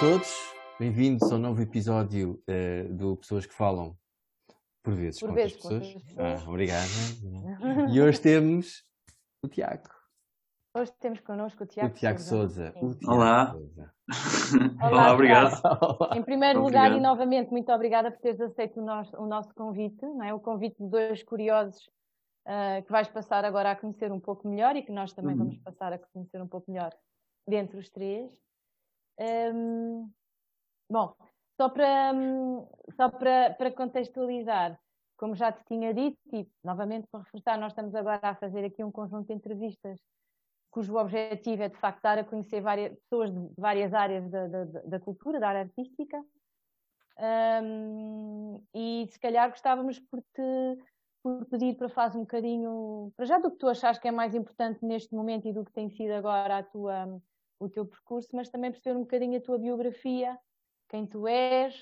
Olá 0.00 0.10
a 0.10 0.12
todos, 0.12 0.54
bem-vindos 0.78 1.32
ao 1.32 1.38
novo 1.38 1.60
episódio 1.60 2.40
uh, 2.48 2.94
do 2.94 3.16
Pessoas 3.16 3.46
que 3.46 3.54
Falam 3.54 3.96
por 4.82 4.94
vezes 4.94 5.18
por 5.18 5.30
com 5.30 5.34
vezes, 5.34 5.64
outras 5.64 5.92
pessoas. 5.94 6.14
Ah, 6.18 6.48
obrigado. 6.48 6.88
E 7.92 8.00
hoje 8.00 8.20
temos 8.20 8.84
o 9.42 9.48
Tiago. 9.48 9.88
Hoje 10.76 10.92
temos 11.00 11.20
connosco 11.20 11.64
o 11.64 11.66
Tiago, 11.66 11.90
o 11.90 11.94
Tiago 11.94 12.20
Souza. 12.20 12.72
Olá. 13.06 13.52
Souza. 13.52 13.92
Olá, 14.80 14.88
Olá, 14.88 15.12
obrigado. 15.14 15.60
Olá. 15.64 16.16
Em 16.16 16.22
primeiro 16.22 16.60
Obrigado. 16.60 16.84
lugar, 16.84 16.98
e 16.98 17.02
novamente, 17.02 17.50
muito 17.50 17.72
obrigada 17.72 18.10
por 18.12 18.20
teres 18.20 18.40
aceito 18.40 18.80
o 18.80 18.84
nosso, 18.84 19.16
o 19.16 19.26
nosso 19.26 19.52
convite, 19.54 20.00
não 20.02 20.22
é? 20.22 20.32
o 20.32 20.38
convite 20.38 20.76
de 20.80 20.88
dois 20.88 21.22
curiosos 21.24 21.90
ah, 22.46 22.80
que 22.82 22.92
vais 22.92 23.08
passar 23.08 23.44
agora 23.44 23.72
a 23.72 23.76
conhecer 23.76 24.12
um 24.12 24.20
pouco 24.20 24.46
melhor 24.48 24.76
e 24.76 24.82
que 24.82 24.92
nós 24.92 25.12
também 25.12 25.32
Uhum. 25.32 25.38
vamos 25.38 25.58
passar 25.58 25.92
a 25.92 25.98
conhecer 25.98 26.40
um 26.40 26.46
pouco 26.46 26.70
melhor 26.70 26.92
dentre 27.48 27.78
os 27.78 27.90
três. 27.90 28.30
Hum, 29.18 30.10
bom, 30.90 31.14
só 31.56 31.68
para, 31.68 32.12
só 32.96 33.10
para, 33.10 33.54
para 33.54 33.72
contextualizar, 33.72 34.78
como 35.16 35.34
já 35.34 35.50
te 35.50 35.64
tinha 35.64 35.92
dito, 35.92 36.18
e 36.32 36.48
novamente 36.62 37.08
para 37.10 37.22
reforçar, 37.24 37.58
nós 37.58 37.72
estamos 37.72 37.94
agora 37.94 38.20
a 38.22 38.36
fazer 38.36 38.64
aqui 38.64 38.84
um 38.84 38.92
conjunto 38.92 39.26
de 39.26 39.34
entrevistas 39.34 39.98
cujo 40.70 40.96
objetivo 40.96 41.62
é 41.62 41.68
de 41.68 41.76
facto 41.76 42.02
dar 42.02 42.18
a 42.18 42.24
conhecer 42.24 42.60
várias, 42.60 42.96
pessoas 43.00 43.32
de 43.32 43.48
várias 43.56 43.92
áreas 43.94 44.30
da, 44.30 44.46
da, 44.46 44.64
da 44.64 45.00
cultura, 45.00 45.40
da 45.40 45.48
área 45.48 45.62
artística. 45.62 46.22
Hum, 47.18 48.62
e 48.74 49.08
se 49.10 49.18
calhar 49.18 49.50
gostávamos 49.50 49.98
por 49.98 50.20
te 50.34 50.78
por 51.20 51.44
pedir 51.46 51.76
para 51.76 51.88
fazer 51.88 52.16
um 52.16 52.20
bocadinho, 52.20 53.12
para 53.16 53.26
já 53.26 53.38
do 53.38 53.50
que 53.50 53.58
tu 53.58 53.66
achas 53.68 53.98
que 53.98 54.06
é 54.06 54.12
mais 54.12 54.36
importante 54.36 54.84
neste 54.84 55.12
momento 55.12 55.48
e 55.48 55.52
do 55.52 55.64
que 55.64 55.72
tem 55.72 55.90
sido 55.90 56.12
agora 56.12 56.58
a 56.58 56.62
tua, 56.62 57.20
o 57.58 57.68
teu 57.68 57.84
percurso, 57.84 58.28
mas 58.32 58.48
também 58.48 58.70
perceber 58.70 58.96
um 58.96 59.02
bocadinho 59.02 59.38
a 59.38 59.40
tua 59.40 59.58
biografia, 59.58 60.38
quem 60.88 61.06
tu 61.06 61.26
és, 61.26 61.74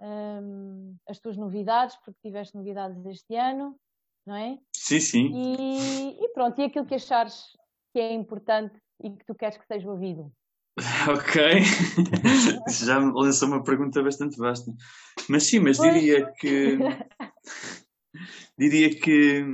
hum, 0.00 0.96
as 1.08 1.18
tuas 1.18 1.36
novidades, 1.36 1.96
porque 2.04 2.20
tiveste 2.22 2.56
novidades 2.56 3.04
este 3.06 3.36
ano, 3.36 3.78
não 4.26 4.36
é? 4.36 4.58
Sim, 4.74 5.00
sim. 5.00 5.30
E, 5.32 6.24
e 6.24 6.28
pronto, 6.30 6.60
e 6.60 6.64
aquilo 6.64 6.86
que 6.86 6.94
achares 6.94 7.56
que 7.92 8.00
é 8.00 8.12
importante 8.12 8.76
e 9.02 9.10
que 9.10 9.24
tu 9.24 9.34
queres 9.34 9.56
que 9.56 9.66
seja 9.66 9.90
ouvido. 9.90 10.32
Ok. 11.08 11.40
Já 12.68 12.98
me 12.98 13.12
lançou 13.14 13.46
uma 13.48 13.62
pergunta 13.62 14.02
bastante 14.02 14.36
vasta. 14.36 14.72
Mas 15.28 15.44
sim, 15.44 15.60
mas 15.60 15.76
Pois. 15.76 15.92
diria 15.92 16.32
que. 16.32 16.78
diria 18.58 19.00
que. 19.00 19.44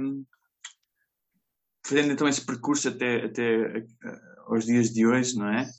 Fazendo 1.85 2.13
então 2.13 2.29
esse 2.29 2.45
percurso 2.45 2.89
até, 2.89 3.25
até 3.25 3.85
aos 4.51 4.65
dias 4.67 4.91
de 4.91 5.07
hoje, 5.07 5.37
não 5.37 5.49
é? 5.49 5.71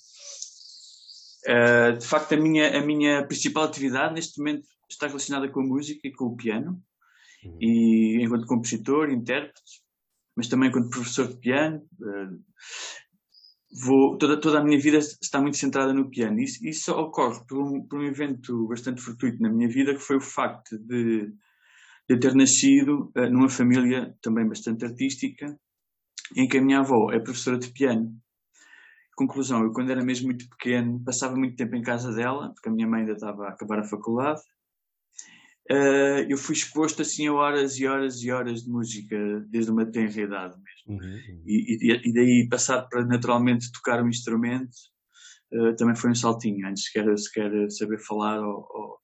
Eh, 1.48 1.92
de 1.94 2.06
facto, 2.06 2.34
a 2.34 2.38
minha, 2.38 2.78
a 2.78 2.86
minha 2.86 3.26
principal 3.28 3.64
atividade 3.64 4.14
neste 4.14 4.40
momento 4.40 4.68
está 4.90 5.08
relacionada 5.08 5.50
com 5.52 5.62
a 5.62 5.66
música 5.66 6.08
e 6.08 6.12
com 6.14 6.26
o 6.26 6.36
piano. 6.36 6.82
e 7.60 8.24
enquanto 8.24 8.46
compositor, 8.46 9.10
intérprete, 9.10 9.82
mas 10.36 10.48
também 10.48 10.70
enquanto 10.70 10.90
professor 10.90 11.28
de 11.28 11.38
piano. 11.40 11.82
eh, 12.02 12.38
Vou, 13.86 14.18
toda, 14.18 14.40
toda 14.40 14.60
a 14.60 14.64
minha 14.64 14.78
vida 14.78 14.98
está 14.98 15.40
muito 15.42 15.56
centrada 15.58 15.94
no 15.94 16.10
piano. 16.10 16.40
Isso, 16.42 16.60
isso 16.68 16.92
ocorre 16.92 17.40
por 17.48 17.58
um, 17.58 17.88
por 17.88 18.00
um 18.00 18.04
evento 18.06 18.68
bastante 18.68 19.02
fortuito 19.02 19.42
na 19.42 19.50
minha 19.50 19.70
vida, 19.70 19.94
que 19.94 20.02
foi 20.02 20.18
o 20.18 20.22
facto 20.22 20.78
de, 20.78 21.32
de 22.10 22.20
ter 22.20 22.36
nascido 22.36 23.12
eh, 23.16 23.30
numa 23.30 23.48
família 23.50 24.14
também 24.22 24.46
bastante 24.48 24.84
artística, 24.84 25.58
em 26.36 26.48
que 26.50 26.58
a 26.58 26.62
minha 26.62 26.80
avó 26.80 27.12
é 27.14 27.20
professora 27.20 27.58
de 27.58 27.72
piano. 27.72 28.14
Conclusão, 29.22 29.64
eu 29.64 29.72
quando 29.74 29.92
era 29.92 30.04
mesmo 30.04 30.28
muito 30.28 30.50
pequeno, 30.50 31.04
passava 31.04 31.36
muito 31.36 31.56
tempo 31.56 31.76
em 31.76 31.82
casa 31.82 32.12
dela, 32.14 32.52
porque 32.54 32.70
a 32.70 32.72
minha 32.72 32.88
mãe 32.88 33.02
ainda 33.02 33.14
estava 33.14 33.46
a 33.46 33.50
acabar 33.50 33.80
a 33.80 33.84
faculdade, 33.84 34.42
eh, 35.70 36.26
eu 36.30 36.38
fui 36.38 36.56
exposto 36.56 37.02
assim 37.02 37.28
a 37.28 37.34
horas 37.34 37.78
e 37.80 37.86
horas 37.88 38.22
e 38.22 38.32
horas 38.32 38.64
de 38.64 38.70
música 38.70 39.18
desde 39.50 39.72
uma 39.72 39.86
tenra 39.86 40.22
idade 40.22 40.56
mesmo. 40.56 40.88
Uhum, 40.88 41.24
uhum. 41.30 41.44
E, 41.46 41.94
e- 41.94 42.10
e 42.10 42.14
daí 42.14 42.48
passar 42.50 42.84
para 42.90 43.06
naturalmente 43.06 43.72
tocar 43.72 44.04
um 44.04 44.10
instrumento 44.10 44.76
eh, 45.54 45.74
também 45.78 45.96
foi 45.96 46.12
um 46.12 46.16
saltinho, 46.16 46.68
antes 46.68 46.86
sequer, 46.86 47.18
sequer 47.20 47.72
saber 47.72 48.00
falar 48.00 48.40
ou, 48.42 48.68
ou- 48.72 48.98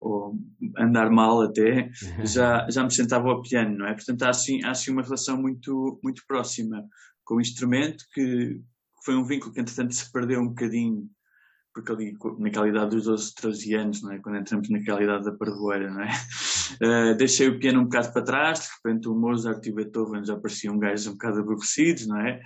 ou 0.00 0.34
andar 0.78 1.10
mal 1.10 1.42
até, 1.42 1.90
já, 2.22 2.66
já 2.70 2.84
me 2.84 2.92
sentava 2.92 3.28
ao 3.30 3.42
piano, 3.42 3.78
não 3.78 3.86
é? 3.86 3.94
Portanto 3.94 4.22
há 4.24 4.30
assim, 4.30 4.62
há 4.64 4.70
assim 4.72 4.92
uma 4.92 5.02
relação 5.02 5.40
muito, 5.40 6.00
muito 6.04 6.22
próxima 6.28 6.84
com 7.24 7.36
o 7.36 7.40
instrumento 7.40 8.04
que 8.14 8.60
foi 9.04 9.16
um 9.16 9.24
vínculo 9.24 9.52
que 9.52 9.60
entretanto 9.60 9.94
se 9.94 10.10
perdeu 10.10 10.40
um 10.40 10.48
bocadinho 10.48 11.08
porque 11.74 11.90
ali 11.90 12.16
naquela 12.38 12.68
idade 12.68 12.90
dos 12.90 13.04
12, 13.04 13.34
13 13.34 13.74
anos, 13.74 14.02
não 14.02 14.12
é? 14.12 14.18
quando 14.18 14.36
entramos 14.36 14.68
naquela 14.68 15.02
idade 15.02 15.24
da 15.24 15.32
parvoeira, 15.32 15.90
não 15.90 16.02
é? 16.02 16.08
Eh, 16.80 17.14
deixei 17.14 17.48
o 17.48 17.58
piano 17.58 17.80
um 17.80 17.84
bocado 17.84 18.14
para 18.14 18.24
trás, 18.24 18.60
de 18.60 18.68
repente 18.76 19.06
o 19.06 19.14
Mozart 19.14 19.64
e 19.66 19.70
o 19.70 19.74
Beethoven 19.74 20.24
já 20.24 20.36
pareciam 20.36 20.78
gajos 20.78 21.06
um 21.06 21.12
bocado 21.12 21.40
aborrecidos, 21.40 22.06
não 22.06 22.18
é? 22.18 22.40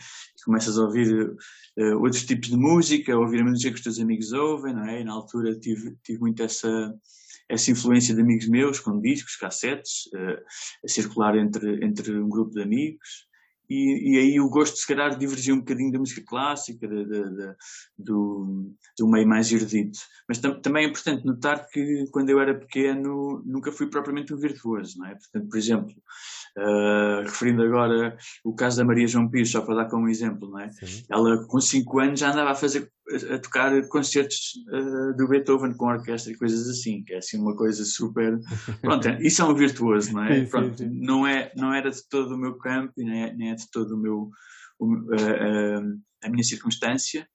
Começas 0.44 0.76
a 0.76 0.82
ouvir 0.82 1.32
eh, 1.78 1.94
outros 1.94 2.24
tipos 2.24 2.48
de 2.48 2.56
música, 2.56 3.14
a 3.14 3.18
ouvir 3.18 3.42
a 3.42 3.44
música 3.44 3.70
que 3.70 3.76
os 3.76 3.84
teus 3.84 4.00
amigos 4.00 4.32
ouvem, 4.32 4.74
não 4.74 4.84
é? 4.84 5.00
E 5.00 5.04
na 5.04 5.12
altura 5.12 5.56
tive, 5.60 5.96
tive 6.02 6.18
muito 6.18 6.42
essa, 6.42 6.92
essa 7.48 7.70
influência 7.70 8.16
de 8.16 8.20
amigos 8.20 8.48
meus, 8.48 8.80
com 8.80 9.00
discos, 9.00 9.36
cassetes, 9.36 10.08
eh, 10.12 10.42
a 10.84 10.88
circular 10.88 11.36
entre, 11.36 11.84
entre 11.84 12.18
um 12.18 12.28
grupo 12.28 12.50
de 12.50 12.62
amigos. 12.62 13.28
E, 13.68 14.14
e 14.14 14.18
aí 14.18 14.40
o 14.40 14.48
gosto, 14.48 14.76
se 14.76 14.86
calhar, 14.86 15.16
divergiu 15.18 15.54
um 15.54 15.58
bocadinho 15.58 15.92
da 15.92 15.98
música 15.98 16.22
clássica, 16.26 16.86
da- 16.88 17.02
da- 17.04 17.30
da- 17.30 17.56
do, 17.98 18.72
do 18.98 19.08
meio 19.08 19.26
mais 19.26 19.50
erudito. 19.52 19.98
Mas 20.28 20.38
tam- 20.38 20.60
também 20.60 20.84
é 20.84 20.88
importante 20.88 21.24
notar 21.24 21.66
que 21.68 22.04
quando 22.12 22.30
eu 22.30 22.40
era 22.40 22.54
pequeno 22.58 23.42
nunca 23.44 23.72
fui 23.72 23.88
propriamente 23.88 24.32
um 24.32 24.38
virtuoso, 24.38 24.98
não 24.98 25.06
é? 25.06 25.14
Portanto, 25.14 25.48
por 25.48 25.58
exemplo, 25.58 25.94
ah, 26.58 27.22
referindo 27.24 27.62
agora 27.62 28.16
o 28.44 28.54
caso 28.54 28.78
da 28.78 28.84
Maria 28.84 29.06
João 29.06 29.28
Pires, 29.28 29.50
só 29.50 29.60
para 29.60 29.74
dar 29.74 29.90
como 29.90 30.08
exemplo, 30.08 30.48
não 30.50 30.60
é? 30.60 30.70
Sim. 30.70 31.04
Ela 31.10 31.46
com 31.46 31.60
5 31.60 31.98
anos 31.98 32.20
já 32.20 32.32
andava 32.32 32.50
a 32.52 32.54
fazer 32.54 32.90
a 33.32 33.38
tocar 33.38 33.86
concertos 33.88 34.52
ah, 34.72 35.12
do 35.16 35.28
Beethoven 35.28 35.74
com 35.74 35.86
orquestra 35.86 36.32
e 36.32 36.36
coisas 36.36 36.68
assim, 36.68 37.04
que 37.04 37.14
é 37.14 37.18
assim 37.18 37.38
uma 37.38 37.54
coisa 37.54 37.84
super. 37.84 38.38
Pronto, 38.80 39.08
é- 39.08 39.18
isso 39.20 39.42
é 39.42 39.44
um 39.44 39.54
virtuoso, 39.54 40.12
não 40.12 40.24
é? 40.24 40.44
Pronto. 40.46 40.84
Não, 40.90 41.26
é, 41.26 41.52
não 41.56 41.74
era 41.74 41.90
de 41.90 42.00
todo 42.08 42.34
o 42.34 42.38
meu 42.38 42.56
campo 42.56 42.92
e 42.96 43.04
nem 43.04 43.24
é, 43.24 43.32
nem 43.34 43.50
é 43.50 43.54
de 43.54 43.70
todo 43.70 43.94
o 43.94 43.98
meu, 43.98 44.30
o 44.78 44.94
ah, 45.14 45.82
a 46.24 46.30
minha 46.30 46.42
circunstância. 46.44 47.28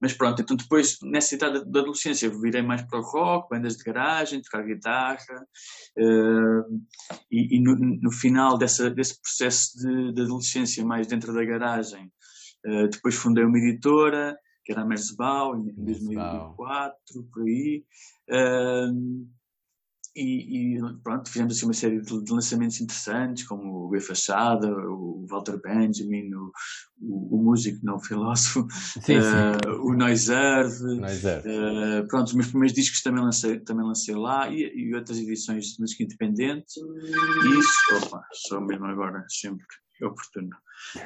Mas 0.00 0.12
pronto, 0.12 0.42
então 0.42 0.56
depois, 0.56 0.98
nessa 1.02 1.34
idade 1.34 1.64
da 1.70 1.80
adolescência, 1.80 2.26
eu 2.26 2.40
virei 2.40 2.62
mais 2.62 2.82
para 2.82 2.98
o 2.98 3.02
rock, 3.02 3.48
bandas 3.48 3.76
de 3.76 3.84
garagem, 3.84 4.42
tocar 4.42 4.62
guitarra, 4.62 5.46
eh, 5.98 6.62
e, 7.30 7.56
e 7.56 7.60
no, 7.60 7.74
no 7.76 8.12
final 8.12 8.58
dessa, 8.58 8.90
desse 8.90 9.20
processo 9.20 9.78
de, 9.78 10.12
de 10.12 10.22
adolescência, 10.22 10.84
mais 10.84 11.06
dentro 11.06 11.32
da 11.32 11.44
garagem, 11.44 12.12
eh, 12.66 12.88
depois 12.88 13.14
fundei 13.14 13.44
uma 13.44 13.58
editora, 13.58 14.36
que 14.64 14.72
era 14.72 14.82
a 14.82 14.86
Merzbau, 14.86 15.56
em 15.56 15.72
Merzbau. 15.76 16.56
2004, 16.56 16.96
por 17.32 17.42
aí, 17.42 17.84
eh, 18.28 18.86
e, 20.16 20.76
e 20.76 20.80
pronto, 21.04 21.30
fizemos 21.30 21.54
assim 21.54 21.66
uma 21.66 21.74
série 21.74 22.00
de, 22.00 22.24
de 22.24 22.32
lançamentos 22.32 22.80
interessantes, 22.80 23.46
como 23.46 23.84
o 23.84 23.88
B 23.90 24.00
Fachada, 24.00 24.66
o 24.68 25.26
Walter 25.28 25.60
Benjamin, 25.60 26.32
o, 26.34 26.50
o, 27.00 27.36
o 27.36 27.42
músico, 27.42 27.78
não 27.84 27.96
o 27.96 28.00
filósofo, 28.00 28.66
Sim, 28.72 29.02
sim. 29.02 29.14
eh, 29.14 29.70
o 29.80 29.92
Noiserve, 29.92 30.84
é. 31.04 32.00
Uh, 32.00 32.08
pronto, 32.08 32.28
os 32.28 32.34
meus 32.34 32.48
primeiros 32.48 32.74
discos 32.74 33.02
também 33.02 33.22
lancei, 33.22 33.60
também 33.60 33.86
lancei 33.86 34.14
lá 34.14 34.48
e, 34.48 34.62
e 34.74 34.94
outras 34.94 35.18
edições 35.18 35.66
de 35.66 35.80
música 35.80 36.02
independente. 36.02 36.80
E 36.80 37.58
isso, 37.58 38.04
opa, 38.06 38.26
só 38.32 38.60
mesmo 38.60 38.86
agora, 38.86 39.24
sempre 39.28 39.66
oportuno. 40.02 40.50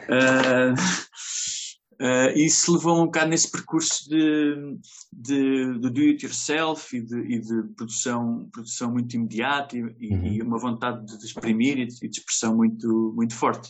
Uh, 0.09 0.75
uh, 2.01 2.37
isso 2.39 2.73
levou 2.73 3.01
um 3.01 3.05
bocado 3.07 3.31
nesse 3.31 3.51
percurso 3.51 4.09
de, 4.09 4.77
de, 5.13 5.79
de 5.81 5.91
do 5.91 6.01
it 6.01 6.25
yourself 6.25 6.97
e 6.97 7.01
de, 7.03 7.19
e 7.21 7.41
de 7.41 7.63
produção, 7.77 8.49
produção 8.53 8.91
muito 8.93 9.15
imediata 9.15 9.77
e, 9.77 9.81
e- 9.99 10.11
Uhum. 10.15 10.27
e 10.27 10.43
uma 10.43 10.59
vontade 10.59 11.05
de 11.19 11.25
exprimir 11.25 11.79
e 11.79 11.87
de, 11.87 11.95
e 12.03 12.09
expressão 12.09 12.57
muito, 12.57 13.13
muito 13.17 13.35
forte. 13.35 13.69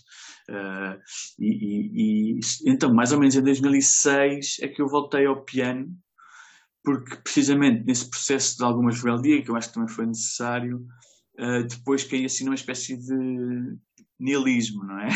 Uh, 0.49 0.99
e, 1.38 1.49
e- 1.49 2.38
e 2.38 2.41
então, 2.67 2.93
mais 2.94 3.12
ou 3.12 3.19
menos 3.19 3.35
em 3.37 3.43
2006 3.43 4.56
é 4.61 4.69
que 4.69 4.81
eu 4.82 4.88
voltei 4.88 5.27
ao 5.27 5.44
piano 5.44 5.88
porque 6.82 7.15
precisamente 7.17 7.85
nesse 7.85 8.09
processo 8.09 8.56
de 8.56 8.65
alguma 8.65 8.91
rebeldia, 8.91 9.43
que 9.43 9.50
eu 9.50 9.56
acho 9.56 9.69
que 9.69 9.75
também 9.75 9.88
foi 9.94 10.06
necessário, 10.06 10.82
eh, 11.38 11.62
depois 11.65 12.05
caí 12.05 12.25
assim 12.25 12.44
numa 12.44 12.55
espécie 12.55 12.97
de 12.97 13.77
nihilismo, 14.20 14.84
não 14.84 14.99
é? 15.00 15.08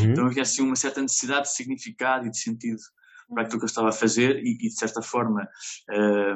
Uhum. 0.00 0.10
Então 0.12 0.26
havia 0.26 0.42
assim 0.42 0.62
uma 0.62 0.76
certa 0.76 1.00
necessidade 1.00 1.42
de 1.42 1.54
significado 1.54 2.26
e 2.26 2.30
de 2.30 2.38
sentido 2.38 2.80
para 3.32 3.42
aquilo 3.42 3.58
que 3.58 3.64
eu 3.64 3.68
estava 3.68 3.88
a 3.88 3.92
fazer 3.92 4.38
e, 4.44 4.54
e, 4.54 4.68
de 4.68 4.78
certa 4.78 5.02
forma, 5.02 5.48
eh, 5.90 6.34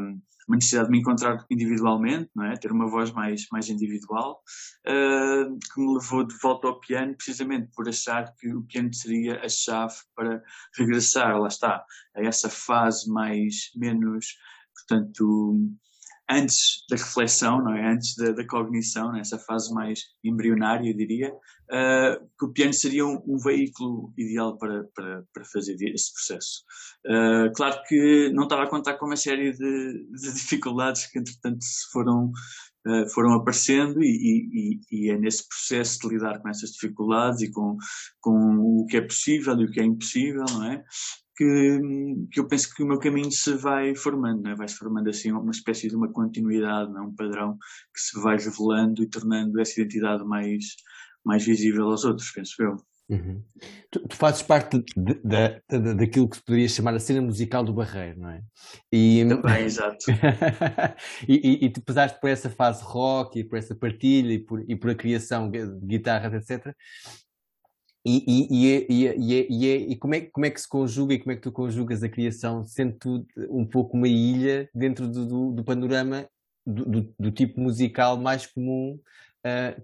uma 0.51 0.57
necessidade 0.57 0.89
de 0.89 0.93
me 0.93 0.99
encontrar 0.99 1.47
individualmente, 1.49 2.29
não 2.35 2.45
é? 2.45 2.57
Ter 2.57 2.73
uma 2.73 2.91
voz 2.91 3.13
mais, 3.13 3.47
mais 3.53 3.69
individual, 3.69 4.43
uh, 4.85 5.59
que 5.59 5.81
me 5.81 5.95
levou 5.95 6.27
de 6.27 6.37
volta 6.43 6.67
ao 6.67 6.81
piano, 6.81 7.15
precisamente 7.15 7.71
por 7.73 7.89
achar 7.89 8.35
que 8.35 8.53
o 8.53 8.65
piano 8.65 8.93
seria 8.93 9.41
a 9.45 9.49
chave 9.49 9.95
para 10.17 10.43
regressar, 10.77 11.39
lá 11.39 11.47
está, 11.47 11.85
a 12.17 12.23
essa 12.23 12.49
fase 12.49 13.09
mais, 13.09 13.71
menos, 13.77 14.27
portanto, 14.75 15.55
antes 16.31 16.85
da 16.89 16.97
reflexão, 16.97 17.63
não 17.63 17.75
é? 17.75 17.93
antes 17.93 18.15
da, 18.17 18.31
da 18.33 18.47
cognição, 18.47 19.13
nessa 19.13 19.39
fase 19.39 19.73
mais 19.75 20.01
embrionária, 20.23 20.89
eu 20.89 20.97
diria, 20.97 21.33
uh, 21.33 22.29
que 22.39 22.45
o 22.45 22.53
piano 22.53 22.73
seria 22.73 23.05
um, 23.05 23.23
um 23.27 23.39
veículo 23.39 24.13
ideal 24.17 24.57
para, 24.57 24.85
para, 24.95 25.25
para, 25.33 25.45
fazer 25.45 25.77
esse 25.93 26.13
processo. 26.13 26.63
Uh, 27.07 27.53
claro 27.55 27.83
que 27.89 28.31
não 28.33 28.45
estava 28.45 28.65
a 28.65 28.69
contar 28.69 28.95
com 28.95 29.07
uma 29.07 29.17
série 29.17 29.53
de, 29.53 30.05
de 30.05 30.33
dificuldades 30.33 31.07
que, 31.07 31.19
entretanto, 31.19 31.65
foram, 31.93 32.33
uh, 32.87 33.09
foram 33.13 33.35
aparecendo 33.35 34.03
e, 34.03 34.81
e, 34.91 35.07
e, 35.07 35.11
é 35.11 35.19
nesse 35.19 35.49
processo 35.49 35.99
de 36.01 36.15
lidar 36.15 36.41
com 36.41 36.49
essas 36.49 36.71
dificuldades 36.71 37.43
e 37.43 37.51
com, 37.51 37.77
com 38.21 38.59
o 38.59 38.87
que 38.87 38.97
é 38.97 39.01
possível 39.01 39.59
e 39.59 39.65
o 39.65 39.71
que 39.71 39.81
é 39.81 39.85
impossível, 39.85 40.45
não 40.51 40.65
é? 40.65 40.85
que, 41.41 41.81
que 42.31 42.39
eu 42.39 42.47
penso 42.47 42.75
que 42.75 42.83
o 42.83 42.87
meu 42.87 42.99
caminho 42.99 43.33
se 43.33 43.55
vai 43.55 43.95
formando, 43.95 44.43
né? 44.43 44.55
vai-se 44.55 44.77
formando 44.77 45.09
assim 45.09 45.33
uma 45.33 45.51
espécie 45.51 45.89
de 45.89 45.97
uma 45.97 46.13
continuidade, 46.13 46.93
né? 46.93 47.01
um 47.01 47.15
padrão 47.15 47.57
que 47.95 48.01
se 48.01 48.21
vai 48.21 48.37
revelando 48.37 49.03
e 49.03 49.09
tornando 49.09 49.59
essa 49.59 49.81
identidade 49.81 50.23
mais, 50.25 50.65
mais 51.25 51.43
visível 51.43 51.87
aos 51.87 52.05
outros, 52.05 52.31
penso 52.31 52.63
eu. 52.63 52.90
Uhum. 53.11 53.43
Tu, 53.91 54.09
tu, 54.09 54.17
fazes 54.17 54.41
parte 54.41 54.79
de, 54.97 55.15
de, 55.15 55.63
de, 55.69 55.95
daquilo 55.95 56.29
que 56.29 56.37
se 56.37 56.43
poderia 56.45 56.69
chamar 56.69 56.95
a 56.95 57.01
cena 57.01 57.21
musical 57.21 57.65
do 57.65 57.75
Barreiro, 57.75 58.21
não 58.21 58.31
é? 58.31 58.41
E, 58.93 59.27
Também, 59.29 59.65
exato. 59.67 60.05
e, 61.27 61.35
e, 61.35 61.65
e 61.67 61.71
tu 61.71 61.83
pesaste 61.83 62.21
por 62.21 62.31
essa 62.31 62.49
fase 62.49 62.85
rock 62.85 63.41
e 63.41 63.45
por 63.45 63.59
essa 63.59 63.75
partilha 63.75 64.33
e 64.33 64.39
por, 64.39 64.65
e 64.69 64.77
por 64.77 64.91
a 64.91 64.95
criação 64.95 65.51
de 65.51 65.67
guitarras, 65.83 66.49
etc. 66.49 66.73
E, 68.07 68.25
e, 68.27 68.87
e, 68.89 69.45
e, 69.51 69.67
e, 69.93 69.97
como, 69.97 70.15
é, 70.15 70.21
como 70.21 70.47
é 70.47 70.51
que 70.51 70.61
se 70.61 70.69
conjuga 70.69 71.13
e 71.13 71.19
como 71.19 71.33
é 71.33 71.35
que 71.35 71.43
tu 71.43 71.51
conjugas 71.51 72.05
a 72.05 72.09
criação, 72.09 72.65
sendo 72.65 72.97
tu 72.97 73.27
um 73.51 73.67
pouco 73.67 73.97
uma 73.97 74.09
ilha 74.09 74.71
dentro 74.73 75.09
do, 75.09 75.27
do, 75.27 75.53
do 75.53 75.65
panorama 75.65 76.27
do, 76.65 76.85
do, 76.85 77.15
do, 77.19 77.31
tipo 77.33 77.61
musical 77.61 78.17
mais 78.17 78.47
comum, 78.47 78.99
uh, 79.47 79.81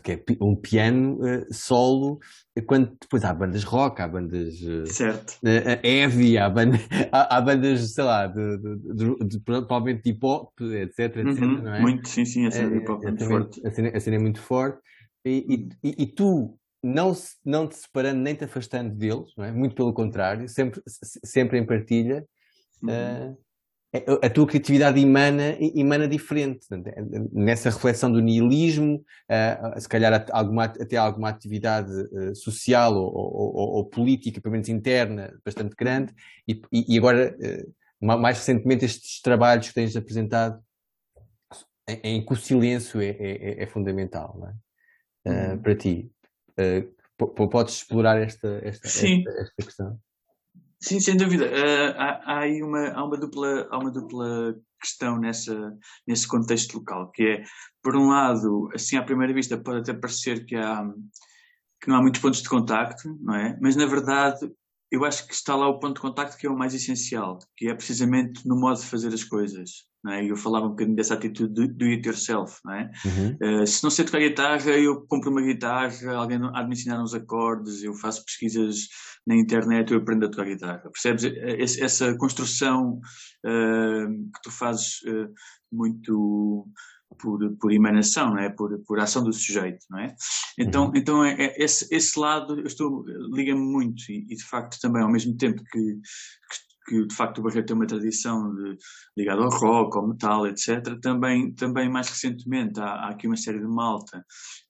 que, 0.02 0.12
é 0.12 0.36
um 0.40 0.56
piano 0.56 1.18
uh, 1.20 1.46
solo, 1.52 2.18
quando 2.66 2.96
depois 3.00 3.24
há 3.24 3.32
bandas 3.32 3.64
rock, 3.64 4.00
há 4.00 4.08
bandas 4.08 4.60
uh, 4.62 4.86
certo. 4.86 5.38
heavy, 5.82 6.38
há, 6.38 6.48
banda, 6.48 6.78
há, 7.12 7.36
há, 7.36 7.40
bandas, 7.40 7.92
sei 7.92 8.04
lá, 8.04 8.26
de, 8.26 8.58
de, 8.58 9.16
de, 9.26 9.40
provavelmente 9.40 10.02
de 10.02 10.10
hip 10.10 10.24
hop, 10.24 10.52
etc, 10.60 10.98
etc 10.98 11.26
uhum, 11.26 11.62
não 11.62 11.74
é? 11.74 11.80
Muito, 11.80 12.08
sim, 12.08 12.24
sim, 12.24 12.46
a 12.46 12.50
cena 12.50 12.74
é, 12.74 12.78
hip 12.78 12.90
hop 12.90 13.04
é 13.04 13.08
muito 13.08 13.24
forte. 13.26 13.66
A 13.66 13.70
cena, 13.70 13.88
a 13.94 14.00
cena 14.00 14.16
é 14.16 14.20
muito 14.20 14.40
forte. 14.40 14.80
E, 15.24 15.68
e, 15.82 16.02
e, 16.02 16.06
tu 16.06 16.58
não, 16.82 17.12
não 17.44 17.66
te 17.68 17.76
separando 17.76 18.20
nem 18.20 18.34
te 18.34 18.44
afastando 18.44 18.94
deles, 18.94 19.30
é? 19.38 19.52
muito 19.52 19.74
pelo 19.74 19.92
contrário, 19.92 20.48
sempre, 20.48 20.80
sempre 20.86 21.58
em 21.58 21.66
partilha, 21.66 22.24
uhum. 22.82 23.36
Uh, 23.94 24.18
a 24.22 24.30
tua 24.30 24.46
criatividade 24.46 25.00
emana, 25.00 25.56
emana 25.74 26.06
diferente. 26.08 26.66
É, 26.72 27.02
nessa 27.32 27.70
reflexão 27.70 28.10
do 28.10 28.20
nihilismo, 28.20 29.04
uh, 29.30 29.80
se 29.80 29.88
calhar 29.88 30.26
alguma, 30.32 30.64
até 30.64 30.96
alguma 30.96 31.28
atividade 31.28 31.90
uh, 31.90 32.34
social 32.34 32.94
ou, 32.94 33.12
ou, 33.14 33.68
ou, 33.76 33.84
política, 33.84 34.40
pelo 34.40 34.52
menos 34.52 34.68
interna, 34.68 35.38
bastante 35.44 35.74
grande, 35.76 36.12
e, 36.46 36.60
e 36.72 36.98
agora, 36.98 37.36
mais 38.00 38.38
recentemente, 38.38 38.84
estes 38.84 39.20
trabalhos 39.20 39.68
que 39.68 39.74
tens 39.74 39.96
apresentado 39.96 40.62
em, 41.88 42.00
em 42.16 42.24
que 42.24 42.32
o 42.32 42.36
silêncio 42.36 43.00
é, 43.00 43.16
é, 43.18 43.62
é 43.62 43.66
fundamental 43.66 44.38
é? 45.24 45.30
Uhum. 45.30 45.58
para 45.58 45.74
ti. 45.74 46.10
Podes 47.16 47.74
explorar 47.74 48.20
esta, 48.20 48.60
esta, 48.62 48.86
esta, 48.86 49.30
esta, 49.40 49.62
questão? 49.64 50.00
Sim, 50.80 51.00
sem 51.00 51.16
dúvida. 51.16 51.46
Uh, 51.46 51.94
há, 51.96 52.20
há, 52.24 52.38
aí 52.40 52.62
uma, 52.62 52.88
há 52.88 53.04
uma, 53.04 53.16
dupla, 53.16 53.66
há 53.70 53.78
uma 53.78 53.90
dupla 53.90 54.54
questão 54.80 55.18
nessa, 55.18 55.76
nesse 56.06 56.26
contexto 56.26 56.78
local, 56.78 57.10
que 57.10 57.22
é, 57.24 57.44
por 57.82 57.96
um 57.96 58.08
lado, 58.08 58.68
assim 58.74 58.96
à 58.96 59.02
primeira 59.02 59.34
vista 59.34 59.58
pode 59.58 59.80
até 59.80 59.92
parecer 59.92 60.44
que, 60.46 60.54
há, 60.54 60.84
que 61.80 61.88
não 61.88 61.96
há 61.96 62.00
muitos 62.00 62.20
pontos 62.20 62.42
de 62.42 62.48
contacto, 62.48 63.08
não 63.20 63.34
é? 63.34 63.58
Mas 63.60 63.74
na 63.74 63.86
verdade 63.86 64.48
eu 64.90 65.04
acho 65.04 65.26
que 65.26 65.34
está 65.34 65.54
lá 65.54 65.68
o 65.68 65.78
ponto 65.78 65.96
de 65.96 66.00
contacto 66.00 66.36
que 66.36 66.46
é 66.46 66.50
o 66.50 66.56
mais 66.56 66.74
essencial, 66.74 67.38
que 67.56 67.68
é 67.68 67.74
precisamente 67.74 68.46
no 68.46 68.58
modo 68.58 68.80
de 68.80 68.86
fazer 68.86 69.12
as 69.12 69.24
coisas. 69.24 69.86
Não 70.02 70.12
é? 70.12 70.24
Eu 70.24 70.36
falava 70.36 70.66
um 70.66 70.70
bocadinho 70.70 70.96
dessa 70.96 71.14
atitude 71.14 71.52
do, 71.52 71.66
do 71.66 71.84
it 71.86 72.06
yourself. 72.06 72.60
Não 72.64 72.72
é? 72.72 72.90
Uhum. 73.04 73.62
Uh, 73.62 73.66
se 73.66 73.82
não 73.82 73.90
sei 73.90 74.04
tocar 74.04 74.20
guitarra, 74.20 74.70
eu 74.70 75.04
compro 75.06 75.30
uma 75.30 75.42
guitarra, 75.42 76.14
alguém 76.14 76.38
há 76.54 76.62
de 76.62 76.68
me 76.68 76.74
ensinar 76.74 77.02
uns 77.02 77.14
acordes, 77.14 77.82
eu 77.82 77.92
faço 77.94 78.24
pesquisas 78.24 78.88
na 79.26 79.34
internet, 79.34 79.92
eu 79.92 79.98
aprendo 79.98 80.26
a 80.26 80.30
tocar 80.30 80.44
guitarra. 80.44 80.82
Percebes? 80.90 81.24
Essa 81.80 82.16
construção 82.16 83.00
uh, 83.44 84.08
que 84.08 84.42
tu 84.42 84.50
fazes 84.50 85.02
uh, 85.02 85.28
muito 85.70 86.66
por, 87.20 87.38
por 87.58 87.72
emanação, 87.72 88.30
não 88.30 88.38
é? 88.38 88.48
por, 88.48 88.78
por 88.86 88.98
ação 89.00 89.22
do 89.22 89.32
sujeito, 89.32 89.84
não 89.90 89.98
é? 89.98 90.14
Então, 90.58 90.86
uhum. 90.86 90.92
então 90.94 91.24
é, 91.24 91.34
é, 91.38 91.62
esse, 91.62 91.86
esse 91.94 92.18
lado 92.18 92.58
eu 92.58 92.66
estou 92.66 93.04
liga-me 93.32 93.60
muito 93.60 94.02
e, 94.10 94.26
e, 94.30 94.36
de 94.36 94.44
facto 94.44 94.78
também 94.80 95.02
ao 95.02 95.10
mesmo 95.10 95.36
tempo 95.36 95.62
que, 95.70 95.78
que 95.80 96.68
que 96.88 97.06
de 97.06 97.14
facto 97.14 97.38
o 97.38 97.42
Barreto 97.42 97.66
tem 97.66 97.76
uma 97.76 97.86
tradição 97.86 98.54
de, 98.54 98.76
ligada 99.16 99.42
ao 99.42 99.50
rock, 99.50 99.96
ao 99.98 100.08
metal, 100.08 100.46
etc. 100.46 100.98
Também, 101.02 101.52
também 101.54 101.88
mais 101.90 102.08
recentemente 102.08 102.80
há, 102.80 102.86
há 102.86 103.08
aqui 103.10 103.26
uma 103.26 103.36
série 103.36 103.58
de 103.58 103.66
malta 103.66 104.24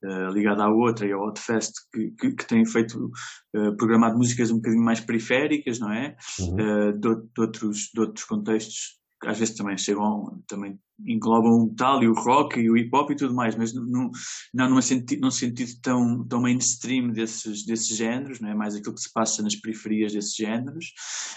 uh, 0.04 0.30
ligada 0.32 0.64
à 0.64 0.68
outra 0.68 1.06
e 1.06 1.12
ao 1.12 1.22
Outfest 1.22 1.72
que, 1.92 2.10
que, 2.18 2.32
que 2.32 2.46
tem 2.46 2.66
feito 2.66 3.10
uh, 3.56 3.76
programado 3.76 4.18
músicas 4.18 4.50
um 4.50 4.56
bocadinho 4.56 4.82
mais 4.82 5.00
periféricas, 5.00 5.78
não 5.78 5.92
é? 5.92 6.16
Uhum. 6.40 6.54
Uh, 6.54 6.92
de, 6.92 7.16
de, 7.34 7.40
outros, 7.40 7.78
de 7.94 8.00
outros 8.00 8.24
contextos 8.24 8.98
que 9.22 9.28
às 9.28 9.38
vezes 9.38 9.54
também 9.54 9.78
chegam, 9.78 10.42
também 10.48 10.78
englobam 11.06 11.52
o 11.52 11.66
metal 11.66 12.02
e 12.02 12.08
o 12.08 12.12
rock 12.12 12.58
e 12.58 12.70
o 12.70 12.76
hip 12.76 12.90
hop 12.92 13.10
e 13.10 13.16
tudo 13.16 13.34
mais, 13.34 13.56
mas 13.56 13.72
não, 13.72 14.10
não 14.52 14.70
num, 14.70 14.80
sentido, 14.80 15.80
tão, 15.80 16.26
tão 16.26 16.40
mainstream 16.40 17.10
desses, 17.12 17.64
desses 17.64 17.96
géneros, 17.96 18.40
não 18.40 18.48
é? 18.48 18.54
mais 18.54 18.74
aquilo 18.74 18.94
que 18.94 19.00
se 19.00 19.12
passa 19.12 19.42
nas 19.42 19.54
periferias 19.54 20.12
desses 20.12 20.34
géneros. 20.34 20.86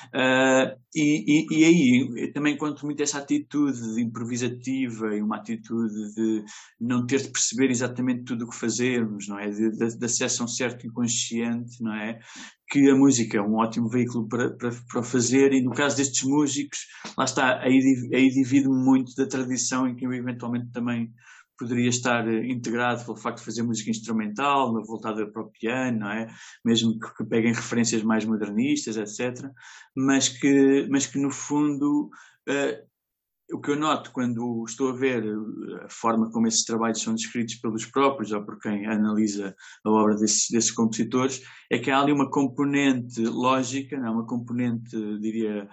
Uh, 0.08 0.76
e, 0.96 1.24
e, 1.28 1.60
e, 1.60 1.66
aí 1.66 2.32
também 2.34 2.58
conto 2.58 2.86
muito 2.86 3.04
essa 3.04 3.20
atitude 3.20 4.02
improvisativa 4.02 5.16
e 5.16 5.22
uma 5.22 5.38
atitude 5.38 6.14
de 6.16 6.44
não 6.80 7.06
ter 7.06 7.22
de 7.22 7.30
perceber 7.30 7.70
exatamente 7.70 8.24
tudo 8.24 8.46
o 8.46 8.50
que 8.50 8.56
fazemos, 8.56 9.28
não 9.28 9.40
é? 9.40 9.50
De, 9.50 9.72
de, 9.72 9.98
de 9.98 10.06
acesso 10.06 10.42
a 10.42 10.46
um 10.46 10.48
certo 10.48 10.88
inconsciente, 10.88 11.82
não 11.82 11.94
é? 11.94 12.20
que 12.72 12.90
a 12.90 12.96
música 12.96 13.38
é 13.38 13.42
um 13.42 13.56
ótimo 13.56 13.90
veículo 13.90 14.28
para, 14.30 14.50
para, 14.56 14.72
para 14.90 15.04
fazer, 15.04 15.52
e 15.52 15.62
no 15.62 15.72
caso 15.72 15.98
destes 15.98 16.24
músicos, 16.24 16.80
lá 17.18 17.26
está, 17.26 17.60
aí, 17.60 17.82
aí 18.14 18.30
divide 18.30 18.70
muito 18.70 19.14
da 19.18 19.28
tradição 19.28 19.51
em 19.88 19.96
que 19.96 20.06
eu 20.06 20.14
eventualmente 20.14 20.72
também 20.72 21.12
poderia 21.62 21.90
estar 21.90 22.28
eh, 22.28 22.48
integrado 22.48 23.06
pelo 23.06 23.18
facto 23.18 23.38
de 23.40 23.46
fazer 23.46 23.62
música 23.62 23.92
instrumental, 23.92 24.74
voltada 24.84 25.32
para 25.32 25.44
o 25.44 25.52
piano, 25.52 26.00
não 26.00 26.12
é? 26.12 26.28
mesmo 26.66 27.00
que, 27.00 27.16
que 27.16 27.24
peguem 27.24 27.54
referências 27.54 28.02
mais 28.02 28.26
modernistas, 28.26 28.98
etc. 28.98 29.48
Mas 29.96 30.28
que, 30.28 30.88
mas 30.90 31.06
que 31.06 31.20
no 31.20 31.30
fundo 31.30 32.10
uh, 32.50 32.91
o 33.54 33.60
que 33.60 33.72
eu 33.72 33.76
noto 33.76 34.12
quando 34.12 34.64
estou 34.68 34.90
a 34.90 34.94
ver 34.94 35.24
eh, 35.26 35.86
a 35.86 35.90
forma 35.90 36.32
como 36.32 36.48
esses 36.48 36.64
trabalhos 36.64 37.02
são 37.02 37.14
descritos 37.14 37.56
pelos 37.56 37.86
próprios 37.86 38.32
ou 38.32 38.44
por 38.44 38.60
quem 38.60 38.86
analisa 38.88 39.56
a 39.84 39.90
obra 39.90 40.16
desses, 40.16 40.50
desses 40.50 40.72
compositores 40.72 41.42
é 41.70 41.78
que 41.78 41.92
há 41.92 42.00
ali 42.00 42.12
uma 42.12 42.30
componente 42.30 43.22
lógica, 43.22 43.98
não 43.98 44.08
é? 44.08 44.12
uma 44.12 44.26
componente, 44.26 44.96
diria, 45.20 45.68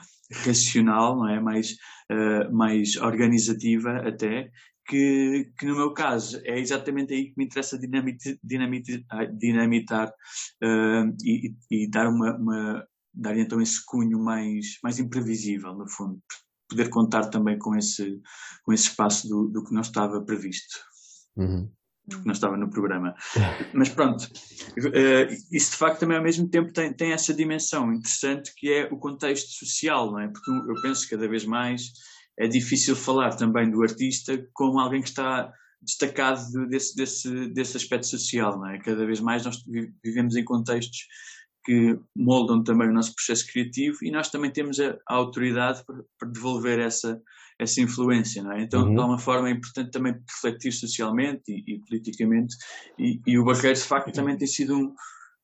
racional, 0.44 1.16
não 1.16 1.28
é? 1.28 1.40
mais, 1.40 1.72
uh, 2.12 2.52
mais 2.54 2.96
organizativa 2.96 3.96
até, 4.06 4.50
que, 4.86 5.52
que, 5.58 5.66
no 5.66 5.76
meu 5.76 5.92
caso 5.92 6.40
é 6.44 6.58
exatamente 6.58 7.12
aí 7.12 7.26
que 7.26 7.34
me 7.36 7.44
interessa 7.44 7.78
dinamitar, 7.78 9.36
dinamitar 9.36 10.08
uh, 10.08 11.14
e, 11.22 11.54
e, 11.70 11.90
dar 11.90 12.08
uma, 12.08 12.36
uma, 12.36 12.86
dar 13.12 13.36
então 13.36 13.60
esse 13.60 13.84
cunho 13.84 14.18
mais, 14.18 14.78
mais 14.82 14.98
imprevisível, 14.98 15.74
no 15.74 15.88
fundo, 15.88 16.18
poder 16.68 16.88
contar 16.90 17.26
também 17.26 17.58
com 17.58 17.76
esse, 17.76 18.20
com 18.62 18.72
esse 18.72 18.88
espaço 18.88 19.28
do, 19.28 19.48
do 19.48 19.64
que 19.64 19.72
não 19.72 19.80
estava 19.80 20.20
previsto. 20.22 20.78
Uhum. 21.36 21.70
Do 22.06 22.20
que 22.20 22.26
não 22.26 22.32
estava 22.32 22.56
no 22.56 22.70
programa. 22.70 23.14
Mas 23.74 23.88
pronto, 23.88 24.24
uh, 24.24 25.34
isso 25.52 25.72
de 25.72 25.76
facto 25.76 26.00
também 26.00 26.16
ao 26.16 26.22
mesmo 26.22 26.48
tempo 26.48 26.72
tem, 26.72 26.92
tem 26.92 27.12
essa 27.12 27.34
dimensão 27.34 27.92
interessante 27.92 28.52
que 28.56 28.72
é 28.72 28.88
o 28.90 28.98
contexto 28.98 29.50
social, 29.50 30.10
não 30.10 30.20
é? 30.20 30.28
Porque 30.28 30.50
eu 30.50 30.80
penso 30.82 31.02
que 31.02 31.16
cada 31.16 31.28
vez 31.28 31.44
mais 31.44 31.92
é 32.38 32.46
difícil 32.46 32.94
falar 32.94 33.36
também 33.36 33.70
do 33.70 33.82
artista 33.82 34.40
como 34.54 34.78
alguém 34.78 35.02
que 35.02 35.08
está 35.08 35.52
destacado 35.82 36.40
desse, 36.68 36.96
desse, 36.96 37.48
desse 37.50 37.76
aspecto 37.76 38.06
social, 38.06 38.58
não 38.58 38.68
é? 38.68 38.78
Cada 38.78 39.04
vez 39.06 39.20
mais 39.20 39.44
nós 39.44 39.58
vivemos 40.02 40.36
em 40.36 40.44
contextos 40.44 41.06
que 41.68 42.00
moldam 42.16 42.64
também 42.64 42.88
o 42.88 42.94
nosso 42.94 43.14
processo 43.14 43.46
criativo 43.46 43.98
e 44.00 44.10
nós 44.10 44.30
também 44.30 44.50
temos 44.50 44.80
a, 44.80 44.96
a 45.06 45.16
autoridade 45.16 45.84
para, 45.84 46.30
devolver 46.30 46.78
essa, 46.78 47.20
essa 47.58 47.82
influência, 47.82 48.42
não 48.42 48.52
é? 48.52 48.62
Então, 48.62 48.84
uhum. 48.84 48.94
de 48.94 48.98
alguma 48.98 49.18
forma, 49.18 49.50
é 49.50 49.52
importante 49.52 49.90
também 49.90 50.14
refletir 50.14 50.72
socialmente 50.72 51.42
e, 51.46 51.74
e 51.74 51.78
politicamente 51.80 52.56
e, 52.98 53.20
e, 53.26 53.38
o 53.38 53.44
Barreiro, 53.44 53.74
de 53.74 53.84
facto, 53.84 54.10
também 54.12 54.38
tem 54.38 54.48
sido 54.48 54.78
um, 54.78 54.94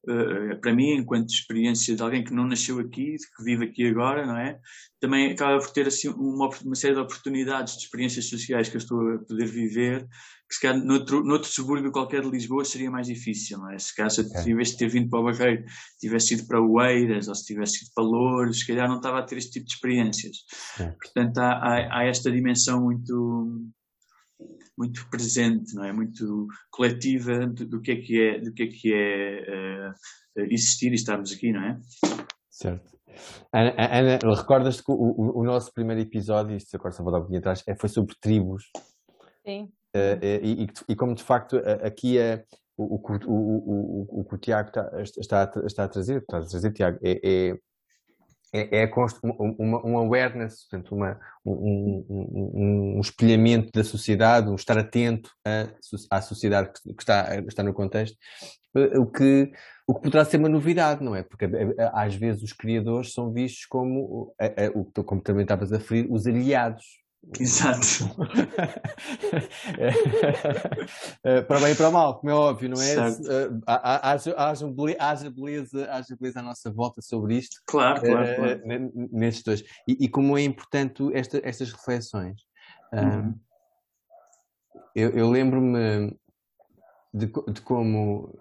uh, 0.08 0.60
para 0.60 0.74
mim, 0.74 0.92
enquanto 0.92 1.30
experiência 1.30 1.94
de 1.94 2.02
alguém 2.02 2.24
que 2.24 2.32
não 2.32 2.46
nasceu 2.46 2.78
aqui, 2.78 3.16
que 3.36 3.44
vive 3.44 3.64
aqui 3.64 3.86
agora, 3.86 4.26
não 4.26 4.36
é? 4.36 4.58
Também 5.00 5.32
acaba 5.32 5.58
por 5.58 5.70
ter 5.70 5.86
assim 5.86 6.08
uma, 6.08 6.48
uma 6.64 6.74
série 6.74 6.94
de 6.94 7.00
oportunidades 7.00 7.76
de 7.76 7.82
experiências 7.84 8.28
sociais 8.28 8.68
que 8.68 8.76
eu 8.76 8.80
estou 8.80 8.98
a 9.14 9.18
poder 9.18 9.46
viver 9.46 10.06
que 10.48 10.54
se 10.54 10.60
calhar 10.60 10.84
noutro, 10.84 11.24
noutro 11.24 11.48
subúrbio 11.48 11.90
qualquer 11.90 12.22
de 12.22 12.30
Lisboa 12.30 12.64
seria 12.64 12.90
mais 12.90 13.06
difícil, 13.06 13.58
não 13.58 13.70
é? 13.70 13.78
Se 13.78 13.94
calhar 13.94 14.10
se 14.10 14.20
eu 14.20 14.42
tivesse 14.42 14.72
de 14.72 14.78
ter 14.78 14.88
vindo 14.88 15.08
para 15.08 15.20
o 15.20 15.24
Barreiro, 15.24 15.64
tivesse 15.98 16.34
ido 16.34 16.46
para 16.46 16.60
Oeiras 16.60 17.28
ou 17.28 17.34
se 17.34 17.46
tivesse 17.46 17.84
ido 17.84 17.90
para 17.94 18.04
Louros, 18.04 18.60
se 18.60 18.66
calhar 18.66 18.88
não 18.88 18.96
estava 18.96 19.18
a 19.18 19.22
ter 19.22 19.38
este 19.38 19.52
tipo 19.52 19.66
de 19.66 19.72
experiências. 19.72 20.36
Portanto, 21.02 21.38
há, 21.38 21.52
há, 21.52 21.98
há, 21.98 22.04
esta 22.04 22.30
dimensão 22.30 22.82
muito 22.82 23.70
muito 24.76 25.08
presente, 25.08 25.74
não 25.74 25.84
é? 25.84 25.92
Muito 25.92 26.46
coletiva 26.70 27.46
do, 27.46 27.66
do 27.66 27.80
que 27.80 27.92
é 27.92 27.96
que 27.96 28.20
é, 28.20 28.40
do 28.40 28.52
que 28.52 28.62
é, 28.62 28.66
que 28.66 28.94
é 28.94 29.90
uh, 29.90 30.40
existir 30.50 30.92
e 30.92 30.94
estarmos 30.94 31.32
aqui, 31.32 31.52
não 31.52 31.62
é? 31.62 31.80
Certo. 32.50 32.94
Ana, 33.52 33.74
Ana 33.78 34.18
recordas-te 34.36 34.82
que 34.82 34.90
o, 34.90 34.94
o, 34.94 35.40
o, 35.40 35.44
nosso 35.44 35.72
primeiro 35.72 36.00
episódio, 36.00 36.56
isto 36.56 36.74
agora 36.74 36.92
só 36.92 37.02
vou 37.02 37.12
dar 37.12 37.18
um 37.18 37.22
pouquinho 37.22 37.38
atrás, 37.38 37.62
é, 37.66 37.76
foi 37.76 37.88
sobre 37.88 38.14
tribos. 38.20 38.70
Sim. 39.46 39.70
Uh, 39.94 40.18
e, 40.42 40.66
e, 40.88 40.96
como 40.96 41.14
de 41.14 41.22
facto 41.22 41.56
aqui 41.84 42.18
é, 42.18 42.44
o, 42.76 42.96
o, 42.96 43.00
o, 43.26 44.20
o, 44.20 44.24
que 44.24 44.34
o 44.34 44.38
Tiago 44.38 44.68
está, 44.68 45.02
está, 45.02 45.52
está 45.64 45.84
a 45.84 45.88
trazer, 45.88 46.22
está 46.22 46.38
a 46.38 46.40
trazer, 46.40 46.72
Tiago, 46.72 46.98
é, 47.02 47.20
é, 47.22 47.58
é, 48.54 48.84
é 48.84 48.90
uma, 49.58 49.84
um 49.84 49.98
awareness, 49.98 50.68
portanto, 50.68 50.94
uma, 50.94 51.18
um, 51.44 52.06
um, 52.08 52.96
um, 52.96 53.00
espelhamento 53.00 53.72
da 53.72 53.82
sociedade, 53.82 54.48
um 54.48 54.54
estar 54.54 54.78
atento 54.78 55.28
à, 55.44 55.66
à 56.16 56.22
sociedade 56.22 56.70
que 56.72 57.02
está, 57.02 57.36
está 57.48 57.64
no 57.64 57.74
contexto, 57.74 58.16
eh, 58.76 58.96
o 58.96 59.06
que, 59.06 59.50
o 59.88 59.94
que 59.94 60.02
poderá 60.02 60.24
ser 60.24 60.36
uma 60.36 60.48
novidade, 60.48 61.02
não 61.02 61.16
é? 61.16 61.24
Porque 61.24 61.46
às 61.92 62.14
vezes 62.14 62.44
os 62.44 62.52
criadores 62.52 63.12
são 63.12 63.32
vistos 63.32 63.66
como, 63.66 64.32
como 65.04 65.20
também 65.20 65.42
estavas 65.42 65.72
a 65.72 65.78
referir, 65.78 66.06
os 66.08 66.24
aliados 66.24 67.03
Exato. 67.38 68.04
Eh, 71.24 71.42
para 71.42 71.60
bem 71.60 71.72
e 71.72 71.74
para 71.74 71.90
mal, 71.90 72.18
como 72.18 72.30
é 72.30 72.34
óbvio, 72.34 72.68
não 72.68 72.80
é? 72.80 73.10
Uh, 73.10 73.62
haja, 73.66 74.34
haja, 74.36 75.30
beleza, 75.30 75.90
haja 75.90 76.16
beleza 76.16 76.40
à 76.40 76.42
nossa 76.42 76.70
volta 76.70 77.00
sobre 77.00 77.36
isto. 77.36 77.60
Claro, 77.66 78.00
claro. 78.00 78.32
Uh, 78.32 78.60
claro. 78.62 78.92
Nestes 79.12 79.42
dois. 79.42 79.64
E, 79.88 80.04
e, 80.04 80.08
como 80.08 80.36
é 80.36 80.42
importante 80.42 81.02
esta, 81.12 81.40
estas 81.42 81.72
reflexões. 81.72 82.42
Uhum. 82.92 83.34
eu, 84.94 85.10
eu 85.10 85.30
lembro-me 85.30 86.16
de, 87.12 87.26
de, 87.26 87.60
como. 87.62 88.38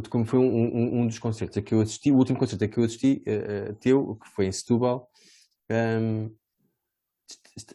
De 0.00 0.08
como 0.08 0.24
foi 0.24 0.38
um, 0.38 0.44
um, 0.44 1.00
um, 1.00 1.06
dos 1.06 1.18
concertos 1.18 1.58
a 1.58 1.62
que 1.62 1.74
eu 1.74 1.80
assisti, 1.80 2.10
o 2.10 2.16
último 2.16 2.38
concerto 2.38 2.64
a 2.64 2.68
que 2.68 2.78
eu 2.78 2.84
assisti, 2.84 3.22
uh, 3.28 3.74
teu, 3.76 4.16
que 4.16 4.28
foi 4.30 4.46
em 4.46 4.52
Setúbal, 4.52 5.08
um, 5.70 6.30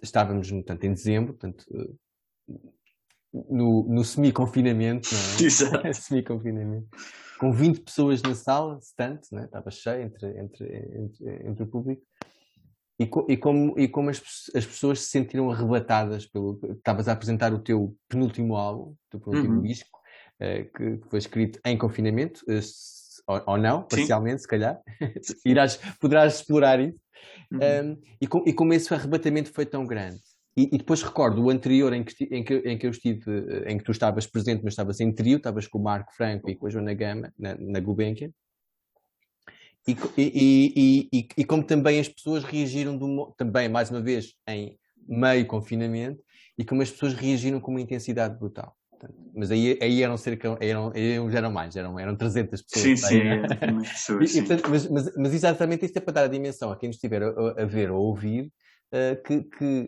estávamos, 0.02 0.52
portanto, 0.52 0.84
em 0.84 0.94
dezembro, 0.94 1.34
portanto, 1.34 1.66
eh, 1.74 2.58
no, 3.34 3.84
no 3.84 4.04
semi-confinamento, 4.04 5.10
não 5.14 5.20
é? 5.20 5.44
Exato. 5.46 5.94
semi-confinamento. 5.94 6.88
Com 7.40 7.54
20 7.54 7.82
pessoas 7.82 8.22
na 8.22 8.36
sala, 8.36 8.80
stand, 8.82 9.22
né? 9.32 9.46
estava 9.46 9.72
cheio 9.72 10.04
entre, 10.04 10.28
entre, 10.40 10.66
entre, 10.98 11.48
entre 11.48 11.64
o 11.64 11.68
público. 11.68 12.02
E, 13.00 13.08
co, 13.08 13.26
e, 13.30 13.38
como, 13.38 13.80
e 13.80 13.88
como 13.88 14.10
as, 14.10 14.22
as 14.54 14.66
pessoas 14.66 15.00
se 15.00 15.08
sentiram 15.08 15.50
arrebatadas 15.50 16.26
pelo. 16.26 16.60
Estavas 16.76 17.08
a 17.08 17.14
apresentar 17.14 17.54
o 17.54 17.60
teu 17.60 17.96
penúltimo 18.10 18.58
álbum, 18.58 18.92
o 18.92 18.98
teu 19.10 19.22
penúltimo 19.22 19.56
uhum. 19.56 19.62
disco, 19.62 20.00
uh, 20.42 20.78
que, 20.78 20.98
que, 20.98 21.10
foi 21.10 21.20
escrito 21.20 21.62
em 21.64 21.78
confinamento, 21.78 22.42
uh, 22.50 22.60
ou, 23.26 23.42
ou, 23.54 23.58
não, 23.58 23.84
parcialmente, 23.84 24.40
Sim. 24.40 24.42
se 24.42 24.48
calhar. 24.50 24.82
Irás, 25.46 25.80
poderás 25.98 26.36
explorar 26.36 26.82
isso. 26.82 27.00
Uhum. 27.52 27.60
Um, 27.60 28.02
e, 28.22 28.28
com, 28.28 28.44
e 28.46 28.54
como 28.54 28.74
esse 28.74 28.94
arrebatamento 28.94 29.52
foi 29.52 29.66
tão 29.66 29.86
grande. 29.86 30.20
E, 30.58 30.70
e, 30.74 30.78
depois 30.78 31.02
recordo 31.02 31.42
o 31.42 31.50
anterior 31.50 31.94
em 31.94 32.04
que, 32.04 32.24
em, 32.26 32.44
que, 32.44 32.56
em 32.58 32.78
que 32.78 32.86
eu 32.86 32.92
estive, 32.92 33.24
em 33.66 33.78
que 33.78 33.84
tu 33.84 33.92
estavas 33.92 34.28
presente, 34.28 34.62
mas 34.64 34.74
estavas 34.74 35.00
em 35.00 35.12
trio, 35.12 35.38
estavas 35.38 35.68
com 35.68 35.80
o 35.80 35.84
Marco 35.84 36.14
Franco 36.14 36.50
e 36.50 36.56
com 36.56 36.68
a 36.68 36.70
Joana 36.70 36.94
Gama, 36.94 37.34
na, 37.38 37.56
na 37.56 37.80
Gulbenkian. 37.80 38.32
E, 39.88 39.96
e, 40.18 41.10
e, 41.12 41.28
e, 41.38 41.46
como 41.46 41.64
também 41.64 42.00
as 42.00 42.10
pessoas 42.10 42.44
reagiram, 42.44 42.98
do, 42.98 43.34
também, 43.38 43.70
mais 43.70 43.90
uma 43.90 44.02
vez, 44.02 44.36
em 44.48 44.78
meio 45.08 45.48
confinamento, 45.48 46.22
e 46.58 46.66
como 46.66 46.82
as 46.82 46.92
pessoas 46.92 47.14
reagiram 47.14 47.60
com 47.60 47.72
uma 47.72 47.82
intensidade 47.82 48.38
brutal. 48.38 48.76
Mas 49.34 49.52
aí, 49.52 49.78
aí 49.82 50.04
eram 50.04 50.18
cerca, 50.18 50.58
eram, 50.60 50.92
eram, 50.94 51.32
já 51.32 51.38
eram 51.38 51.52
mais, 51.52 51.76
eram, 51.76 51.98
eram 52.00 52.16
300 52.16 52.62
pessoas. 52.62 52.84
Sim, 52.84 52.96
sim, 52.96 53.22
é, 53.22 53.48
pessoas, 53.48 54.36
e, 54.36 54.42
portanto, 54.42 54.70
mas, 54.70 54.90
mas, 54.90 55.16
mas, 55.16 55.34
exatamente 55.34 55.86
isto 55.86 55.98
é 55.98 56.02
para 56.02 56.14
dar 56.14 56.24
a 56.24 56.28
dimensão 56.28 56.72
a 56.72 56.78
quem 56.78 56.90
nos 56.90 56.98
estiver 56.98 57.24
a, 57.24 57.30
a 57.62 57.66
ver 57.66 57.92
ou 57.92 57.98
a 57.98 58.02
ouvir 58.02 58.52
uh, 58.92 59.22
que, 59.24 59.44
que, 59.44 59.88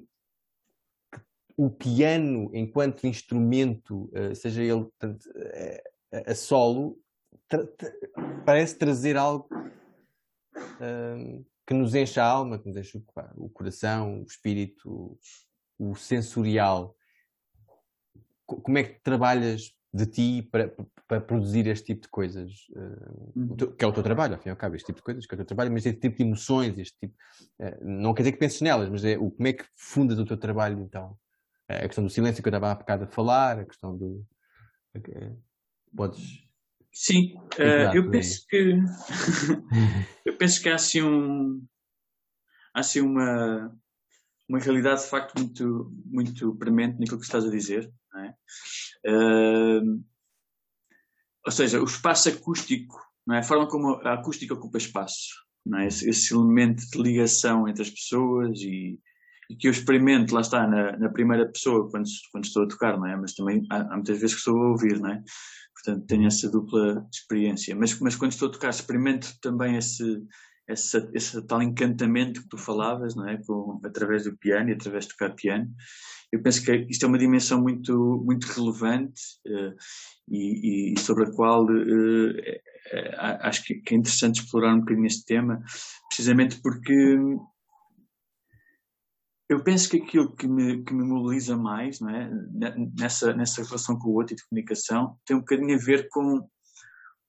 que, 1.11 1.21
o 1.57 1.69
piano, 1.69 2.49
enquanto 2.53 3.07
instrumento, 3.07 4.09
uh, 4.13 4.35
seja 4.35 4.63
ele 4.63 4.87
tanto, 4.97 5.25
uh, 5.29 6.23
a 6.25 6.35
solo, 6.35 6.97
tra 7.47 7.65
tra 7.65 7.91
parece 8.45 8.77
trazer 8.77 9.17
algo 9.17 9.47
que 11.65 11.73
nos 11.73 11.95
enche 11.95 12.19
a 12.19 12.25
alma, 12.25 12.59
que 12.59 12.67
nos 12.67 12.75
enche 12.75 12.97
o, 12.97 13.03
o 13.45 13.49
coração, 13.49 14.21
o 14.21 14.23
espírito, 14.23 15.17
o 15.77 15.95
sensorial 15.95 16.95
como 18.57 18.77
é 18.77 18.83
que 18.83 19.01
trabalhas 19.01 19.73
de 19.93 20.05
ti 20.05 20.41
para, 20.51 20.73
para 21.07 21.21
produzir 21.21 21.67
este 21.67 21.85
tipo 21.87 22.01
de 22.03 22.07
coisas? 22.09 22.51
Uh, 22.69 23.75
que 23.75 23.83
é 23.83 23.87
o 23.87 23.91
teu 23.91 24.03
trabalho, 24.03 24.35
ao 24.35 24.41
fim 24.41 24.49
e 24.49 24.51
ao 24.51 24.57
cabo, 24.57 24.75
este 24.75 24.87
tipo 24.87 24.97
de 24.97 25.03
coisas, 25.03 25.25
que 25.25 25.33
é 25.33 25.35
o 25.35 25.37
teu 25.37 25.45
trabalho, 25.45 25.71
mas 25.71 25.85
este 25.85 25.99
tipo 25.99 26.17
de 26.17 26.23
emoções, 26.23 26.77
este 26.77 26.97
tipo. 26.99 27.15
Uh, 27.59 27.85
não 27.85 28.13
quer 28.13 28.23
dizer 28.23 28.31
que 28.33 28.39
penses 28.39 28.61
nelas, 28.61 28.89
mas 28.89 29.03
é 29.03 29.17
o, 29.17 29.31
como 29.31 29.47
é 29.47 29.53
que 29.53 29.65
fundas 29.75 30.19
o 30.19 30.25
teu 30.25 30.37
trabalho 30.37 30.81
então? 30.81 31.11
Uh, 31.69 31.83
a 31.83 31.87
questão 31.87 32.03
do 32.03 32.09
silêncio 32.09 32.41
que 32.41 32.47
eu 32.47 32.51
estava 32.51 32.71
há 32.71 32.75
bocado 32.75 33.03
a 33.03 33.07
falar, 33.07 33.59
a 33.59 33.65
questão 33.65 33.97
do. 33.97 34.25
podes. 35.95 36.49
Sim, 36.93 37.35
eu 37.93 38.09
penso 38.11 38.45
que. 38.49 38.75
eu 40.25 40.37
penso 40.37 40.61
que 40.61 40.69
há 40.69 40.75
assim 40.75 41.01
um. 41.01 41.65
Há 42.73 42.79
assim 42.81 43.01
uma 43.01 43.71
uma 44.51 44.59
realidade 44.59 45.01
de 45.01 45.07
facto 45.07 45.39
muito, 45.39 45.93
muito 46.05 46.53
premente 46.55 46.99
naquilo 46.99 47.19
que 47.19 47.25
estás 47.25 47.45
a 47.45 47.49
dizer. 47.49 47.89
É? 48.17 49.09
Uh, 49.09 50.03
ou 51.45 51.51
seja, 51.51 51.81
o 51.81 51.85
espaço 51.85 52.29
acústico, 52.29 52.97
é? 53.31 53.39
a 53.39 53.43
forma 53.43 53.67
como 53.67 53.95
a 54.03 54.13
acústica 54.13 54.53
ocupa 54.53 54.77
espaço, 54.77 55.29
é? 55.79 55.87
esse, 55.87 56.09
esse 56.09 56.33
elemento 56.33 56.83
de 56.91 57.01
ligação 57.01 57.67
entre 57.67 57.81
as 57.83 57.89
pessoas 57.89 58.59
e, 58.59 58.99
e 59.49 59.55
que 59.55 59.67
eu 59.67 59.71
experimento, 59.71 60.35
lá 60.35 60.41
está, 60.41 60.67
na, 60.67 60.97
na, 60.97 61.09
primeira 61.09 61.49
pessoa 61.49 61.89
quando, 61.89 62.05
quando 62.31 62.45
estou 62.45 62.63
a 62.63 62.67
tocar, 62.67 62.93
é? 62.95 63.15
mas 63.15 63.33
também 63.33 63.65
há, 63.69 63.77
há, 63.77 63.95
muitas 63.95 64.19
vezes 64.19 64.35
que 64.35 64.39
estou 64.39 64.57
a 64.57 64.69
ouvir, 64.69 64.97
é? 64.97 65.23
portanto 65.73 66.05
tenho 66.05 66.27
essa 66.27 66.49
dupla 66.49 67.07
experiência. 67.11 67.75
Mas, 67.75 67.99
mas 67.99 68.15
quando 68.15 68.31
estou 68.33 68.49
a 68.49 68.51
tocar, 68.51 68.69
experimento 68.69 69.33
também 69.41 69.77
esse, 69.77 70.21
esse, 70.67 71.09
esse 71.13 71.41
tal 71.45 71.61
encantamento 71.61 72.41
que 72.41 72.49
tu 72.49 72.57
falavas, 72.57 73.15
não 73.15 73.27
é? 73.27 73.37
Com, 73.45 73.79
através 73.83 74.23
do 74.23 74.37
piano 74.37 74.69
e 74.69 74.73
através 74.73 75.05
de 75.05 75.11
tocar 75.11 75.35
piano. 75.35 75.67
Eu 76.31 76.41
penso 76.41 76.63
que 76.63 76.71
isto 76.89 77.05
é 77.05 77.09
uma 77.09 77.17
dimensão 77.17 77.61
muito, 77.61 78.23
muito 78.25 78.45
relevante 78.45 79.21
uh, 79.47 79.75
e, 80.29 80.93
e, 80.93 80.99
sobre 80.99 81.25
a 81.25 81.31
qual 81.31 81.65
uh, 81.65 82.33
acho 83.41 83.63
que, 83.63 83.81
é 83.91 83.95
interessante 83.95 84.39
explorar 84.39 84.73
um 84.73 84.79
bocadinho 84.79 85.07
este 85.07 85.25
tema, 85.25 85.61
precisamente 86.09 86.61
porque 86.61 87.17
eu 89.51 89.61
penso 89.61 89.89
que 89.89 89.97
aquilo 89.97 90.33
que 90.33 90.47
me, 90.47 90.81
que 90.81 90.93
me 90.93 91.03
mobiliza 91.03 91.57
mais, 91.57 91.99
não 91.99 92.09
é? 92.09 92.31
Nessa, 92.97 93.33
nessa 93.33 93.61
relação 93.61 93.99
com 93.99 94.07
o 94.07 94.13
outro 94.13 94.33
e 94.33 94.37
de 94.37 94.47
comunicação, 94.47 95.17
tem 95.25 95.35
um 95.35 95.41
bocadinho 95.41 95.75
a 95.75 95.77
ver 95.77 96.07
com, 96.09 96.47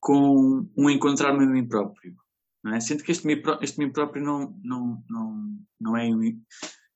com 0.00 0.64
um 0.78 0.88
encontrar-me 0.88 1.42
a 1.42 1.48
mim 1.48 1.66
próprio. 1.66 2.14
Não 2.62 2.74
é? 2.74 2.78
Sendo 2.78 3.02
que 3.02 3.10
este 3.10 3.26
este 3.60 3.80
mim 3.80 3.90
próprio 3.90 4.22
não, 4.22 4.56
não, 4.62 5.02
não, 5.10 5.58
não 5.80 5.96
é 5.96 6.08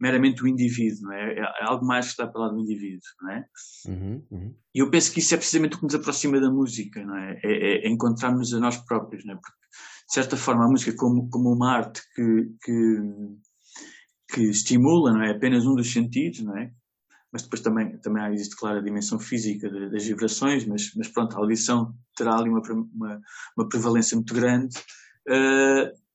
meramente 0.01 0.43
o 0.43 0.49
indivíduo, 0.49 1.05
não 1.05 1.13
é? 1.13 1.39
é 1.39 1.65
algo 1.65 1.85
mais 1.85 2.07
que 2.07 2.11
está 2.13 2.27
para 2.27 2.43
lá 2.43 2.49
do 2.49 2.61
indivíduo, 2.61 3.01
não 3.23 3.31
é? 3.31 3.47
Uhum, 3.89 4.27
uhum. 4.31 4.55
E 4.75 4.79
eu 4.79 4.91
penso 4.91 5.13
que 5.13 5.21
isso 5.21 5.35
é 5.35 5.39
precisamente 5.39 5.77
o 5.77 5.79
que 5.79 5.85
nos 5.85 5.95
aproxima 5.95 6.41
da 6.41 6.51
música, 6.51 7.05
não 7.05 7.17
é? 7.17 7.41
É, 7.43 7.53
é, 7.53 7.87
é 7.87 7.89
encontrarmos 7.89 8.53
a 8.53 8.61
nós 8.61 8.77
próprios, 8.77 9.25
não 9.25 9.35
é? 9.35 9.37
Porque, 9.37 9.57
de 10.09 10.13
certa 10.13 10.37
forma, 10.37 10.65
a 10.65 10.69
música 10.69 10.95
como, 10.97 11.29
como 11.31 11.53
uma 11.53 11.73
arte 11.73 12.03
que, 12.15 12.51
que, 12.63 13.03
que 14.35 14.43
estimula, 14.51 15.13
não 15.13 15.23
é? 15.23 15.31
Apenas 15.31 15.67
um 15.67 15.75
dos 15.75 15.93
sentidos, 15.93 16.43
não 16.43 16.57
é? 16.57 16.71
Mas 17.33 17.43
depois 17.43 17.61
também, 17.61 17.99
também 17.99 18.33
existe, 18.33 18.57
claro, 18.57 18.79
a 18.79 18.83
dimensão 18.83 19.19
física 19.19 19.69
das 19.91 20.05
vibrações, 20.05 20.65
mas, 20.65 20.93
mas 20.97 21.09
pronto, 21.09 21.37
a 21.37 21.41
audição 21.41 21.95
terá 22.17 22.37
ali 22.37 22.49
uma, 22.49 22.63
uma, 22.95 23.21
uma 23.57 23.69
prevalência 23.69 24.17
muito 24.17 24.33
grande 24.33 24.77
uh, 25.29 26.06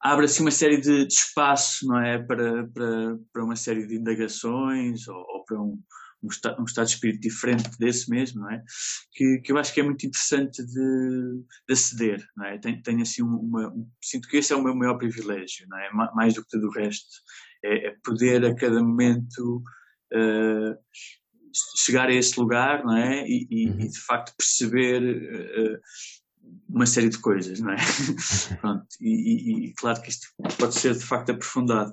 abre 0.00 0.26
assim 0.26 0.42
uma 0.42 0.50
série 0.50 0.80
de, 0.80 1.06
de 1.06 1.12
espaço, 1.12 1.86
não 1.86 2.00
é, 2.00 2.18
para, 2.18 2.66
para, 2.68 3.18
para 3.32 3.44
uma 3.44 3.56
série 3.56 3.86
de 3.86 3.96
indagações 3.96 5.06
ou, 5.08 5.16
ou 5.16 5.44
para 5.44 5.60
um, 5.60 5.82
um, 6.22 6.28
estado, 6.28 6.60
um 6.60 6.64
estado 6.64 6.86
de 6.86 6.92
espírito 6.94 7.20
diferente 7.20 7.70
desse 7.78 8.10
mesmo, 8.10 8.42
não 8.42 8.50
é? 8.50 8.62
Que, 9.12 9.38
que 9.38 9.52
eu 9.52 9.58
acho 9.58 9.72
que 9.72 9.80
é 9.80 9.82
muito 9.82 10.06
interessante 10.06 10.64
de, 10.64 11.42
de 11.66 11.72
aceder, 11.72 12.24
não 12.36 12.46
é? 12.46 12.58
Tenho, 12.58 12.82
tenho 12.82 13.02
assim 13.02 13.22
uma, 13.22 13.68
um, 13.68 13.88
sinto 14.02 14.28
que 14.28 14.36
esse 14.36 14.52
é 14.52 14.56
o 14.56 14.62
meu 14.62 14.74
maior 14.74 14.96
privilégio, 14.96 15.66
não 15.68 15.78
é? 15.78 15.90
Mais 16.14 16.34
do 16.34 16.42
que 16.42 16.48
tudo 16.50 16.68
o 16.68 16.72
resto, 16.72 17.08
é, 17.64 17.88
é 17.88 17.96
poder 18.04 18.44
a 18.44 18.54
cada 18.54 18.82
momento 18.82 19.62
uh, 20.12 20.76
chegar 21.84 22.08
a 22.08 22.14
esse 22.14 22.38
lugar, 22.38 22.84
não 22.84 22.96
é? 22.96 23.26
E, 23.26 23.46
e, 23.50 23.68
uhum. 23.68 23.80
e 23.80 23.88
de 23.88 23.98
facto 24.00 24.34
perceber 24.36 25.02
uh, 25.02 25.80
uma 26.76 26.84
série 26.84 27.08
de 27.08 27.18
coisas, 27.18 27.58
não 27.58 27.72
é? 27.72 27.76
Pronto, 28.60 28.86
e, 29.00 29.08
e, 29.08 29.66
e, 29.68 29.74
claro 29.74 30.00
que 30.02 30.10
isto 30.10 30.28
pode 30.58 30.74
ser 30.74 30.92
de 30.92 31.02
facto 31.02 31.30
aprofundado, 31.30 31.90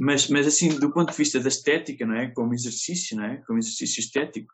mas, 0.00 0.28
mas 0.28 0.44
assim, 0.44 0.76
do 0.80 0.92
ponto 0.92 1.12
de 1.12 1.16
vista 1.16 1.38
da 1.38 1.48
estética, 1.48 2.04
não 2.04 2.16
é? 2.16 2.26
Como 2.32 2.52
exercício, 2.52 3.16
não 3.16 3.24
é? 3.24 3.36
Como 3.46 3.60
exercício 3.60 4.00
estético, 4.00 4.52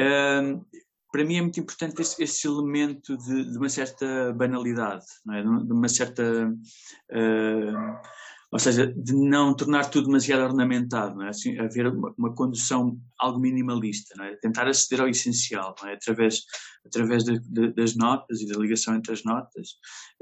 hum, 0.00 0.64
para 1.12 1.26
mim 1.26 1.36
é 1.36 1.42
muito 1.42 1.60
importante 1.60 2.00
esse, 2.00 2.22
esse 2.22 2.48
elemento 2.48 3.14
de, 3.18 3.50
de, 3.50 3.58
uma 3.58 3.68
certa 3.68 4.32
banalidade, 4.32 5.04
não 5.26 5.34
é? 5.34 5.42
De 5.42 5.72
uma 5.72 5.88
certa 5.90 6.22
hum, 7.12 7.96
ou 8.52 8.58
seja, 8.58 8.86
de 8.86 9.14
não 9.14 9.56
tornar 9.56 9.88
tudo 9.88 10.08
demasiado 10.08 10.42
ornamentado, 10.42 11.16
não 11.16 11.24
é? 11.24 11.30
Assim, 11.30 11.58
haver 11.58 11.86
uma, 11.86 12.14
uma 12.18 12.34
condução 12.34 13.00
algo 13.18 13.40
minimalista, 13.40 14.14
não 14.18 14.26
é? 14.26 14.36
Tentar 14.36 14.68
aceder 14.68 15.00
ao 15.00 15.08
essencial, 15.08 15.74
não 15.80 15.88
é? 15.88 15.94
Através, 15.94 16.42
através 16.84 17.24
de, 17.24 17.40
de, 17.40 17.72
das 17.72 17.96
notas 17.96 18.42
e 18.42 18.46
da 18.46 18.58
ligação 18.60 18.94
entre 18.94 19.14
as 19.14 19.24
notas, 19.24 19.70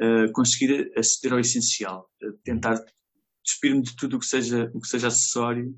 uh, 0.01 0.31
conseguir 0.33 0.93
aceder 0.97 1.33
ao 1.33 1.41
essencial, 1.41 2.09
uh, 2.23 2.33
tentar 2.45 2.81
despir-me 3.45 3.83
de 3.83 3.97
tudo 3.97 4.17
o 4.17 4.21
que 4.21 4.27
seja, 4.27 4.71
o 4.75 4.81
que 4.81 4.87
seja 4.87 5.09
acessório 5.09 5.75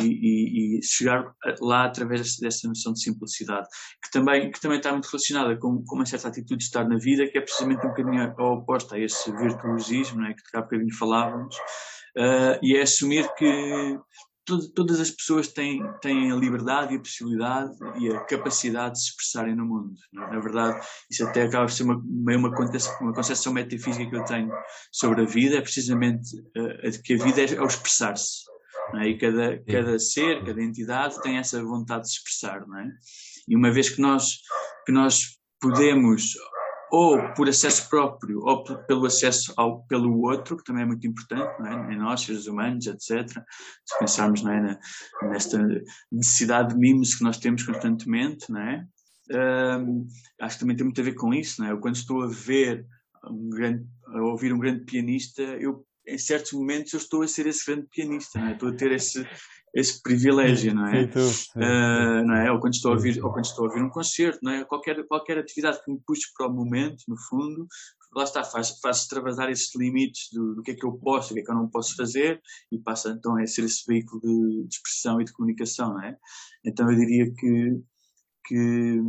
e, 0.00 0.04
e, 0.04 0.78
e, 0.78 0.82
chegar 0.82 1.32
lá 1.60 1.84
através 1.84 2.36
dessa 2.38 2.66
noção 2.66 2.92
de 2.92 3.02
simplicidade, 3.02 3.66
que 4.02 4.10
também, 4.10 4.50
que 4.50 4.60
também 4.60 4.78
está 4.78 4.90
muito 4.92 5.06
relacionada 5.06 5.56
com, 5.58 5.84
com 5.84 5.96
uma 5.96 6.06
certa 6.06 6.28
atitude 6.28 6.58
de 6.58 6.64
estar 6.64 6.88
na 6.88 6.96
vida, 6.96 7.28
que 7.28 7.38
é 7.38 7.40
precisamente 7.40 7.84
um 7.86 7.90
bocadinho 7.90 8.34
oposta 8.38 8.96
a 8.96 8.98
esse 8.98 9.30
virtuosismo, 9.32 10.20
não 10.20 10.28
é? 10.28 10.34
que 10.34 10.56
há 10.56 10.62
bocadinho 10.62 10.94
falávamos, 10.94 11.54
uh, 12.16 12.58
e 12.62 12.76
é 12.76 12.82
assumir 12.82 13.32
que 13.34 13.98
todas 14.74 15.00
as 15.00 15.10
pessoas 15.10 15.48
têm, 15.48 15.80
têm 16.00 16.32
a 16.32 16.34
liberdade 16.34 16.92
e 16.92 16.96
a 16.96 17.00
possibilidade 17.00 17.70
e 18.00 18.12
a 18.12 18.20
capacidade 18.24 18.94
de 18.94 19.00
se 19.00 19.10
expressarem 19.10 19.54
no 19.54 19.64
mundo. 19.64 19.94
É? 20.14 20.18
Na 20.18 20.40
verdade, 20.40 20.84
isso 21.10 21.24
até 21.24 21.42
acaba 21.42 21.66
por 21.66 21.72
ser 21.72 21.84
uma, 21.84 22.02
meio 22.04 22.38
uma, 22.38 22.48
uma 22.48 23.14
concepção 23.14 23.52
metafísica 23.52 24.08
que 24.08 24.16
eu 24.16 24.24
tenho 24.24 24.50
sobre 24.90 25.22
a 25.22 25.26
vida, 25.26 25.56
é 25.56 25.60
precisamente 25.60 26.36
uh, 26.56 26.90
de 26.90 27.00
que 27.02 27.14
a 27.14 27.24
vida 27.24 27.40
é, 27.40 27.54
é 27.54 27.60
o 27.60 27.66
expressar-se. 27.66 28.51
É? 28.94 29.08
E 29.08 29.18
cada, 29.18 29.62
cada 29.64 29.98
ser, 29.98 30.44
cada 30.44 30.62
entidade 30.62 31.20
tem 31.22 31.38
essa 31.38 31.62
vontade 31.62 32.02
de 32.02 32.10
se 32.10 32.18
expressar. 32.18 32.66
Não 32.66 32.78
é? 32.78 32.88
E 33.48 33.56
uma 33.56 33.70
vez 33.70 33.90
que 33.90 34.00
nós, 34.00 34.38
que 34.86 34.92
nós 34.92 35.38
podemos 35.60 36.34
ou 36.92 37.32
por 37.32 37.48
acesso 37.48 37.88
próprio, 37.88 38.40
ou 38.40 38.62
pelo 38.62 39.06
acesso 39.06 39.54
ao, 39.56 39.82
pelo 39.84 40.20
outro, 40.20 40.58
que 40.58 40.64
também 40.64 40.82
é 40.82 40.86
muito 40.86 41.06
importante, 41.06 41.58
não 41.58 41.66
é? 41.66 41.94
em 41.94 41.96
nós, 41.96 42.20
seres 42.20 42.46
humanos, 42.46 42.86
etc. 42.86 43.26
Se 43.86 43.98
pensarmos 43.98 44.42
não 44.42 44.52
é? 44.52 44.60
Na, 44.60 44.78
nesta 45.30 45.58
necessidade 46.12 46.74
de 46.74 46.78
mimos 46.78 47.14
que 47.14 47.24
nós 47.24 47.38
temos 47.38 47.62
constantemente, 47.62 48.52
não 48.52 48.60
é? 48.60 48.86
Um, 49.30 50.06
acho 50.42 50.56
que 50.56 50.60
também 50.60 50.76
tem 50.76 50.84
muito 50.84 51.00
a 51.00 51.04
ver 51.04 51.14
com 51.14 51.32
isso, 51.32 51.62
não 51.62 51.68
é? 51.68 51.72
Eu, 51.72 51.80
quando 51.80 51.96
estou 51.96 52.22
a 52.24 52.28
ver 52.28 52.86
um 53.24 53.48
grande, 53.48 53.86
a 54.08 54.22
ouvir 54.24 54.52
um 54.52 54.58
grande 54.58 54.84
pianista, 54.84 55.40
eu 55.40 55.86
em 56.06 56.18
certos 56.18 56.52
momentos 56.52 56.92
eu 56.92 56.98
estou 56.98 57.22
a 57.22 57.28
ser 57.28 57.46
esse 57.46 57.66
grande 57.66 57.88
pianista, 57.88 58.38
não 58.38 58.48
é? 58.48 58.52
estou 58.52 58.68
a 58.68 58.72
ter 58.72 58.92
esse, 58.92 59.26
esse 59.74 60.02
privilégio, 60.02 60.74
não 60.74 60.86
é? 60.86 61.04
Uh, 61.04 62.26
não 62.26 62.34
é? 62.34 62.52
Ou 62.52 62.60
quando 62.60 62.74
estou 62.74 62.92
a 62.92 62.94
ouvir, 62.94 63.22
ou 63.24 63.32
quando 63.32 63.44
estou 63.44 63.64
a 63.64 63.68
ouvir 63.68 63.82
um 63.82 63.90
concerto, 63.90 64.38
não 64.42 64.52
é? 64.52 64.64
Qualquer 64.64 65.02
qualquer 65.06 65.38
atividade 65.38 65.82
que 65.84 65.90
me 65.90 66.00
puxe 66.06 66.32
para 66.36 66.46
o 66.46 66.52
momento, 66.52 67.02
no 67.08 67.16
fundo, 67.28 67.66
lá 68.14 68.24
está, 68.24 68.44
faz 68.44 68.78
faz 68.80 68.98
extravasar 68.98 69.50
esses 69.50 69.74
limites 69.74 70.28
do, 70.32 70.54
do 70.56 70.62
que 70.62 70.72
é 70.72 70.74
que 70.74 70.84
eu 70.84 70.92
posso, 70.92 71.30
do 71.30 71.34
que 71.34 71.40
é 71.40 71.44
que 71.44 71.50
eu 71.50 71.54
não 71.56 71.68
posso 71.68 71.96
fazer 71.96 72.40
e 72.70 72.78
passa 72.78 73.10
então 73.10 73.36
a 73.36 73.46
ser 73.46 73.64
esse 73.64 73.84
veículo 73.86 74.20
de, 74.20 74.66
de 74.66 74.74
expressão 74.74 75.20
e 75.20 75.24
de 75.24 75.32
comunicação, 75.32 75.94
não 75.94 76.02
é? 76.02 76.16
Então 76.64 76.90
eu 76.90 76.96
diria 76.96 77.32
que 77.32 77.80
que 78.44 79.00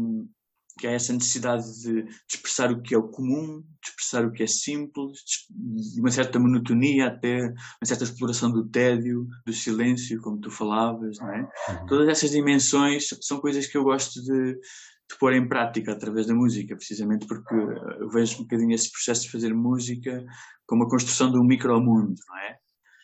que 0.79 0.87
há 0.87 0.91
essa 0.91 1.13
necessidade 1.13 1.63
de, 1.81 2.05
expressar 2.27 2.71
o 2.71 2.81
que 2.81 2.95
é 2.95 2.97
o 2.97 3.09
comum, 3.09 3.61
de 3.61 3.89
expressar 3.89 4.25
o 4.25 4.31
que 4.31 4.43
é 4.43 4.47
simples, 4.47 5.19
de 5.49 5.99
uma 5.99 6.11
certa 6.11 6.39
monotonia 6.39 7.07
até, 7.07 7.45
uma 7.45 7.85
certa 7.85 8.03
exploração 8.03 8.51
do 8.51 8.67
tédio, 8.67 9.27
do 9.45 9.53
silêncio, 9.53 10.21
como 10.21 10.39
tu 10.39 10.49
falavas, 10.49 11.17
não 11.19 11.29
é? 11.29 11.41
Uhum. 11.41 11.85
Todas 11.87 12.07
essas 12.07 12.31
dimensões 12.31 13.07
são 13.21 13.39
coisas 13.39 13.67
que 13.67 13.77
eu 13.77 13.83
gosto 13.83 14.21
de, 14.21 14.53
de 14.53 15.17
pôr 15.19 15.33
em 15.33 15.47
prática 15.47 15.91
através 15.91 16.27
da 16.27 16.33
música, 16.33 16.75
precisamente 16.75 17.27
porque 17.27 17.53
eu 17.53 18.09
vejo 18.09 18.37
um 18.37 18.43
bocadinho 18.43 18.73
esse 18.73 18.91
processo 18.91 19.23
de 19.23 19.31
fazer 19.31 19.53
música 19.53 20.23
como 20.65 20.83
a 20.83 20.89
construção 20.89 21.31
de 21.31 21.39
um 21.39 21.45
micromundo, 21.45 22.15
não 22.27 22.37
é? 22.37 22.57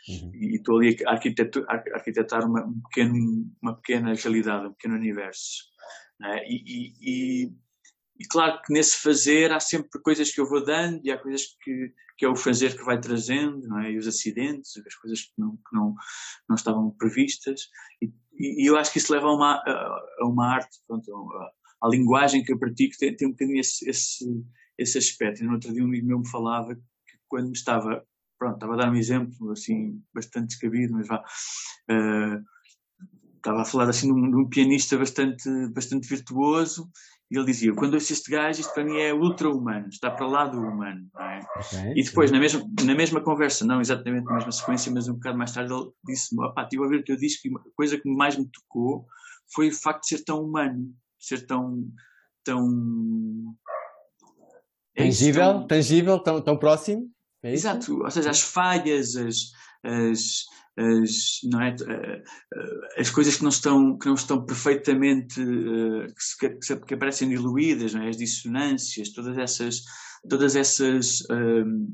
Uhum. 0.10 0.32
E 0.34 0.56
estou 0.56 0.78
ali 0.78 0.98
a 1.06 1.12
arquitetar 1.12 2.46
uma, 2.48 2.66
um 2.66 2.82
pequeno, 2.82 3.14
uma 3.62 3.76
pequena 3.76 4.14
realidade, 4.14 4.68
um 4.68 4.74
pequeno 4.74 4.96
universo. 4.96 5.70
É? 6.22 6.46
E, 6.50 6.64
e, 6.66 6.94
e, 7.02 7.54
e, 8.20 8.28
claro 8.30 8.62
que 8.62 8.74
nesse 8.74 8.98
fazer 8.98 9.52
há 9.52 9.60
sempre 9.60 10.02
coisas 10.02 10.32
que 10.32 10.42
eu 10.42 10.48
vou 10.48 10.64
dando 10.64 11.00
e 11.04 11.12
há 11.12 11.18
coisas 11.18 11.46
que, 11.64 11.94
que 12.18 12.26
é 12.26 12.30
o 12.30 12.36
fazer 12.36 12.78
que 12.78 12.84
vai 12.84 13.00
trazendo, 13.00 13.66
não 13.68 13.80
é? 13.80 13.92
E 13.92 13.98
os 13.98 14.08
acidentes, 14.08 14.76
as 14.86 14.96
coisas 14.96 15.22
que 15.22 15.32
não, 15.38 15.56
que 15.56 15.74
não, 15.74 15.96
não 16.48 16.56
estavam 16.56 16.92
previstas. 16.92 17.70
E, 18.02 18.12
eu 18.68 18.78
acho 18.78 18.92
que 18.92 19.00
isso 19.00 19.14
leva 19.14 19.28
a 19.28 19.34
uma, 19.34 19.56
a, 19.56 20.26
uma 20.26 20.54
arte, 20.54 20.78
pronto, 20.88 21.12
a, 21.12 21.88
a, 21.88 21.90
linguagem 21.90 22.44
que 22.44 22.54
eu 22.54 22.60
pratico 22.60 22.98
tem, 22.98 23.16
tem 23.16 23.28
um 23.28 23.32
bocadinho 23.32 23.60
esse, 23.60 23.90
esse, 23.90 24.26
esse 24.78 24.98
aspecto. 24.98 25.42
E 25.42 25.46
no 25.46 25.54
outro 25.54 25.74
dia 25.74 25.84
um 25.84 25.88
amigo 25.88 26.08
meu 26.08 26.20
me 26.20 26.30
falava 26.30 26.76
que 26.76 27.18
quando 27.28 27.54
estava, 27.54 28.06
pronto, 28.38 28.56
estava 28.56 28.74
a 28.74 28.78
dar 28.78 28.92
um 28.92 28.96
exemplo 28.96 29.52
assim 29.52 30.02
bastante 30.14 30.48
descabido, 30.48 30.94
mas 30.94 31.08
vá. 31.08 31.24
Uh, 31.90 32.44
estava 33.40 33.62
a 33.62 33.66
falar 33.66 33.90
assim 33.90 34.08
de 34.08 34.14
um, 34.14 34.30
de 34.30 34.38
um, 34.38 34.48
pianista 34.48 34.98
bastante, 34.98 35.50
bastante 35.74 36.08
virtuoso 36.08 36.90
e 37.32 37.38
ele 37.38 37.46
dizia, 37.46 37.74
quando 37.76 37.94
ouço 37.94 38.12
este 38.12 38.32
gajo, 38.32 38.60
isto 38.60 38.74
para 38.74 38.84
mim 38.84 38.98
é 38.98 39.14
ultra-humano, 39.14 39.88
está 39.90 40.10
para 40.10 40.26
lá 40.26 40.48
do 40.48 40.58
humano, 40.58 41.08
é? 41.20 41.40
okay, 41.60 41.94
e 41.96 42.04
depois, 42.04 42.32
na 42.32 42.40
mesma, 42.40 42.68
na 42.84 42.96
mesma 42.96 43.22
conversa, 43.22 43.64
não 43.64 43.80
exatamente 43.80 44.26
na 44.26 44.34
mesma 44.34 44.52
sequência, 44.52 44.92
mas 44.92 45.08
um 45.08 45.14
bocado 45.14 45.38
mais 45.38 45.52
tarde, 45.52 45.72
ele 45.72 45.92
disse-me, 46.06 46.44
opá, 46.44 46.64
estive 46.64 46.82
a 46.82 46.86
ouvir 46.86 47.00
o 47.02 47.04
teu 47.04 47.16
disco 47.16 47.48
e 47.48 47.52
a 47.56 47.76
coisa 47.76 48.00
que 48.00 48.10
mais 48.10 48.36
me 48.36 48.48
tocou 48.48 49.06
foi 49.54 49.70
o 49.70 49.74
facto 49.74 50.02
de 50.02 50.08
ser 50.08 50.24
tão 50.24 50.44
humano, 50.44 50.92
ser 51.20 51.46
tão... 51.46 51.88
tão... 52.44 53.56
É 54.96 55.04
tangível, 55.04 55.44
tão... 55.44 55.68
tangível, 55.68 56.20
tão, 56.20 56.42
tão 56.42 56.58
próximo. 56.58 57.12
É 57.44 57.54
Exato, 57.54 58.02
ou 58.04 58.10
seja, 58.10 58.32
as 58.32 58.42
falhas, 58.42 59.16
as, 59.16 59.52
as, 59.84 60.46
as, 60.80 61.40
não 61.44 61.62
é, 61.62 61.70
eh, 61.70 62.24
eh, 62.54 63.02
as 63.02 63.10
coisas 63.10 63.36
que 63.36 63.44
não 63.44 63.50
estão, 63.50 63.98
que 63.98 64.08
não 64.08 64.16
estão 64.16 64.46
perfeitamente, 64.46 65.42
eh, 65.42 66.08
que, 66.40 66.50
que, 66.50 66.76
que 66.78 66.94
aparecem 66.94 67.30
diluídas, 67.30 67.94
é? 67.96 68.08
as 68.08 68.18
dissonâncias, 68.18 69.10
todas 69.10 69.38
essas, 69.38 69.82
todas 70.30 70.56
essas 70.56 71.22
um, 71.30 71.88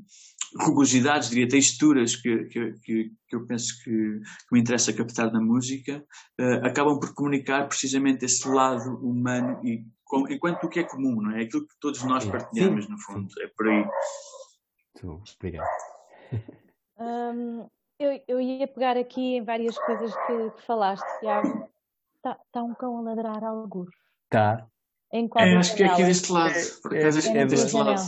rugosidades, 0.60 1.30
diria, 1.30 1.48
texturas 1.48 2.16
que, 2.16 2.46
que, 2.46 2.74
que, 2.84 3.12
eu 3.32 3.46
penso 3.46 3.74
que, 3.84 3.92
que, 3.92 4.54
me 4.54 4.60
interessa 4.60 4.94
captar 4.94 5.32
na 5.32 5.42
música, 5.42 6.06
uh, 6.40 6.66
acabam 6.66 7.00
por 7.00 7.14
comunicar 7.14 7.68
precisamente 7.68 8.26
esse 8.26 8.48
lado 8.48 8.96
humano 9.06 9.60
e 9.66 9.86
com, 10.06 10.30
enquanto 10.30 10.64
o 10.64 10.70
que 10.70 10.80
é 10.80 10.84
comum, 10.84 11.22
não 11.22 11.32
é? 11.32 11.44
Aquilo 11.44 11.68
que 11.68 11.76
todos 11.80 12.04
nós 12.04 12.26
partilhamos, 12.26 12.88
no 12.88 12.98
fundo, 13.00 13.28
é 13.42 13.48
por 13.48 13.68
aí. 13.68 13.86
Muito 15.04 15.24
obrigado. 15.36 15.68
Um, 16.98 17.68
eu, 18.00 18.22
eu 18.28 18.42
ia 18.42 18.68
pegar 18.68 18.98
aqui 18.98 19.38
em 19.38 19.44
várias 19.44 19.78
coisas 19.78 20.14
que, 20.26 20.52
que 20.52 20.62
falaste, 20.64 21.06
Tiago. 21.20 21.70
Está 22.18 22.38
tá 22.52 22.64
um 22.64 22.74
cão 22.74 22.98
a 22.98 23.02
ladrar 23.02 23.44
alguns. 23.44 23.90
Está. 24.26 24.68
É, 25.14 25.56
acho 25.56 25.76
que 25.76 25.84
é 25.84 25.88
aqui 25.88 26.04
deste 26.04 26.32
lado. 26.32 26.54
É, 26.54 27.00
acaso, 27.00 27.32
é, 27.32 27.38
é, 27.38 27.46
deste 27.46 27.76
lado. 27.76 28.02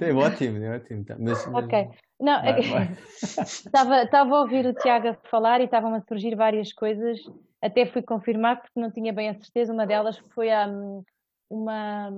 É 0.00 0.12
ótimo, 0.12 0.64
é 0.64 0.76
ótimo. 0.76 1.04
Tá. 1.04 1.16
Mas, 1.18 1.46
mas... 1.46 1.64
Ok. 1.64 1.90
Não, 2.20 2.40
vai, 2.40 2.62
vai. 2.70 2.96
estava, 3.22 4.02
estava 4.02 4.36
a 4.36 4.40
ouvir 4.40 4.64
o 4.66 4.74
Tiago 4.74 5.08
a 5.08 5.14
falar 5.28 5.60
e 5.60 5.64
estavam 5.64 5.94
a 5.94 6.00
surgir 6.00 6.34
várias 6.34 6.72
coisas. 6.72 7.20
Até 7.60 7.86
fui 7.86 8.02
confirmar 8.02 8.60
porque 8.60 8.80
não 8.80 8.90
tinha 8.90 9.12
bem 9.12 9.28
a 9.28 9.34
certeza. 9.34 9.72
Uma 9.72 9.86
delas 9.86 10.16
foi 10.34 10.48
um, 10.68 11.02
uma. 11.50 12.10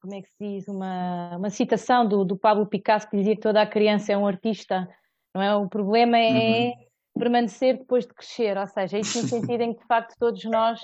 Como 0.00 0.14
é 0.14 0.20
que 0.22 0.28
se 0.30 0.36
diz? 0.38 0.68
Uma, 0.68 1.36
uma 1.36 1.50
citação 1.50 2.06
do, 2.06 2.24
do 2.24 2.36
Pablo 2.36 2.66
Picasso 2.66 3.08
que 3.08 3.16
dizia 3.16 3.36
que 3.36 3.42
toda 3.42 3.62
a 3.62 3.66
criança 3.66 4.12
é 4.12 4.16
um 4.16 4.26
artista 4.26 4.88
não 5.34 5.42
é? 5.42 5.54
O 5.54 5.68
problema 5.68 6.18
é 6.18 6.68
uhum. 6.68 6.72
permanecer 7.18 7.78
depois 7.78 8.06
de 8.06 8.14
crescer, 8.14 8.56
ou 8.56 8.66
seja, 8.66 8.98
isso 8.98 9.22
no 9.22 9.28
sentido 9.28 9.60
em 9.62 9.74
que 9.74 9.80
de 9.80 9.86
facto 9.86 10.16
todos 10.18 10.44
nós 10.44 10.80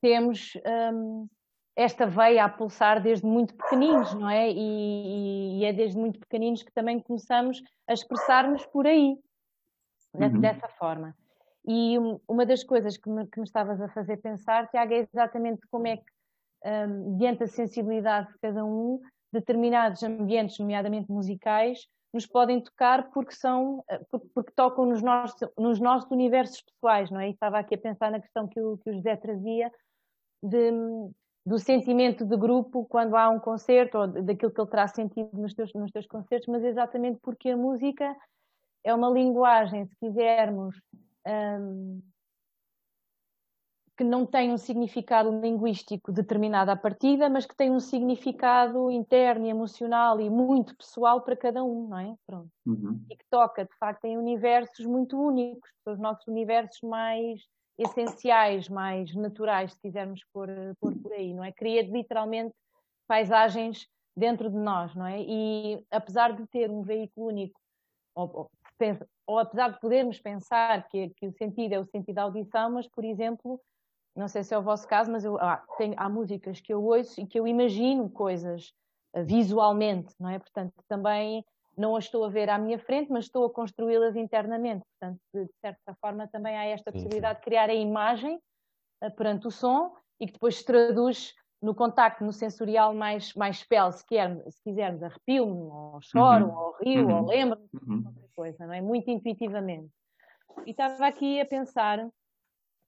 temos 0.00 0.52
um, 0.94 1.26
esta 1.76 2.06
veia 2.06 2.44
a 2.44 2.48
pulsar 2.48 3.00
desde 3.00 3.24
muito 3.24 3.54
pequeninos, 3.54 4.12
não 4.14 4.28
é? 4.28 4.50
E, 4.50 5.60
e, 5.60 5.64
é 5.64 5.72
desde 5.72 5.96
muito 5.96 6.18
pequeninos 6.18 6.62
que 6.62 6.72
também 6.72 6.98
começamos 7.00 7.62
a 7.86 7.92
expressar-nos 7.92 8.66
por 8.66 8.86
aí, 8.86 9.16
uhum. 10.14 10.40
dessa 10.40 10.68
forma. 10.70 11.14
E 11.64 11.96
uma 12.26 12.44
das 12.44 12.64
coisas 12.64 12.96
que 12.96 13.08
me, 13.08 13.26
que 13.26 13.38
me 13.38 13.44
estavas 13.44 13.80
a 13.80 13.88
fazer 13.90 14.16
pensar, 14.16 14.68
Tiago, 14.68 14.92
é 14.92 15.06
exatamente 15.12 15.60
como 15.70 15.86
é 15.86 15.98
que, 15.98 16.04
um, 16.64 17.16
diante 17.16 17.40
da 17.40 17.46
sensibilidade 17.46 18.32
de 18.32 18.38
cada 18.40 18.64
um, 18.64 19.00
determinados 19.32 20.02
ambientes, 20.02 20.58
nomeadamente 20.58 21.10
musicais, 21.10 21.86
nos 22.12 22.26
podem 22.26 22.60
tocar 22.60 23.10
porque 23.10 23.32
são 23.32 23.84
eh, 23.88 24.00
porque, 24.34 24.52
tocam 24.52 24.86
nos 24.86 25.02
nossos, 25.02 25.48
nos 25.56 25.80
nossos 25.80 26.10
universos 26.10 26.62
pessoais, 26.62 27.10
não 27.10 27.20
é? 27.20 27.28
E 27.28 27.32
estava 27.32 27.58
aqui 27.58 27.74
a 27.74 27.78
pensar 27.78 28.10
na 28.10 28.20
questão 28.20 28.48
que 28.48 28.60
o, 28.60 28.78
que 28.78 28.90
o 28.90 28.94
José 28.94 29.16
trazia 29.16 29.70
de, 30.42 30.70
do 31.44 31.58
sentimento 31.58 32.24
de 32.24 32.36
grupo 32.36 32.86
quando 32.86 33.16
há 33.16 33.28
um 33.28 33.38
concerto 33.38 33.98
ou 33.98 34.06
daquilo 34.06 34.52
que 34.52 34.60
ele 34.60 34.70
terá 34.70 34.88
sentido 34.88 35.30
nos 35.32 35.54
teus, 35.54 35.72
nos 35.74 35.90
teus 35.90 36.06
concertos, 36.06 36.48
mas 36.48 36.64
exatamente 36.64 37.18
porque 37.22 37.50
a 37.50 37.56
música 37.56 38.16
é 38.84 38.94
uma 38.94 39.10
linguagem, 39.10 39.86
se 39.86 39.96
quisermos, 39.96 40.80
um, 41.26 42.00
que 43.98 44.04
não 44.04 44.24
tem 44.24 44.52
um 44.52 44.56
significado 44.56 45.40
linguístico 45.40 46.12
determinado 46.12 46.70
à 46.70 46.76
partida, 46.76 47.28
mas 47.28 47.44
que 47.44 47.56
tem 47.56 47.72
um 47.72 47.80
significado 47.80 48.92
interno 48.92 49.44
e 49.44 49.50
emocional 49.50 50.20
e 50.20 50.30
muito 50.30 50.76
pessoal 50.76 51.20
para 51.22 51.36
cada 51.36 51.64
um, 51.64 51.88
não 51.88 51.98
é? 51.98 52.14
Pronto. 52.24 52.48
Uhum. 52.64 53.04
E 53.10 53.16
que 53.16 53.24
toca, 53.28 53.64
de 53.64 53.76
facto, 53.76 54.04
em 54.04 54.16
universos 54.16 54.86
muito 54.86 55.20
únicos, 55.20 55.68
os 55.84 55.98
nossos 55.98 56.24
universos 56.28 56.80
mais 56.80 57.42
essenciais, 57.76 58.68
mais 58.68 59.12
naturais, 59.16 59.72
se 59.72 59.80
quisermos 59.80 60.24
pôr, 60.32 60.48
pôr 60.80 60.96
por 60.96 61.12
aí, 61.12 61.34
não 61.34 61.42
é? 61.42 61.50
Cria 61.50 61.82
literalmente 61.82 62.54
paisagens 63.08 63.88
dentro 64.16 64.48
de 64.48 64.56
nós, 64.56 64.94
não 64.94 65.06
é? 65.06 65.20
E 65.20 65.84
apesar 65.90 66.36
de 66.36 66.46
ter 66.46 66.70
um 66.70 66.82
veículo 66.82 67.26
único, 67.26 67.60
ou, 68.14 68.30
ou, 68.32 68.50
ou 69.26 69.38
apesar 69.40 69.72
de 69.72 69.80
podermos 69.80 70.20
pensar 70.20 70.88
que, 70.88 71.08
que, 71.16 71.26
o 71.26 71.32
sentido 71.32 71.72
é 71.72 71.80
o 71.80 71.86
sentido 71.86 72.14
da 72.14 72.22
audição, 72.22 72.70
mas, 72.70 72.86
por 72.86 73.04
exemplo, 73.04 73.60
não 74.18 74.28
sei 74.28 74.42
se 74.42 74.52
é 74.52 74.58
o 74.58 74.62
vosso 74.62 74.86
caso, 74.88 75.10
mas 75.10 75.24
eu, 75.24 75.38
ah, 75.38 75.62
tenho, 75.76 75.94
há 75.96 76.08
músicas 76.08 76.60
que 76.60 76.72
eu 76.72 76.82
ouço 76.82 77.20
e 77.20 77.26
que 77.26 77.38
eu 77.38 77.46
imagino 77.46 78.10
coisas 78.10 78.72
uh, 79.14 79.24
visualmente, 79.24 80.12
não 80.18 80.28
é? 80.28 80.38
Portanto, 80.38 80.74
também 80.88 81.44
não 81.76 81.94
as 81.94 82.04
estou 82.04 82.24
a 82.24 82.28
ver 82.28 82.50
à 82.50 82.58
minha 82.58 82.78
frente, 82.80 83.12
mas 83.12 83.26
estou 83.26 83.46
a 83.46 83.50
construí-las 83.50 84.16
internamente. 84.16 84.84
Portanto, 84.98 85.20
de, 85.32 85.48
certa 85.60 85.94
forma, 86.00 86.26
também 86.26 86.56
há 86.56 86.64
esta 86.64 86.90
possibilidade 86.90 87.36
sim. 87.36 87.40
de 87.40 87.44
criar 87.44 87.70
a 87.70 87.74
imagem 87.74 88.40
uh, 89.04 89.10
perante 89.14 89.46
o 89.46 89.50
som 89.50 89.94
e 90.20 90.26
que 90.26 90.32
depois 90.32 90.56
se 90.56 90.64
traduz 90.64 91.32
no 91.62 91.74
contacto, 91.74 92.24
no 92.24 92.32
sensorial 92.32 92.94
mais, 92.94 93.32
mais 93.34 93.62
pele, 93.64 93.92
se, 93.92 94.04
quer, 94.04 94.36
se 94.50 94.62
quisermos, 94.62 95.02
arrepio-me, 95.02 95.52
ou 95.52 96.00
choro, 96.02 96.46
uhum. 96.46 96.56
ou 96.56 96.76
rio, 96.82 97.06
uhum. 97.06 97.18
ou 97.18 97.26
lembro-me 97.26 97.68
uhum. 97.86 98.14
coisa, 98.34 98.66
não 98.66 98.74
é? 98.74 98.80
Muito 98.80 99.08
intuitivamente. 99.10 99.90
E 100.66 100.70
estava 100.70 101.06
aqui 101.06 101.40
a 101.40 101.46
pensar 101.46 102.08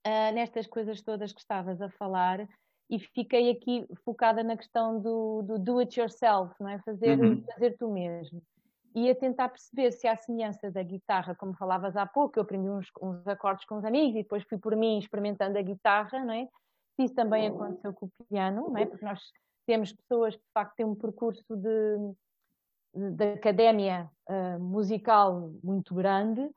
uh, 0.07 0.35
nestas 0.35 0.67
coisas 0.67 1.01
todas 1.03 1.33
que 1.33 1.41
estavas 1.41 1.81
a 1.81 1.91
falar 1.91 2.49
e 2.89 2.99
fiquei 2.99 3.51
aqui 3.51 3.87
focada 4.05 4.43
na 4.43 4.57
questão 4.57 5.01
do, 5.01 5.43
do 5.43 5.59
do 5.59 5.79
it 5.79 5.99
yourself, 5.99 6.55
não 6.61 6.69
é? 6.69 6.79
Fazer, 6.81 7.19
uhum. 7.19 7.43
fazer 7.45 7.77
tu 7.77 7.91
mesmo 7.91 8.43
e 8.95 9.09
a 9.09 9.15
tentar 9.15 9.49
perceber 9.49 9.93
se 9.93 10.07
há 10.07 10.17
semelhança 10.17 10.71
da 10.71 10.83
guitarra, 10.83 11.35
como 11.35 11.55
falavas 11.55 11.97
há 11.97 12.07
pouco, 12.07 12.39
eu 12.39 12.43
aprendi 12.43 12.69
uns, 12.69 12.89
uns, 13.01 13.27
acordes 13.27 13.65
com 13.65 13.77
os 13.77 13.85
amigos 13.85 14.17
e 14.17 14.23
depois 14.23 14.43
fui 14.45 14.59
por 14.59 14.75
mim 14.75 14.99
experimentando 14.99 15.59
a 15.59 15.63
guitarra, 15.63 16.25
não 16.25 16.35
é? 16.35 16.49
Isso 16.99 17.15
também 17.15 17.47
aconteceu 17.47 17.95
com 17.95 18.07
o 18.07 18.11
piano, 18.29 18.69
não 18.69 18.77
é? 18.77 18.85
Porque 18.85 19.05
nós 19.05 19.21
temos 19.67 19.93
pessoas 19.93 20.35
que 20.35 20.43
de 20.43 20.53
facto 20.53 20.75
têm 20.75 20.85
um 20.85 20.95
percurso 20.95 21.57
de, 21.57 21.97
de, 22.95 23.11
de 23.13 23.33
académia 23.33 24.11
uh, 24.29 24.59
musical 24.59 25.53
muito 25.63 25.95
grande 25.95 26.51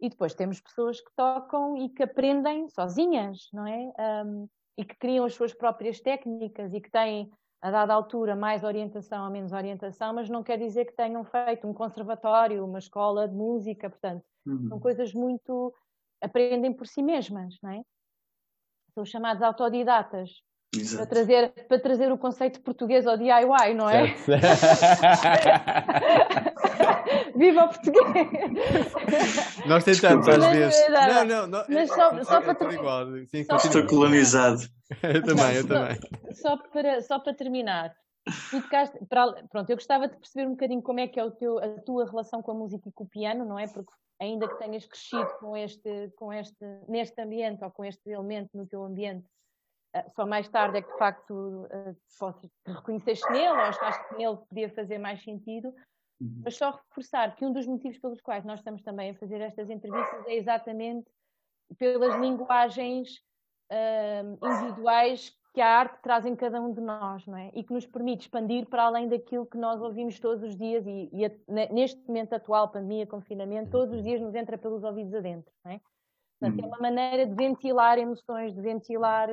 e 0.00 0.08
depois 0.08 0.34
temos 0.34 0.60
pessoas 0.60 1.00
que 1.00 1.10
tocam 1.16 1.76
e 1.76 1.88
que 1.88 2.02
aprendem 2.02 2.68
sozinhas, 2.68 3.48
não 3.52 3.66
é? 3.66 3.92
Um, 4.24 4.48
e 4.78 4.84
que 4.84 4.94
criam 4.96 5.24
as 5.24 5.34
suas 5.34 5.54
próprias 5.54 6.00
técnicas 6.00 6.74
e 6.74 6.80
que 6.80 6.90
têm 6.90 7.30
a 7.62 7.70
dada 7.70 7.94
altura 7.94 8.36
mais 8.36 8.62
orientação 8.62 9.24
ou 9.24 9.30
menos 9.30 9.52
orientação, 9.52 10.12
mas 10.14 10.28
não 10.28 10.42
quer 10.42 10.58
dizer 10.58 10.84
que 10.84 10.92
tenham 10.92 11.24
feito 11.24 11.66
um 11.66 11.72
conservatório, 11.72 12.64
uma 12.64 12.78
escola 12.78 13.26
de 13.26 13.34
música, 13.34 13.88
portanto, 13.88 14.22
uhum. 14.46 14.68
são 14.68 14.78
coisas 14.78 15.14
muito 15.14 15.74
aprendem 16.20 16.72
por 16.72 16.86
si 16.86 17.02
mesmas, 17.02 17.56
não 17.62 17.70
é? 17.70 17.80
São 18.94 19.04
chamados 19.04 19.42
autodidatas. 19.42 20.30
Para 20.94 21.06
trazer, 21.06 21.52
para 21.68 21.78
trazer 21.78 22.12
o 22.12 22.18
conceito 22.18 22.60
português 22.60 23.06
ao 23.06 23.16
DIY, 23.16 23.74
não 23.74 23.88
é? 23.88 24.14
Viva 27.36 27.64
o 27.64 27.68
português! 27.68 28.06
Nós 29.66 29.84
tentamos 29.84 30.28
às 30.28 30.46
vezes. 30.46 30.88
Não, 30.88 31.24
não, 31.24 31.46
não. 31.46 31.64
Mas 31.68 31.88
só, 31.88 32.24
só 32.24 32.40
para 32.40 32.54
terminar. 32.54 33.06
Estou 33.32 33.86
colonizado. 33.86 34.62
Eu 35.02 35.22
também, 35.22 35.56
eu 35.56 35.66
também. 35.66 35.98
Só, 36.32 36.56
para, 36.56 37.02
só 37.02 37.18
para 37.18 37.34
terminar. 37.34 37.92
Tocaste, 38.50 39.04
para, 39.06 39.32
pronto, 39.48 39.70
eu 39.70 39.76
gostava 39.76 40.08
de 40.08 40.16
perceber 40.16 40.46
um 40.46 40.52
bocadinho 40.52 40.82
como 40.82 41.00
é 41.00 41.08
que 41.08 41.18
é 41.18 41.24
o 41.24 41.30
teu, 41.30 41.58
a 41.58 41.80
tua 41.80 42.08
relação 42.08 42.40
com 42.40 42.52
a 42.52 42.54
música 42.54 42.88
e 42.88 42.92
com 42.92 43.04
o 43.04 43.08
piano, 43.08 43.44
não 43.44 43.58
é? 43.58 43.66
Porque 43.66 43.92
ainda 44.20 44.48
que 44.48 44.58
tenhas 44.58 44.86
crescido 44.86 45.28
com 45.38 45.56
este, 45.56 46.12
com 46.16 46.32
este, 46.32 46.64
neste 46.88 47.20
ambiente 47.20 47.64
ou 47.64 47.70
com 47.70 47.84
este 47.84 48.10
elemento 48.10 48.50
no 48.54 48.66
teu 48.66 48.84
ambiente, 48.84 49.26
eh, 49.94 50.06
só 50.14 50.26
mais 50.26 50.48
tarde 50.48 50.78
é 50.78 50.82
que 50.82 50.90
de 50.90 50.98
facto 50.98 51.66
eh, 51.70 51.94
posso 52.18 52.48
te 52.64 52.72
reconheceste 52.72 53.30
nele 53.30 53.48
ou 53.48 53.56
achaste 53.56 54.08
que 54.08 54.16
nele 54.16 54.36
podia 54.48 54.70
fazer 54.70 54.98
mais 54.98 55.22
sentido. 55.22 55.72
Mas 56.20 56.56
só 56.56 56.70
reforçar 56.70 57.34
que 57.36 57.44
um 57.44 57.52
dos 57.52 57.66
motivos 57.66 57.98
pelos 57.98 58.20
quais 58.20 58.44
nós 58.44 58.60
estamos 58.60 58.82
também 58.82 59.10
a 59.10 59.14
fazer 59.14 59.40
estas 59.40 59.68
entrevistas 59.70 60.26
é 60.26 60.34
exatamente 60.34 61.06
pelas 61.78 62.14
linguagens 62.20 63.20
uh, 63.70 64.46
individuais 64.46 65.36
que 65.52 65.60
a 65.60 65.68
arte 65.68 66.02
traz 66.02 66.26
em 66.26 66.36
cada 66.36 66.60
um 66.60 66.72
de 66.72 66.82
nós, 66.82 67.26
não 67.26 67.38
é? 67.38 67.50
E 67.54 67.64
que 67.64 67.72
nos 67.72 67.86
permite 67.86 68.22
expandir 68.22 68.66
para 68.66 68.84
além 68.84 69.08
daquilo 69.08 69.46
que 69.46 69.56
nós 69.56 69.80
ouvimos 69.80 70.20
todos 70.20 70.42
os 70.42 70.54
dias 70.54 70.86
e, 70.86 71.08
e 71.12 71.24
a, 71.24 71.30
neste 71.72 72.06
momento 72.06 72.34
atual, 72.34 72.68
pandemia, 72.68 73.06
confinamento, 73.06 73.70
todos 73.70 73.94
os 73.94 74.02
dias 74.02 74.20
nos 74.20 74.34
entra 74.34 74.58
pelos 74.58 74.84
ouvidos 74.84 75.14
adentro, 75.14 75.50
não 75.64 75.72
é? 75.72 75.80
Portanto, 76.38 76.60
é 76.60 76.62
uhum. 76.62 76.68
uma 76.68 76.78
maneira 76.78 77.26
de 77.26 77.34
ventilar 77.34 77.98
emoções, 77.98 78.54
de 78.54 78.60
ventilar 78.60 79.30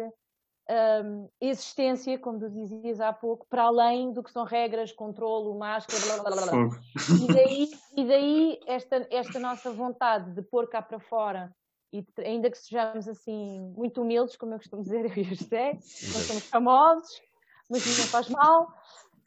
um, 0.70 1.30
existência, 1.42 2.18
como 2.18 2.40
tu 2.40 2.50
dizias 2.50 3.02
há 3.02 3.12
pouco, 3.12 3.46
para 3.50 3.64
além 3.64 4.14
do 4.14 4.24
que 4.24 4.32
são 4.32 4.46
regras, 4.46 4.92
controlo, 4.92 5.58
máscara, 5.58 6.02
blá 6.06 6.24
blá 6.24 6.46
blá. 6.46 6.52
blá. 6.52 6.80
E 7.22 7.34
daí, 7.34 7.70
e 7.98 8.08
daí 8.08 8.60
esta, 8.68 9.08
esta 9.12 9.40
nossa 9.40 9.72
vontade 9.72 10.32
de 10.32 10.42
pôr 10.42 10.68
cá 10.70 10.82
para 10.82 11.00
fora 11.00 11.54
e 11.94 12.04
ainda 12.26 12.50
que 12.50 12.58
sejamos 12.58 13.08
assim 13.08 13.72
muito 13.78 14.02
humildes, 14.02 14.36
como 14.36 14.54
eu 14.54 14.58
costumo 14.58 14.82
dizer, 14.82 15.06
eu 15.16 15.16
e 15.16 15.22
o 15.22 15.36
José, 15.36 15.74
não 15.74 16.22
somos 16.22 16.48
famosos, 16.48 17.22
mas 17.70 17.86
não 17.86 18.06
faz 18.06 18.30
mal, 18.30 18.74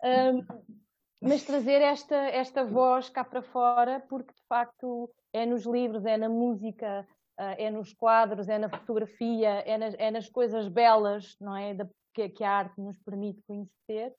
um, 0.02 0.44
mas 1.20 1.44
trazer 1.44 1.80
esta, 1.80 2.16
esta 2.16 2.64
voz 2.64 3.08
cá 3.08 3.24
para 3.24 3.40
fora, 3.40 4.04
porque 4.08 4.34
de 4.34 4.42
facto 4.48 5.08
é 5.32 5.46
nos 5.46 5.64
livros, 5.64 6.04
é 6.04 6.16
na 6.16 6.28
música, 6.28 7.06
é 7.38 7.70
nos 7.70 7.92
quadros, 7.92 8.48
é 8.48 8.58
na 8.58 8.68
fotografia, 8.68 9.48
é 9.60 9.76
nas, 9.76 9.94
é 9.98 10.10
nas 10.10 10.28
coisas 10.28 10.68
belas, 10.68 11.36
não 11.40 11.56
é? 11.56 11.74
Da, 11.74 11.88
que, 12.14 12.28
que 12.30 12.44
a 12.44 12.50
arte 12.50 12.80
nos 12.80 12.98
permite 12.98 13.42
conhecer, 13.42 14.14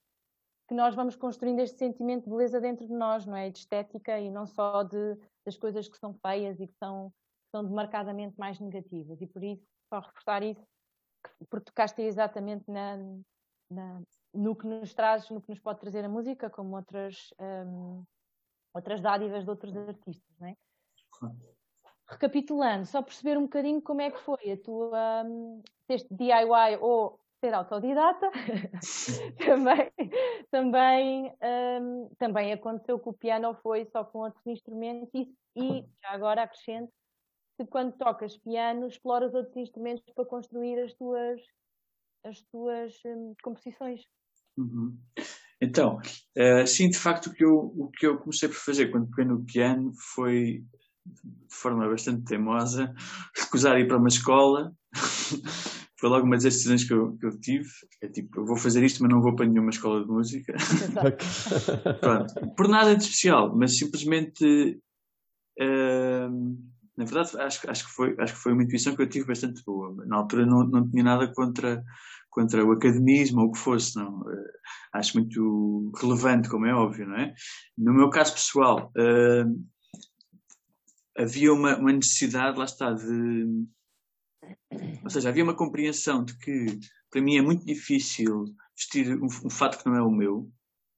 que 0.67 0.75
nós 0.75 0.93
vamos 0.93 1.15
construindo 1.15 1.59
este 1.59 1.77
sentimento 1.77 2.25
de 2.25 2.29
beleza 2.29 2.61
dentro 2.61 2.85
de 2.85 2.93
nós, 2.93 3.25
não 3.25 3.35
é? 3.35 3.49
De 3.49 3.59
estética 3.59 4.19
e 4.19 4.29
não 4.29 4.45
só 4.45 4.83
de, 4.83 5.17
das 5.45 5.57
coisas 5.57 5.87
que 5.87 5.97
são 5.97 6.13
feias 6.13 6.59
e 6.59 6.67
que 6.67 6.75
são 6.75 7.11
são 7.51 7.63
demarcadamente 7.63 8.37
mais 8.37 8.59
negativas. 8.59 9.21
E 9.21 9.27
por 9.27 9.43
isso, 9.43 9.65
só 9.89 9.99
reforçar 9.99 10.43
isso, 10.43 10.63
porque 11.49 11.65
tocaste 11.65 12.01
exatamente 12.01 12.69
na, 12.69 12.97
na, 13.69 14.01
no 14.33 14.55
que 14.55 14.67
nos 14.67 14.93
traz, 14.93 15.29
no 15.29 15.41
que 15.41 15.49
nos 15.49 15.59
pode 15.59 15.79
trazer 15.79 16.03
a 16.05 16.09
música, 16.09 16.49
como 16.49 16.75
outras, 16.75 17.33
um, 17.39 18.03
outras 18.73 19.01
dádivas 19.01 19.43
de 19.43 19.49
outros 19.49 19.75
artistas, 19.75 20.37
não 20.39 20.47
é? 20.47 20.55
Recapitulando, 22.09 22.85
só 22.85 23.01
perceber 23.01 23.37
um 23.37 23.43
bocadinho 23.43 23.81
como 23.81 24.01
é 24.01 24.09
que 24.09 24.19
foi 24.19 24.51
a 24.51 24.57
tua 24.57 25.23
um, 25.25 25.61
este 25.89 26.07
DIY 26.13 26.77
ou 26.79 27.19
ser 27.39 27.53
autodidata 27.53 28.31
também, 29.45 29.91
também, 30.49 31.33
um, 31.81 32.09
também 32.17 32.53
aconteceu 32.53 32.97
que 32.99 33.09
o 33.09 33.13
piano 33.13 33.53
foi 33.61 33.85
só 33.85 34.03
com 34.03 34.19
outros 34.19 34.45
instrumentos 34.47 35.09
e, 35.13 35.29
e 35.55 35.85
já 36.01 36.11
agora 36.11 36.43
acrescento 36.43 36.91
que 37.57 37.65
quando 37.65 37.97
tocas 37.97 38.37
piano 38.37 38.87
exploras 38.87 39.33
outros 39.33 39.57
instrumentos 39.57 40.03
para 40.13 40.25
construir 40.25 40.79
as 40.79 40.93
tuas, 40.93 41.41
as 42.23 42.41
tuas 42.51 42.93
hum, 43.05 43.33
composições. 43.41 44.01
Uhum. 44.57 44.97
Então, 45.59 45.97
uh, 46.37 46.67
sim, 46.67 46.89
de 46.89 46.97
facto, 46.97 47.27
o 47.27 47.33
que, 47.33 47.43
eu, 47.43 47.57
o 47.57 47.89
que 47.89 48.05
eu 48.05 48.19
comecei 48.19 48.47
por 48.47 48.57
fazer 48.57 48.91
quando 48.91 49.09
peguei 49.09 49.25
no 49.25 49.43
piano 49.43 49.91
foi, 50.13 50.63
de 51.23 51.55
forma 51.55 51.87
bastante 51.87 52.23
teimosa, 52.23 52.93
recusar 53.35 53.79
ir 53.79 53.87
para 53.87 53.97
uma 53.97 54.07
escola 54.07 54.71
foi 55.99 56.09
logo 56.09 56.25
uma 56.25 56.35
das 56.35 56.43
decisões 56.43 56.83
que 56.83 56.93
eu, 56.93 57.17
que 57.17 57.25
eu 57.25 57.39
tive. 57.39 57.69
É 58.01 58.07
tipo, 58.07 58.41
eu 58.41 58.45
vou 58.45 58.55
fazer 58.55 58.83
isto, 58.83 59.01
mas 59.01 59.11
não 59.11 59.21
vou 59.21 59.35
para 59.35 59.47
nenhuma 59.47 59.71
escola 59.71 60.01
de 60.01 60.07
música. 60.07 60.53
Pronto. 61.99 62.55
Por 62.55 62.67
nada 62.67 62.95
de 62.95 63.03
especial, 63.03 63.55
mas 63.55 63.77
simplesmente. 63.77 64.79
Uh, 65.59 66.55
na 66.95 67.05
verdade, 67.05 67.39
acho, 67.39 67.69
acho, 67.69 67.85
que 67.85 67.91
foi, 67.91 68.15
acho 68.19 68.33
que 68.33 68.39
foi 68.39 68.53
uma 68.53 68.63
intuição 68.63 68.95
que 68.95 69.01
eu 69.03 69.09
tive 69.09 69.27
bastante 69.27 69.63
boa. 69.63 69.95
Na 70.07 70.17
altura 70.17 70.45
não, 70.45 70.63
não 70.63 70.89
tinha 70.89 71.03
nada 71.03 71.31
contra, 71.31 71.83
contra 72.29 72.65
o 72.65 72.71
academismo 72.71 73.41
ou 73.41 73.47
o 73.47 73.51
que 73.51 73.59
fosse, 73.59 73.95
não. 73.95 74.21
Uh, 74.21 74.45
acho 74.93 75.17
muito 75.17 75.91
relevante, 75.99 76.49
como 76.49 76.65
é 76.65 76.73
óbvio, 76.73 77.07
não 77.07 77.15
é? 77.15 77.33
No 77.77 77.93
meu 77.93 78.09
caso 78.09 78.33
pessoal, 78.33 78.91
uh, 78.97 79.67
havia 81.17 81.53
uma, 81.53 81.77
uma 81.77 81.91
necessidade, 81.91 82.57
lá 82.57 82.65
está, 82.65 82.93
de 82.93 83.67
ou 85.03 85.09
seja, 85.09 85.29
havia 85.29 85.43
uma 85.43 85.55
compreensão 85.55 86.23
de 86.23 86.37
que 86.37 86.79
para 87.09 87.21
mim 87.21 87.37
é 87.37 87.41
muito 87.41 87.65
difícil 87.65 88.45
vestir 88.75 89.17
um, 89.17 89.25
um 89.25 89.49
fato 89.49 89.81
que 89.81 89.89
não 89.89 89.95
é 89.95 90.01
o 90.01 90.11
meu, 90.11 90.49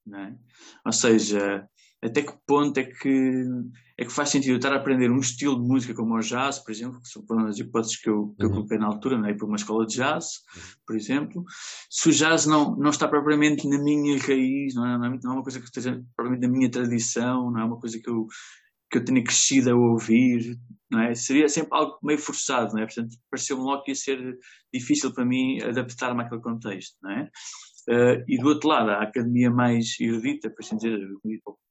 não 0.05 0.19
é? 0.19 0.37
Ou 0.85 0.91
seja, 0.91 1.67
até 2.01 2.21
que 2.21 2.33
ponto 2.45 2.77
é 2.77 2.83
que 2.83 3.45
é 3.97 4.05
que 4.05 4.13
faz 4.13 4.29
sentido 4.29 4.51
eu 4.51 4.55
estar 4.55 4.71
a 4.71 4.77
aprender 4.77 5.11
um 5.11 5.19
estilo 5.19 5.61
de 5.61 5.67
música 5.67 5.93
como 5.93 6.15
o 6.15 6.21
jazz, 6.21 6.59
por 6.59 6.71
exemplo, 6.71 7.01
que 7.01 7.27
foram 7.27 7.47
as 7.47 7.59
hipóteses 7.59 7.97
que 7.97 8.09
eu, 8.09 8.33
que 8.39 8.45
eu 8.45 8.47
uhum. 8.47 8.55
coloquei 8.55 8.77
na 8.77 8.87
altura, 8.87 9.17
não 9.17 9.27
é? 9.27 9.33
para 9.33 9.45
uma 9.45 9.57
escola 9.57 9.85
de 9.85 9.95
jazz, 9.95 10.25
por 10.87 10.95
exemplo, 10.95 11.43
se 11.89 12.07
o 12.07 12.13
jazz 12.13 12.45
não, 12.45 12.77
não 12.77 12.91
está 12.91 13.09
propriamente 13.09 13.67
na 13.67 13.77
minha 13.77 14.17
raiz, 14.17 14.73
não 14.73 14.85
é, 14.85 14.97
não 14.97 15.31
é, 15.31 15.33
uma 15.33 15.43
coisa 15.43 15.59
que 15.59 15.65
esteja 15.65 16.01
propriamente 16.15 16.47
na 16.47 16.53
minha 16.53 16.71
tradição, 16.71 17.51
não 17.51 17.59
é 17.59 17.65
uma 17.65 17.77
coisa 17.77 17.99
que 17.99 18.09
eu, 18.09 18.25
que 18.89 18.97
eu 18.97 19.05
tenha 19.05 19.23
crescido 19.23 19.71
a 19.71 19.75
ouvir, 19.75 20.57
não 20.89 21.01
é? 21.01 21.13
Seria 21.13 21.47
sempre 21.47 21.69
algo 21.73 21.97
meio 22.01 22.19
forçado, 22.19 22.73
não 22.73 22.81
é? 22.81 22.85
Portanto, 22.85 23.15
pareceu-me 23.29 23.63
logo 23.63 23.83
que 23.83 23.91
ia 23.91 23.95
ser 23.95 24.37
difícil 24.73 25.13
para 25.13 25.25
mim 25.25 25.61
adaptar-me 25.61 26.23
àquele 26.23 26.41
contexto, 26.41 26.97
não 27.01 27.11
é? 27.11 27.29
Uh, 27.87 28.23
e 28.27 28.37
do 28.37 28.49
outro 28.49 28.69
lado, 28.69 28.89
a 28.89 29.03
academia 29.03 29.49
mais 29.49 29.99
erudita, 29.99 30.49
por 30.49 30.63
assim 30.63 30.77
dizer, 30.77 30.99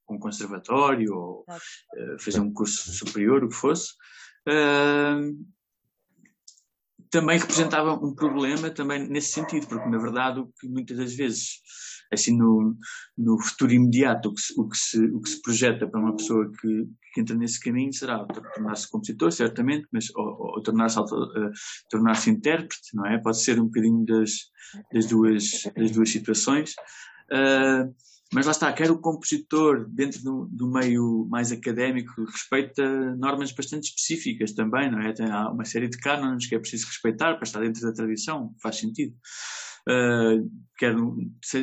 um 0.08 0.18
conservatório 0.18 1.14
ou 1.14 1.40
uh, 1.42 2.18
fazer 2.18 2.40
um 2.40 2.52
curso 2.52 2.92
superior, 2.92 3.44
o 3.44 3.48
que 3.48 3.54
fosse, 3.54 3.92
uh, 4.48 5.46
também 7.10 7.38
representava 7.38 7.94
um 7.94 8.14
problema 8.14 8.70
também 8.70 9.08
nesse 9.08 9.32
sentido, 9.32 9.66
porque 9.66 9.88
na 9.88 9.98
verdade 9.98 10.40
o 10.40 10.52
que 10.58 10.68
muitas 10.68 10.96
das 10.96 11.14
vezes 11.14 11.60
assim 12.12 12.36
no, 12.36 12.76
no 13.16 13.40
futuro 13.42 13.72
imediato 13.72 14.30
o 14.30 14.34
que, 14.34 14.40
se, 14.40 14.60
o, 14.60 14.68
que 14.68 14.78
se, 14.78 15.04
o 15.06 15.20
que 15.20 15.28
se 15.30 15.42
projeta 15.42 15.86
para 15.86 16.00
uma 16.00 16.16
pessoa 16.16 16.50
que, 16.60 16.88
que 17.12 17.20
entra 17.20 17.36
nesse 17.36 17.60
caminho 17.60 17.92
será 17.92 18.24
tornar-se 18.54 18.90
compositor, 18.90 19.32
certamente, 19.32 19.86
mas 19.92 20.06
ou, 20.14 20.56
ou 20.56 20.62
tornar-se 20.62 20.98
uh, 20.98 21.06
tornar-se 21.90 22.30
intérprete, 22.30 22.94
não 22.94 23.06
é? 23.06 23.18
Pode 23.18 23.42
ser 23.42 23.60
um 23.60 23.66
bocadinho 23.66 24.04
das, 24.04 24.30
das, 24.92 25.06
duas, 25.06 25.44
das 25.76 25.90
duas 25.90 26.10
situações. 26.10 26.74
Uh, 27.30 27.94
mas 28.32 28.44
lá 28.44 28.52
está, 28.52 28.70
quer 28.72 28.90
o 28.90 28.98
compositor, 28.98 29.88
dentro 29.88 30.22
do, 30.22 30.48
do, 30.50 30.70
meio 30.70 31.26
mais 31.30 31.50
académico, 31.50 32.12
respeita 32.26 33.16
normas 33.16 33.52
bastante 33.52 33.84
específicas 33.84 34.52
também, 34.52 34.90
não 34.90 35.00
é? 35.00 35.14
Tem, 35.14 35.30
há 35.30 35.50
uma 35.50 35.64
série 35.64 35.88
de 35.88 35.96
cânones 35.96 36.46
que 36.46 36.54
é 36.54 36.58
preciso 36.58 36.86
respeitar 36.86 37.34
para 37.36 37.44
estar 37.44 37.60
dentro 37.60 37.80
da 37.80 37.92
tradição, 37.92 38.54
faz 38.62 38.76
sentido. 38.76 39.16
Uh, 39.88 40.48
quer 40.78 40.94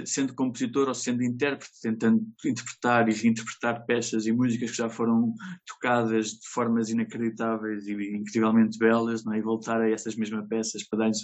sendo 0.05 0.35
compositor 0.35 0.89
ou 0.89 0.93
sendo 0.93 1.23
intérprete, 1.23 1.71
tentando 1.81 2.21
interpretar 2.45 3.07
e 3.07 3.13
reinterpretar 3.13 3.85
peças 3.85 4.27
e 4.27 4.31
músicas 4.33 4.71
que 4.71 4.77
já 4.77 4.89
foram 4.89 5.33
tocadas 5.65 6.27
de 6.31 6.47
formas 6.53 6.89
inacreditáveis 6.89 7.87
e 7.87 7.93
incrivelmente 8.15 8.77
belas, 8.77 9.23
não 9.23 9.33
é? 9.33 9.39
e 9.39 9.41
voltar 9.41 9.81
a 9.81 9.89
essas 9.89 10.15
mesmas 10.15 10.47
peças 10.47 10.87
para 10.87 10.99
dar-lhes 10.99 11.19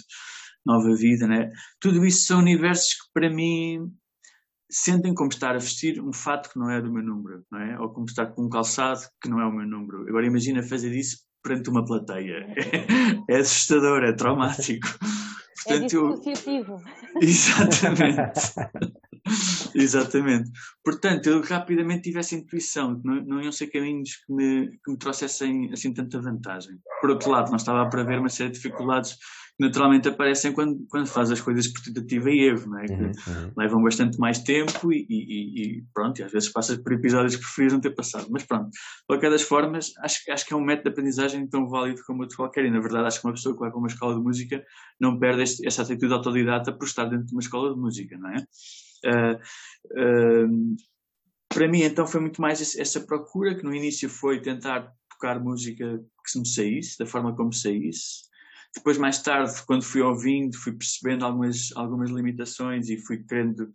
nova 0.64 0.94
vida. 0.96 1.26
Não 1.26 1.34
é? 1.34 1.50
Tudo 1.80 2.04
isso 2.04 2.26
são 2.26 2.40
universos 2.40 2.94
que, 2.94 3.12
para 3.12 3.30
mim, 3.30 3.92
sentem 4.70 5.14
como 5.14 5.28
estar 5.28 5.54
a 5.54 5.58
vestir 5.58 6.00
um 6.00 6.12
fato 6.12 6.50
que 6.50 6.58
não 6.58 6.70
é 6.70 6.80
do 6.80 6.90
meu 6.90 7.02
número, 7.02 7.44
não 7.52 7.60
é? 7.60 7.78
Ou 7.78 7.92
como 7.92 8.06
estar 8.06 8.26
com 8.26 8.46
um 8.46 8.48
calçado 8.48 9.02
que 9.20 9.28
não 9.28 9.38
é 9.40 9.46
o 9.46 9.52
meu 9.52 9.66
número. 9.66 10.08
Agora 10.08 10.26
imagina 10.26 10.62
fazer 10.62 10.94
isso 10.94 11.18
perante 11.42 11.68
uma 11.68 11.84
plateia. 11.84 12.46
É, 13.28 13.36
assustador, 13.36 14.02
é 14.04 14.12
traumático. 14.14 14.88
É 15.66 15.78
Portanto, 15.78 16.22
é. 16.46 16.58
Eu... 16.58 16.82
Exatamente. 17.22 18.40
Exatamente. 19.74 20.50
Portanto, 20.84 21.26
eu 21.28 21.40
rapidamente 21.42 22.02
tive 22.02 22.18
essa 22.18 22.34
intuição 22.34 23.00
que 23.00 23.06
não, 23.06 23.22
não 23.24 23.42
iam 23.42 23.52
ser 23.52 23.68
caminhos 23.68 24.16
que 24.16 24.32
me, 24.32 24.78
que 24.84 24.90
me 24.90 24.98
trouxessem 24.98 25.70
assim 25.72 25.94
tanta 25.94 26.20
vantagem. 26.20 26.78
Por 27.00 27.10
outro 27.10 27.30
lado, 27.30 27.50
não 27.50 27.56
estava 27.56 27.82
a 27.82 27.88
prever 27.88 28.18
uma 28.18 28.28
série 28.28 28.50
de 28.50 28.56
dificuldades 28.56 29.16
naturalmente 29.58 30.08
aparecem 30.08 30.52
quando, 30.52 30.84
quando 30.88 31.06
faz 31.06 31.30
as 31.30 31.40
coisas 31.40 31.68
por 31.68 31.82
tentativa 31.82 32.30
e 32.30 32.40
erro, 32.40 32.70
não 32.70 32.78
é? 32.78 32.86
que 32.86 32.92
uhum, 32.92 33.12
uhum. 33.26 33.52
levam 33.56 33.82
bastante 33.82 34.18
mais 34.18 34.38
tempo 34.40 34.92
e, 34.92 35.06
e, 35.08 35.62
e, 35.78 35.84
pronto, 35.94 36.18
e 36.20 36.24
às 36.24 36.32
vezes 36.32 36.48
passas 36.48 36.78
por 36.78 36.92
episódios 36.92 37.36
que 37.36 37.42
preferias 37.42 37.72
não 37.72 37.80
ter 37.80 37.94
passado. 37.94 38.26
Mas 38.30 38.44
pronto, 38.44 38.70
de 38.70 38.78
qualquer 39.06 39.30
das 39.30 39.42
formas, 39.42 39.92
acho, 39.98 40.18
acho 40.30 40.46
que 40.46 40.54
é 40.54 40.56
um 40.56 40.64
método 40.64 40.84
de 40.84 40.90
aprendizagem 40.90 41.46
tão 41.46 41.68
válido 41.68 42.02
como 42.06 42.22
outro 42.22 42.36
qualquer. 42.36 42.64
E 42.64 42.70
na 42.70 42.80
verdade, 42.80 43.06
acho 43.06 43.20
que 43.20 43.26
uma 43.26 43.34
pessoa 43.34 43.54
que 43.54 43.60
vai 43.60 43.70
para 43.70 43.78
uma 43.78 43.88
escola 43.88 44.14
de 44.14 44.20
música 44.20 44.64
não 45.00 45.18
perde 45.18 45.42
este, 45.42 45.66
essa 45.66 45.82
atitude 45.82 46.12
autodidata 46.12 46.72
por 46.72 46.86
estar 46.86 47.04
dentro 47.04 47.26
de 47.26 47.32
uma 47.32 47.42
escola 47.42 47.74
de 47.74 47.80
música, 47.80 48.16
não 48.18 48.30
é? 48.30 48.46
Uh, 49.04 49.34
uh, 50.00 50.76
para 51.52 51.68
mim, 51.68 51.82
então, 51.82 52.06
foi 52.06 52.20
muito 52.20 52.40
mais 52.40 52.76
essa 52.76 53.00
procura, 53.00 53.54
que 53.54 53.62
no 53.62 53.74
início 53.74 54.08
foi 54.08 54.40
tentar 54.40 54.90
tocar 55.10 55.38
música 55.38 55.98
que 56.24 56.30
se 56.30 56.38
me 56.38 56.48
saísse, 56.48 56.98
da 56.98 57.06
forma 57.06 57.36
como 57.36 57.52
saísse, 57.52 58.22
depois, 58.74 58.96
mais 58.96 59.22
tarde, 59.22 59.54
quando 59.66 59.84
fui 59.84 60.00
ouvindo, 60.00 60.56
fui 60.56 60.72
percebendo 60.72 61.24
algumas, 61.24 61.70
algumas 61.76 62.10
limitações 62.10 62.88
e 62.88 62.96
fui 62.98 63.22
querendo 63.22 63.70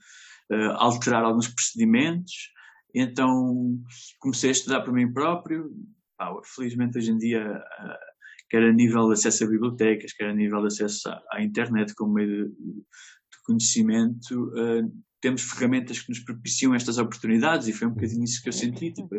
uh, 0.52 0.72
alterar 0.78 1.24
alguns 1.24 1.48
procedimentos. 1.48 2.52
Então, 2.96 3.80
comecei 4.20 4.50
a 4.50 4.54
estudar 4.54 4.82
para 4.82 4.94
mim 4.94 5.12
próprio. 5.12 5.72
Ah, 6.20 6.34
felizmente, 6.56 6.98
hoje 6.98 7.12
em 7.12 7.18
dia, 7.18 7.46
uh, 7.46 8.18
quer 8.50 8.64
a 8.64 8.74
nível 8.74 9.08
de 9.08 9.14
acesso 9.14 9.44
a 9.44 9.48
bibliotecas, 9.48 10.14
quer 10.14 10.30
a 10.30 10.34
nível 10.34 10.62
de 10.62 10.68
acesso 10.68 11.10
à, 11.32 11.44
internet 11.44 11.94
como 11.94 12.14
meio 12.14 12.48
de, 12.48 12.56
de 12.56 13.44
conhecimento, 13.46 14.48
uh, 14.50 14.92
temos 15.22 15.44
ferramentas 15.44 16.02
que 16.02 16.10
nos 16.10 16.20
propiciam 16.20 16.74
estas 16.74 16.98
oportunidades 16.98 17.68
e 17.68 17.74
foi 17.74 17.88
um 17.88 17.94
bocadinho 17.94 18.24
isso 18.24 18.42
que 18.42 18.50
eu 18.50 18.54
senti. 18.54 18.92
Tipo, 18.94 19.16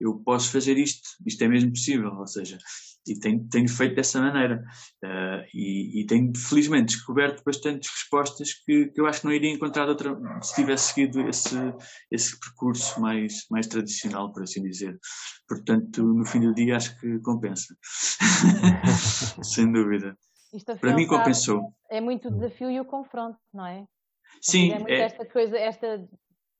eu 0.00 0.14
posso 0.20 0.52
fazer 0.52 0.76
isto, 0.76 1.08
isto 1.26 1.42
é 1.42 1.48
mesmo 1.48 1.70
possível, 1.70 2.12
ou 2.12 2.26
seja, 2.26 2.58
e 3.06 3.18
tenho, 3.18 3.46
tenho 3.48 3.68
feito 3.68 3.94
dessa 3.94 4.20
maneira. 4.20 4.62
Uh, 5.04 5.44
e, 5.54 6.00
e, 6.00 6.06
tenho, 6.06 6.32
felizmente, 6.36 6.94
descoberto 6.94 7.42
bastantes 7.44 7.90
respostas 7.90 8.52
que, 8.52 8.86
que, 8.86 9.00
eu 9.00 9.06
acho 9.06 9.20
que 9.20 9.26
não 9.26 9.32
iria 9.32 9.50
encontrar 9.50 9.88
outra, 9.88 10.16
se 10.42 10.54
tivesse 10.54 10.92
seguido 10.92 11.20
esse, 11.28 11.56
esse 12.10 12.38
percurso 12.38 13.00
mais, 13.00 13.46
mais 13.50 13.66
tradicional, 13.66 14.32
por 14.32 14.42
assim 14.42 14.62
dizer. 14.62 14.98
Portanto, 15.48 16.02
no 16.02 16.24
fim 16.24 16.40
do 16.40 16.54
dia, 16.54 16.76
acho 16.76 16.98
que 16.98 17.18
compensa. 17.20 17.74
Sem 19.42 19.70
dúvida. 19.72 20.16
Para 20.80 20.94
mim, 20.94 21.06
compensou. 21.06 21.72
É 21.90 22.00
muito 22.00 22.28
o 22.28 22.30
desafio 22.30 22.70
e 22.70 22.80
o 22.80 22.84
confronto, 22.84 23.38
não 23.52 23.66
é? 23.66 23.86
Sim. 24.40 24.72
É, 24.72 24.92
é 24.92 25.00
esta 25.02 25.26
coisa, 25.26 25.56
esta 25.56 26.08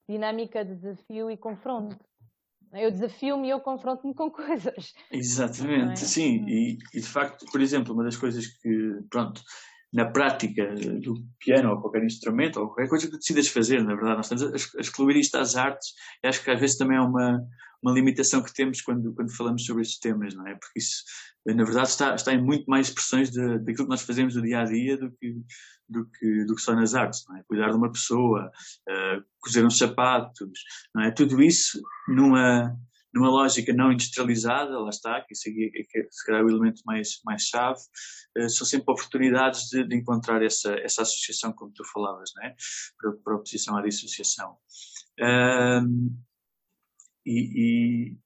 dinâmica 0.08 0.64
de 0.64 0.76
desafio 0.76 1.30
e 1.30 1.36
confronto. 1.36 1.98
Eu 2.72 2.90
desafio-me 2.90 3.48
e 3.48 3.50
eu 3.50 3.60
confronto-me 3.60 4.14
com 4.14 4.30
coisas. 4.32 4.94
Exatamente, 5.10 6.02
é? 6.02 6.06
sim. 6.06 6.44
E, 6.46 6.78
e, 6.94 7.00
de 7.00 7.06
facto, 7.06 7.46
por 7.50 7.60
exemplo, 7.60 7.94
uma 7.94 8.04
das 8.04 8.16
coisas 8.16 8.46
que, 8.46 8.98
pronto, 9.10 9.40
na 9.92 10.10
prática 10.10 10.74
do 10.74 11.14
piano 11.38 11.70
ou 11.70 11.80
qualquer 11.80 12.04
instrumento 12.04 12.60
ou 12.60 12.66
qualquer 12.66 12.88
coisa 12.88 13.08
que 13.08 13.16
decidas 13.16 13.48
fazer, 13.48 13.82
na 13.82 13.94
verdade, 13.94 14.16
nós 14.16 14.30
estamos 14.30 14.74
a, 14.74 14.80
excluir 14.80 15.16
isto 15.16 15.36
às 15.36 15.56
artes 15.56 15.94
e 16.22 16.28
acho 16.28 16.42
que 16.42 16.50
às 16.50 16.60
vezes 16.60 16.76
também 16.76 16.98
é 16.98 17.00
uma, 17.00 17.40
uma 17.82 17.92
limitação 17.92 18.42
que 18.42 18.52
temos 18.52 18.80
quando, 18.80 19.14
quando 19.14 19.34
falamos 19.36 19.64
sobre 19.64 19.82
estes 19.82 19.98
temas, 19.98 20.34
não 20.34 20.46
é? 20.46 20.54
Porque 20.54 20.78
isso, 20.78 21.02
na 21.46 21.64
verdade, 21.64 21.88
está, 21.88 22.14
está 22.14 22.32
em 22.32 22.42
muito 22.42 22.66
mais 22.66 22.88
expressões 22.88 23.30
de, 23.30 23.58
daquilo 23.58 23.84
que 23.84 23.90
nós 23.90 24.02
fazemos 24.02 24.34
no 24.34 24.42
dia 24.42 24.60
a 24.60 24.64
dia 24.64 24.96
do 24.96 25.10
que, 25.12 25.36
do 25.88 26.04
que, 26.10 26.44
do 26.44 26.54
que 26.54 26.62
só 26.62 26.74
nas 26.74 26.94
artes, 26.94 27.24
não 27.28 27.36
é? 27.36 27.42
Cuidar 27.44 27.70
de 27.70 27.76
uma 27.76 27.90
pessoa, 27.90 28.50
uh, 28.88 29.24
cozer 29.40 29.64
uns 29.64 29.78
sapatos, 29.78 30.50
não 30.94 31.04
é? 31.04 31.10
Tudo 31.10 31.42
isso 31.42 31.80
numa, 32.08 32.76
numa 33.14 33.30
lógica 33.30 33.72
não 33.72 33.92
industrializada, 33.92 34.78
lá 34.78 34.90
está, 34.90 35.20
que 35.20 35.32
isso 35.32 35.48
aqui 35.48 35.70
é, 35.74 36.00
é, 36.00 36.06
se 36.10 36.26
calhar 36.26 36.44
o 36.44 36.50
elemento 36.50 36.82
mais, 36.84 37.20
mais 37.24 37.42
chave, 37.42 37.80
uh, 38.38 38.50
são 38.50 38.66
sempre 38.66 38.92
oportunidades 38.92 39.68
de, 39.68 39.86
de, 39.86 39.96
encontrar 39.96 40.42
essa, 40.42 40.74
essa 40.80 41.02
associação, 41.02 41.52
como 41.52 41.72
tu 41.72 41.84
falavas, 41.84 42.32
não 42.36 42.44
é? 42.44 42.54
Para, 42.98 43.12
para 43.24 43.36
oposição 43.36 43.76
à 43.76 43.82
dissociação. 43.82 44.56
Um, 45.20 46.14
e, 47.26 48.16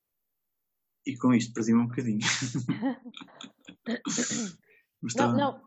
e, 1.06 1.08
e, 1.12 1.16
com 1.16 1.34
isto 1.34 1.54
perdi-me 1.54 1.80
um 1.80 1.88
bocadinho. 1.88 2.20
não, 5.16 5.36
não. 5.36 5.62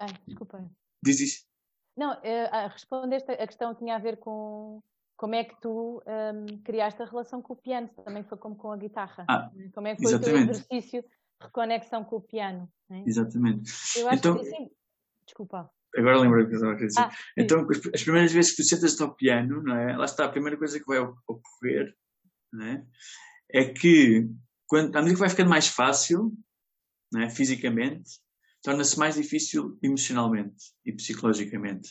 Ai, 0.00 0.08
desculpa. 0.26 0.70
Diz 1.02 1.20
isso. 1.20 1.46
Não, 1.96 2.12
uh, 2.12 2.68
respondeste, 2.72 3.30
a 3.30 3.46
questão 3.46 3.74
tinha 3.74 3.96
a 3.96 3.98
ver 3.98 4.18
com 4.18 4.82
como 5.22 5.36
é 5.36 5.44
que 5.44 5.54
tu 5.60 6.02
um, 6.04 6.62
criaste 6.64 7.00
a 7.00 7.04
relação 7.04 7.40
com 7.40 7.52
o 7.52 7.56
piano, 7.56 7.88
também 8.04 8.24
foi 8.24 8.36
como 8.36 8.56
com 8.56 8.72
a 8.72 8.76
guitarra. 8.76 9.24
Ah, 9.28 9.48
como 9.72 9.86
é 9.86 9.94
que 9.94 10.02
foi 10.02 10.10
exatamente. 10.10 10.42
o 10.42 10.46
teu 10.46 10.50
exercício 10.50 11.02
de 11.02 11.08
reconexão 11.40 12.04
com 12.04 12.16
o 12.16 12.20
piano? 12.20 12.68
É? 12.90 13.04
Exatamente. 13.06 13.70
Eu 13.96 14.08
acho 14.08 14.18
então... 14.18 14.38
que, 14.38 14.44
sim, 14.46 14.68
desculpa. 15.24 15.70
agora 15.96 16.18
lembro 16.18 16.42
o 16.42 16.48
que 16.48 16.52
eu 16.52 16.56
estava 16.56 16.72
a 16.72 16.76
dizer. 16.76 17.00
Ah, 17.00 17.10
então, 17.38 17.64
as 17.94 18.02
primeiras 18.02 18.32
vezes 18.32 18.50
que 18.50 18.62
tu 18.62 18.68
sentas 18.68 19.00
ao 19.00 19.14
piano, 19.14 19.62
não 19.62 19.76
é? 19.76 19.96
Lá 19.96 20.06
está, 20.06 20.24
a 20.24 20.28
primeira 20.28 20.56
coisa 20.56 20.80
que 20.80 20.86
vai 20.86 20.98
ocorrer, 20.98 21.94
não 22.52 22.66
é? 22.66 23.64
Que, 23.78 24.28
quando, 24.66 24.96
à 24.96 25.00
medida 25.00 25.14
que 25.14 25.20
vai 25.20 25.30
ficando 25.30 25.50
mais 25.50 25.68
fácil, 25.68 26.32
não 27.12 27.22
é? 27.22 27.30
fisicamente, 27.30 28.10
torna-se 28.62 28.98
mais 28.98 29.16
difícil 29.16 29.78
emocionalmente 29.82 30.72
e 30.84 30.92
psicologicamente. 30.92 31.90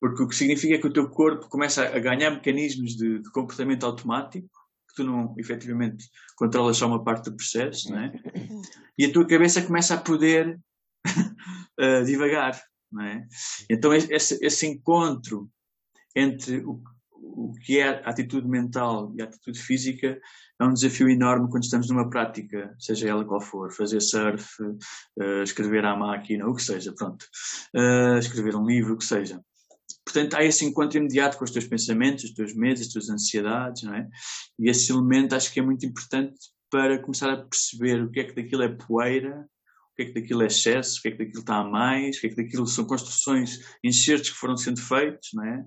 Porque 0.00 0.22
o 0.22 0.28
que 0.28 0.34
significa 0.34 0.74
é 0.74 0.78
que 0.78 0.86
o 0.86 0.92
teu 0.92 1.08
corpo 1.10 1.48
começa 1.48 1.84
a 1.84 1.98
ganhar 1.98 2.30
mecanismos 2.30 2.96
de, 2.96 3.20
de 3.20 3.30
comportamento 3.30 3.84
automático, 3.84 4.48
que 4.88 4.94
tu 4.96 5.04
não, 5.04 5.34
efetivamente, 5.38 6.04
controlas 6.36 6.78
só 6.78 6.86
uma 6.86 7.04
parte 7.04 7.30
do 7.30 7.36
processo, 7.36 7.90
não 7.90 8.00
é? 8.00 8.12
E 8.98 9.04
a 9.04 9.12
tua 9.12 9.26
cabeça 9.26 9.62
começa 9.62 9.94
a 9.94 10.00
poder 10.00 10.58
uh, 11.80 12.04
divagar, 12.04 12.60
não 12.90 13.04
é? 13.04 13.26
Então 13.70 13.94
esse, 13.94 14.38
esse 14.44 14.66
encontro 14.66 15.48
entre 16.16 16.64
o, 16.64 16.82
o 17.36 17.52
que 17.52 17.78
é 17.78 17.88
a 17.88 18.10
atitude 18.10 18.46
mental 18.48 19.12
e 19.16 19.22
a 19.22 19.24
atitude 19.24 19.58
física 19.58 20.20
é 20.60 20.64
um 20.64 20.72
desafio 20.72 21.08
enorme 21.08 21.48
quando 21.48 21.64
estamos 21.64 21.88
numa 21.88 22.10
prática, 22.10 22.74
seja 22.78 23.08
ela 23.08 23.24
qual 23.24 23.40
for, 23.40 23.72
fazer 23.72 24.00
surf, 24.00 24.46
uh, 24.62 25.42
escrever 25.42 25.84
à 25.84 25.96
máquina, 25.96 26.46
o 26.46 26.54
que 26.54 26.62
seja, 26.62 26.92
pronto, 26.92 27.24
uh, 27.74 28.18
escrever 28.18 28.54
um 28.56 28.66
livro, 28.66 28.94
o 28.94 28.98
que 28.98 29.04
seja. 29.04 29.40
Portanto, 30.04 30.34
há 30.34 30.44
esse 30.44 30.64
encontro 30.64 30.98
imediato 30.98 31.38
com 31.38 31.44
os 31.44 31.50
teus 31.50 31.66
pensamentos, 31.66 32.24
os 32.24 32.32
teus 32.32 32.54
medos, 32.54 32.82
as 32.82 32.88
tuas 32.88 33.08
ansiedades, 33.08 33.82
não 33.82 33.94
é? 33.94 34.08
E 34.58 34.68
esse 34.68 34.92
elemento 34.92 35.34
acho 35.34 35.52
que 35.52 35.60
é 35.60 35.62
muito 35.62 35.86
importante 35.86 36.38
para 36.70 36.98
começar 36.98 37.30
a 37.30 37.36
perceber 37.36 38.02
o 38.02 38.10
que 38.10 38.20
é 38.20 38.24
que 38.24 38.34
daquilo 38.34 38.62
é 38.62 38.68
poeira, 38.68 39.46
o 39.92 39.96
que 39.96 40.02
é 40.02 40.04
que 40.06 40.20
daquilo 40.20 40.42
é 40.42 40.46
excesso, 40.46 40.98
o 40.98 41.02
que 41.02 41.08
é 41.08 41.10
que 41.12 41.18
daquilo 41.18 41.40
está 41.40 41.56
a 41.56 41.64
mais, 41.64 42.16
o 42.16 42.20
que 42.20 42.26
é 42.28 42.30
que 42.30 42.36
daquilo 42.36 42.66
são 42.66 42.84
construções, 42.84 43.60
enxertos 43.84 44.30
que 44.30 44.36
foram 44.36 44.56
sendo 44.56 44.80
feitos, 44.80 45.30
não 45.34 45.44
é? 45.44 45.64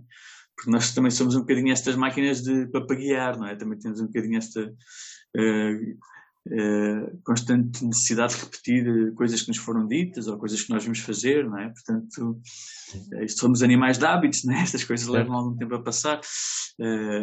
Porque 0.56 0.72
nós 0.72 0.94
também 0.94 1.12
somos 1.12 1.36
um 1.36 1.42
bocadinho 1.42 1.72
estas 1.72 1.96
máquinas 1.96 2.42
de 2.42 2.68
papaguear, 2.68 3.38
não 3.38 3.48
é? 3.48 3.56
Também 3.56 3.78
temos 3.78 4.00
um 4.00 4.08
bocadinho 4.08 4.38
esta 4.38 4.62
uh, 4.62 5.92
uh, 6.48 7.22
constante 7.24 7.84
necessidade 7.86 8.36
de 8.36 8.42
repetir 8.42 9.14
coisas 9.16 9.42
que 9.42 9.48
nos 9.50 9.58
foram 9.58 9.88
ditas 9.88 10.28
ou 10.28 10.38
coisas 10.38 10.62
que 10.62 10.70
nós 10.70 10.84
vamos 10.84 11.00
fazer, 11.00 11.46
não 11.46 11.60
é? 11.60 11.70
Portanto, 11.70 12.42
uh, 12.96 13.30
somos 13.30 13.64
animais 13.64 13.98
de 13.98 14.06
hábitos, 14.06 14.44
não 14.46 14.54
é? 14.54 14.62
Estas 14.62 14.84
coisas 14.84 15.08
levam 15.08 15.36
algum 15.36 15.56
tempo 15.56 15.76
a 15.76 15.82
passar. 15.82 16.22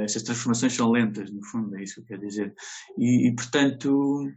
Estas 0.05 0.23
transformações 0.23 0.73
são 0.73 0.93
lentas, 0.93 1.31
no 1.33 1.45
fundo, 1.45 1.77
é 1.77 1.83
isso 1.83 1.95
que 1.95 2.01
eu 2.01 2.05
quero 2.05 2.21
dizer. 2.21 2.55
E, 2.97 3.29
e 3.29 3.35
portanto, 3.35 4.31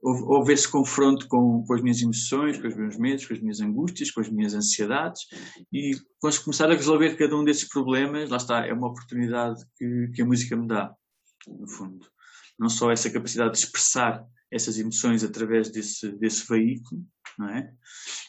houve 0.00 0.52
esse 0.52 0.68
confronto 0.68 1.26
com, 1.28 1.64
com, 1.66 1.74
as 1.74 1.82
minhas 1.82 2.00
emoções, 2.00 2.60
com 2.60 2.68
os 2.68 2.76
meus 2.76 2.96
medos, 2.96 3.26
com 3.26 3.34
as 3.34 3.40
minhas 3.40 3.60
angústias, 3.60 4.10
com 4.10 4.20
as 4.20 4.28
minhas 4.28 4.54
ansiedades 4.54 5.22
e 5.72 5.92
quando 6.20 6.40
começar 6.42 6.70
a 6.70 6.74
resolver 6.74 7.16
cada 7.16 7.36
um 7.36 7.44
desses 7.44 7.68
problemas, 7.68 8.30
lá 8.30 8.36
está, 8.36 8.66
é 8.66 8.72
uma 8.72 8.88
oportunidade 8.88 9.60
que, 9.76 10.10
que 10.14 10.22
a 10.22 10.26
música 10.26 10.56
me 10.56 10.66
dá, 10.66 10.92
no 11.46 11.68
fundo. 11.68 12.06
Não 12.58 12.68
só 12.68 12.90
essa 12.90 13.10
capacidade 13.10 13.52
de 13.52 13.58
expressar 13.58 14.24
essas 14.50 14.78
emoções 14.78 15.22
através 15.22 15.70
desse, 15.70 16.10
desse 16.18 16.46
veículo, 16.48 17.04
não 17.38 17.48
é? 17.50 17.70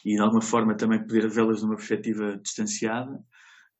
E 0.04 0.14
de 0.14 0.20
alguma 0.20 0.42
forma 0.42 0.76
também 0.76 1.00
poder 1.00 1.28
vê-las 1.28 1.62
numa 1.62 1.76
perspectiva 1.76 2.38
distanciada, 2.42 3.18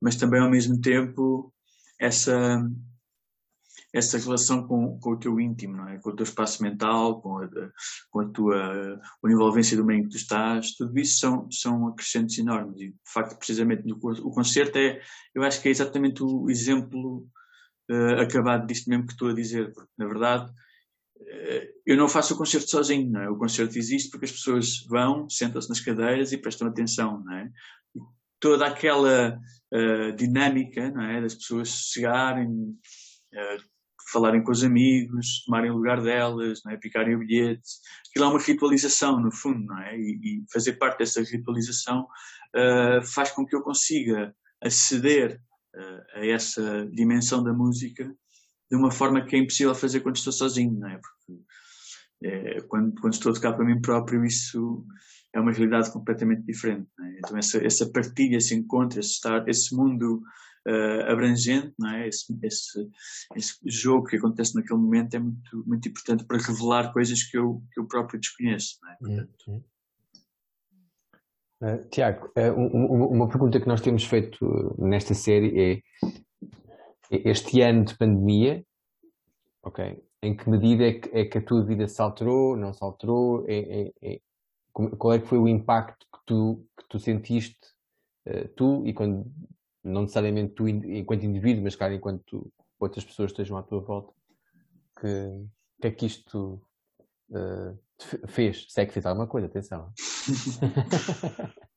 mas 0.00 0.16
também 0.16 0.40
ao 0.40 0.50
mesmo 0.50 0.80
tempo 0.80 1.52
essa 2.00 2.58
essa 3.92 4.18
relação 4.18 4.66
com, 4.66 4.98
com 4.98 5.12
o 5.12 5.18
teu 5.18 5.40
íntimo, 5.40 5.76
não 5.76 5.88
é? 5.88 5.98
com 5.98 6.10
o 6.10 6.16
teu 6.16 6.24
espaço 6.24 6.62
mental, 6.62 7.20
com 7.20 7.38
a, 7.38 7.48
com 8.10 8.20
a 8.20 8.28
tua 8.28 9.00
a 9.24 9.30
envolvência 9.30 9.76
do 9.76 9.84
meio 9.84 10.00
em 10.00 10.02
que 10.04 10.10
tu 10.10 10.16
estás, 10.16 10.72
tudo 10.76 10.98
isso 10.98 11.18
são, 11.18 11.50
são 11.50 11.88
acrescentos 11.88 12.38
enormes. 12.38 12.80
E, 12.80 12.88
de 12.88 13.12
facto, 13.12 13.36
precisamente 13.36 13.86
no, 13.86 13.96
o 13.96 14.30
concerto 14.30 14.78
é, 14.78 15.00
eu 15.34 15.42
acho 15.42 15.60
que 15.60 15.68
é 15.68 15.70
exatamente 15.70 16.22
o 16.22 16.48
exemplo 16.48 17.26
uh, 17.90 18.20
acabado 18.20 18.66
disto 18.66 18.88
mesmo 18.88 19.06
que 19.06 19.12
estou 19.12 19.28
a 19.28 19.34
dizer, 19.34 19.72
porque, 19.72 19.90
na 19.98 20.06
verdade, 20.06 20.50
uh, 20.50 21.80
eu 21.84 21.96
não 21.96 22.08
faço 22.08 22.34
o 22.34 22.38
concerto 22.38 22.70
sozinho, 22.70 23.10
não 23.10 23.20
é? 23.20 23.28
O 23.28 23.36
concerto 23.36 23.76
existe 23.76 24.10
porque 24.10 24.26
as 24.26 24.32
pessoas 24.32 24.84
vão, 24.88 25.28
sentam-se 25.28 25.68
nas 25.68 25.80
cadeiras 25.80 26.32
e 26.32 26.38
prestam 26.38 26.68
atenção, 26.68 27.22
não 27.24 27.34
é? 27.34 27.50
toda 28.40 28.66
aquela 28.66 29.38
uh, 29.72 30.12
dinâmica, 30.16 30.90
não 30.90 31.02
é? 31.02 31.20
Das 31.20 31.34
pessoas 31.34 31.68
chegarem, 31.92 32.48
uh, 32.48 33.62
falarem 34.10 34.42
com 34.42 34.50
os 34.50 34.64
amigos, 34.64 35.44
tomarem 35.44 35.70
o 35.70 35.76
lugar 35.76 36.02
delas, 36.02 36.60
não 36.64 36.72
é? 36.72 36.76
picarem 36.76 37.14
o 37.14 37.18
bilhete. 37.18 37.62
Aquilo 38.08 38.26
é 38.26 38.28
uma 38.28 38.40
ritualização, 38.40 39.20
no 39.20 39.32
fundo, 39.32 39.64
não 39.66 39.78
é? 39.78 39.96
E, 39.96 40.20
e 40.22 40.44
fazer 40.52 40.74
parte 40.74 40.98
dessa 40.98 41.22
ritualização 41.22 42.06
uh, 42.56 43.04
faz 43.06 43.30
com 43.30 43.46
que 43.46 43.54
eu 43.54 43.62
consiga 43.62 44.34
aceder 44.62 45.40
uh, 45.76 46.18
a 46.18 46.26
essa 46.26 46.88
dimensão 46.92 47.42
da 47.42 47.52
música 47.52 48.12
de 48.70 48.76
uma 48.76 48.90
forma 48.90 49.24
que 49.24 49.34
é 49.34 49.38
impossível 49.38 49.74
fazer 49.74 50.00
quando 50.00 50.16
estou 50.16 50.32
sozinho, 50.32 50.78
não 50.78 50.88
é? 50.88 50.98
Porque 50.98 51.42
é, 52.22 52.60
quando, 52.62 52.94
quando 53.00 53.14
estou 53.14 53.32
a 53.32 53.34
tocar 53.34 53.52
para 53.54 53.64
mim 53.64 53.80
próprio, 53.80 54.24
isso 54.24 54.86
é 55.34 55.40
uma 55.40 55.52
realidade 55.52 55.92
completamente 55.92 56.42
diferente. 56.42 56.88
É? 57.00 57.18
Então, 57.18 57.36
essa, 57.36 57.58
essa 57.64 57.90
partilha, 57.90 58.36
esse 58.36 58.54
encontro, 58.54 59.00
esse, 59.00 59.12
estar, 59.12 59.48
esse 59.48 59.74
mundo 59.74 60.22
uh, 60.68 61.10
abrangente, 61.10 61.74
não 61.78 61.90
é? 61.90 62.08
Esse, 62.08 62.38
esse, 62.42 62.90
esse, 63.36 63.58
jogo 63.64 64.06
que 64.06 64.16
acontece 64.16 64.54
naquele 64.54 64.80
momento 64.80 65.14
é 65.14 65.18
muito, 65.18 65.64
muito 65.66 65.88
importante 65.88 66.24
para 66.24 66.38
revelar 66.38 66.92
coisas 66.92 67.22
que 67.22 67.36
eu, 67.36 67.62
que 67.72 67.80
eu 67.80 67.86
próprio 67.86 68.20
desconheço. 68.20 68.78
Não 68.82 68.90
é? 68.90 68.96
Portanto... 68.96 69.64
Uh, 71.62 71.88
Tiago, 71.90 72.32
uh, 72.38 72.58
um, 72.58 73.06
uma 73.16 73.28
pergunta 73.28 73.60
que 73.60 73.68
nós 73.68 73.82
temos 73.82 74.04
feito 74.04 74.74
nesta 74.78 75.12
série 75.12 75.60
é 75.60 75.82
este 77.10 77.60
ano 77.60 77.84
de 77.84 77.98
pandemia, 77.98 78.64
ok? 79.62 80.02
Em 80.22 80.36
que 80.36 80.48
medida 80.48 80.84
é 80.84 80.92
que, 80.94 81.08
é 81.16 81.24
que 81.24 81.38
a 81.38 81.42
tua 81.42 81.64
vida 81.64 81.86
se 81.88 82.00
alterou, 82.00 82.56
não 82.56 82.72
se 82.72 82.82
alterou? 82.82 83.44
É, 83.48 83.82
é, 83.82 83.92
é 84.02 84.20
qual 84.72 85.12
é 85.12 85.18
que 85.18 85.26
foi 85.26 85.38
o 85.38 85.48
impacto 85.48 86.06
que 86.12 86.20
tu, 86.24 86.66
que 86.78 86.88
tu 86.88 86.98
sentiste, 86.98 87.58
uh, 88.26 88.48
tu 88.56 88.86
e 88.86 88.94
quando 88.94 89.30
não 89.82 90.02
necessariamente 90.02 90.54
tu 90.54 90.68
enquanto 90.68 91.24
indivíduo, 91.24 91.62
mas 91.64 91.76
claro, 91.76 91.94
enquanto 91.94 92.52
outras 92.78 93.04
pessoas 93.04 93.30
estejam 93.30 93.56
à 93.56 93.62
tua 93.62 93.80
volta, 93.80 94.12
que, 95.00 95.46
que 95.80 95.86
é 95.86 95.90
que 95.90 96.06
isto 96.06 96.62
uh, 97.30 97.78
fez? 98.28 98.66
Se 98.68 98.80
é 98.80 98.86
que 98.86 98.92
fez 98.92 99.06
alguma 99.06 99.26
coisa, 99.26 99.46
atenção. 99.46 99.92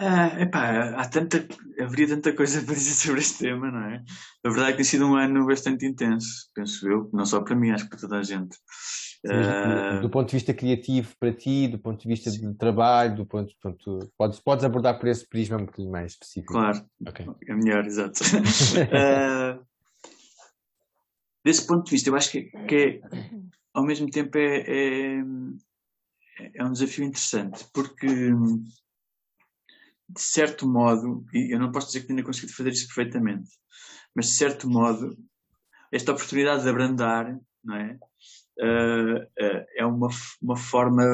Ah, 0.00 0.40
epá, 0.40 0.90
há 0.90 1.08
tanta, 1.08 1.44
haveria 1.80 2.06
tanta 2.08 2.32
coisa 2.32 2.62
para 2.62 2.74
dizer 2.74 2.92
sobre 2.92 3.20
este 3.20 3.38
tema, 3.38 3.70
não 3.70 3.84
é? 3.84 4.04
A 4.44 4.48
verdade 4.48 4.68
é 4.68 4.70
que 4.72 4.76
tem 4.76 4.84
sido 4.84 5.06
um 5.06 5.16
ano 5.16 5.44
bastante 5.44 5.86
intenso, 5.86 6.48
penso 6.54 6.88
eu, 6.88 7.10
não 7.12 7.26
só 7.26 7.40
para 7.40 7.56
mim, 7.56 7.70
acho 7.70 7.84
que 7.84 7.90
para 7.90 7.98
toda 7.98 8.18
a 8.18 8.22
gente. 8.22 8.56
Uh... 9.24 10.00
Do 10.00 10.10
ponto 10.10 10.28
de 10.28 10.36
vista 10.36 10.54
criativo 10.54 11.14
para 11.18 11.32
ti, 11.32 11.66
do 11.66 11.78
ponto 11.78 12.00
de 12.00 12.08
vista 12.08 12.30
Sim. 12.30 12.52
de 12.52 12.58
trabalho, 12.58 13.16
do 13.16 13.26
ponto, 13.26 13.52
ponto 13.60 14.12
podes, 14.16 14.40
podes 14.40 14.64
abordar 14.64 14.98
por 14.98 15.08
esse 15.08 15.28
prisma 15.28 15.56
um 15.56 15.66
bocadinho 15.66 15.90
mais 15.90 16.12
específico. 16.12 16.52
Claro, 16.52 16.84
okay. 17.06 17.26
é 17.48 17.54
melhor, 17.54 17.84
exato. 17.84 18.20
uh... 18.22 19.66
Desse 21.44 21.66
ponto 21.66 21.84
de 21.84 21.90
vista, 21.92 22.10
eu 22.10 22.16
acho 22.16 22.30
que, 22.30 22.42
que 22.66 22.74
é, 22.74 23.00
ao 23.72 23.84
mesmo 23.84 24.10
tempo 24.10 24.36
é, 24.36 24.58
é, 24.66 25.22
é 26.54 26.64
um 26.64 26.72
desafio 26.72 27.04
interessante, 27.04 27.64
porque 27.72 28.06
de 30.08 30.20
certo 30.20 30.66
modo, 30.66 31.24
e 31.34 31.54
eu 31.54 31.58
não 31.58 31.70
posso 31.70 31.88
dizer 31.88 32.00
que 32.00 32.06
tenha 32.08 32.24
conseguido 32.24 32.54
fazer 32.54 32.70
isso 32.70 32.86
perfeitamente, 32.86 33.50
mas 34.14 34.26
de 34.26 34.32
certo 34.36 34.68
modo, 34.68 35.16
esta 35.92 36.12
oportunidade 36.12 36.62
de 36.62 36.68
abrandar, 36.68 37.38
não 37.62 37.76
é? 37.76 37.98
Uh, 38.60 39.24
é 39.76 39.86
uma, 39.86 40.08
uma 40.42 40.56
forma 40.56 41.04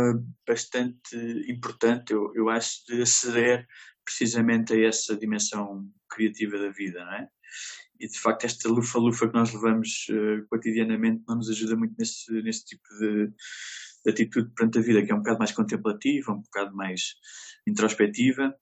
bastante 0.46 1.16
importante, 1.48 2.12
eu, 2.12 2.32
eu 2.34 2.48
acho, 2.48 2.86
de 2.86 3.02
aceder 3.02 3.66
precisamente 4.04 4.72
a 4.72 4.86
essa 4.86 5.16
dimensão 5.16 5.86
criativa 6.08 6.58
da 6.58 6.70
vida, 6.70 7.04
não 7.04 7.12
é? 7.12 7.28
E 8.00 8.08
de 8.08 8.18
facto, 8.18 8.44
esta 8.44 8.68
lufa-lufa 8.68 9.28
que 9.28 9.34
nós 9.34 9.52
levamos 9.52 10.06
uh, 10.10 10.46
cotidianamente 10.48 11.22
não 11.28 11.36
nos 11.36 11.50
ajuda 11.50 11.76
muito 11.76 11.94
nesse, 11.98 12.32
nesse 12.42 12.64
tipo 12.64 12.88
de, 12.98 13.28
de 14.04 14.10
atitude 14.10 14.50
perante 14.54 14.78
a 14.78 14.82
vida, 14.82 15.04
que 15.04 15.12
é 15.12 15.14
um 15.14 15.18
bocado 15.18 15.38
mais 15.38 15.52
contemplativa, 15.52 16.32
um 16.32 16.42
bocado 16.42 16.74
mais 16.74 17.14
introspectiva 17.66 18.54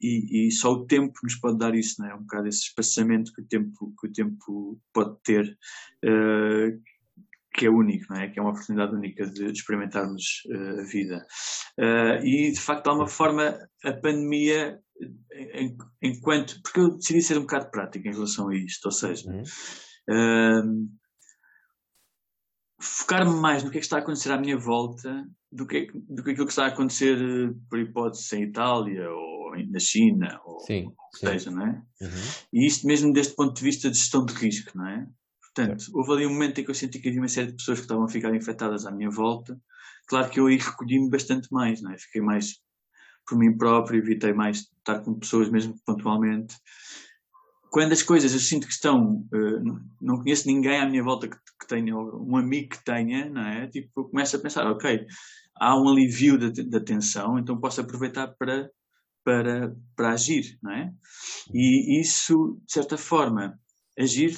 e, 0.00 0.48
e, 0.48 0.50
só 0.50 0.72
o 0.72 0.86
tempo 0.86 1.14
nos 1.22 1.36
pode 1.36 1.58
dar 1.58 1.74
isso, 1.74 2.00
não 2.00 2.10
é? 2.10 2.14
Um 2.14 2.20
bocado 2.20 2.48
esse 2.48 2.64
espaçamento 2.64 3.32
que 3.32 3.40
o 3.40 3.46
tempo, 3.46 3.94
que 3.98 4.06
o 4.06 4.12
tempo 4.12 4.80
pode 4.92 5.16
ter, 5.22 5.58
uh, 6.04 6.82
que 7.54 7.66
é 7.66 7.70
único, 7.70 8.12
não 8.12 8.20
é? 8.20 8.28
Que 8.28 8.40
é 8.40 8.42
uma 8.42 8.50
oportunidade 8.50 8.94
única 8.94 9.24
de 9.26 9.46
experimentarmos 9.46 10.42
uh, 10.46 10.80
a 10.80 10.84
vida. 10.84 11.24
Uh, 11.78 12.24
e, 12.24 12.50
de 12.50 12.60
facto, 12.60 12.88
há 12.88 12.94
uma 12.94 13.06
forma, 13.06 13.56
a 13.84 13.92
pandemia, 13.92 14.78
em, 15.54 15.76
enquanto. 16.02 16.60
Porque 16.62 16.80
eu 16.80 16.96
decidi 16.96 17.22
ser 17.22 17.38
um 17.38 17.42
bocado 17.42 17.70
prático 17.70 18.08
em 18.08 18.12
relação 18.12 18.48
a 18.48 18.56
isto, 18.56 18.86
ou 18.86 18.92
seja. 18.92 19.30
Uhum. 19.30 20.88
Focar-me 22.80 23.40
mais 23.40 23.62
no 23.62 23.70
que 23.70 23.78
é 23.78 23.80
que 23.80 23.86
está 23.86 23.96
a 23.96 24.00
acontecer 24.00 24.32
à 24.32 24.38
minha 24.38 24.58
volta 24.58 25.24
do 25.50 25.66
que, 25.66 25.86
do 26.08 26.22
que 26.22 26.32
aquilo 26.32 26.46
que 26.46 26.52
está 26.52 26.64
a 26.64 26.68
acontecer, 26.68 27.16
por 27.70 27.78
hipótese, 27.78 28.36
em 28.36 28.42
Itália 28.42 29.08
ou 29.08 29.34
na 29.70 29.78
China, 29.78 30.40
ou 30.44 30.58
sim, 30.60 30.86
o 30.86 31.10
que 31.12 31.18
seja, 31.18 31.50
não 31.50 31.66
é? 31.66 31.82
Uhum. 32.02 32.08
E 32.52 32.66
isto 32.66 32.86
mesmo 32.86 33.12
desde 33.12 33.32
o 33.32 33.36
ponto 33.36 33.54
de 33.54 33.62
vista 33.62 33.88
de 33.88 33.96
gestão 33.96 34.24
de 34.24 34.34
risco, 34.34 34.76
não 34.76 34.88
é? 34.88 35.06
Portanto, 35.54 35.84
houve 35.94 36.12
ali 36.12 36.26
um 36.26 36.32
momento 36.32 36.60
em 36.60 36.64
que 36.64 36.70
eu 36.70 36.74
senti 36.74 36.98
que 36.98 37.08
havia 37.08 37.20
uma 37.20 37.28
série 37.28 37.48
de 37.48 37.56
pessoas 37.56 37.78
que 37.78 37.84
estavam 37.84 38.04
a 38.04 38.08
ficar 38.08 38.34
infectadas 38.34 38.86
à 38.86 38.90
minha 38.90 39.08
volta. 39.08 39.56
Claro 40.08 40.28
que 40.28 40.40
eu 40.40 40.46
aí 40.46 40.56
recolhi-me 40.56 41.08
bastante 41.08 41.48
mais, 41.52 41.80
não 41.80 41.92
é? 41.92 41.98
Fiquei 41.98 42.20
mais 42.20 42.58
por 43.26 43.38
mim 43.38 43.56
próprio, 43.56 43.98
evitei 43.98 44.32
mais 44.32 44.68
estar 44.78 45.00
com 45.00 45.18
pessoas 45.18 45.48
mesmo 45.48 45.74
pontualmente. 45.86 46.56
Quando 47.70 47.92
as 47.92 48.02
coisas 48.02 48.32
eu 48.32 48.40
sinto 48.40 48.66
que 48.66 48.72
estão, 48.72 49.26
uh, 49.32 49.80
não 50.00 50.18
conheço 50.18 50.46
ninguém 50.46 50.78
à 50.78 50.86
minha 50.88 51.02
volta 51.02 51.28
que, 51.28 51.36
que 51.36 51.66
tenha, 51.66 51.96
um 51.96 52.36
amigo 52.36 52.70
que 52.70 52.84
tenha, 52.84 53.28
não 53.30 53.42
é? 53.42 53.66
Tipo, 53.68 54.00
eu 54.00 54.04
começo 54.04 54.36
a 54.36 54.40
pensar, 54.40 54.66
ok, 54.66 55.06
há 55.56 55.80
um 55.80 55.88
alívio 55.88 56.38
da, 56.38 56.50
da 56.68 56.84
tensão, 56.84 57.38
então 57.38 57.58
posso 57.60 57.80
aproveitar 57.80 58.28
para, 58.38 58.70
para, 59.24 59.74
para 59.96 60.12
agir, 60.12 60.58
não 60.62 60.72
é? 60.72 60.92
E 61.52 62.00
isso, 62.00 62.60
de 62.66 62.72
certa 62.72 62.96
forma, 62.96 63.58
agir 63.98 64.36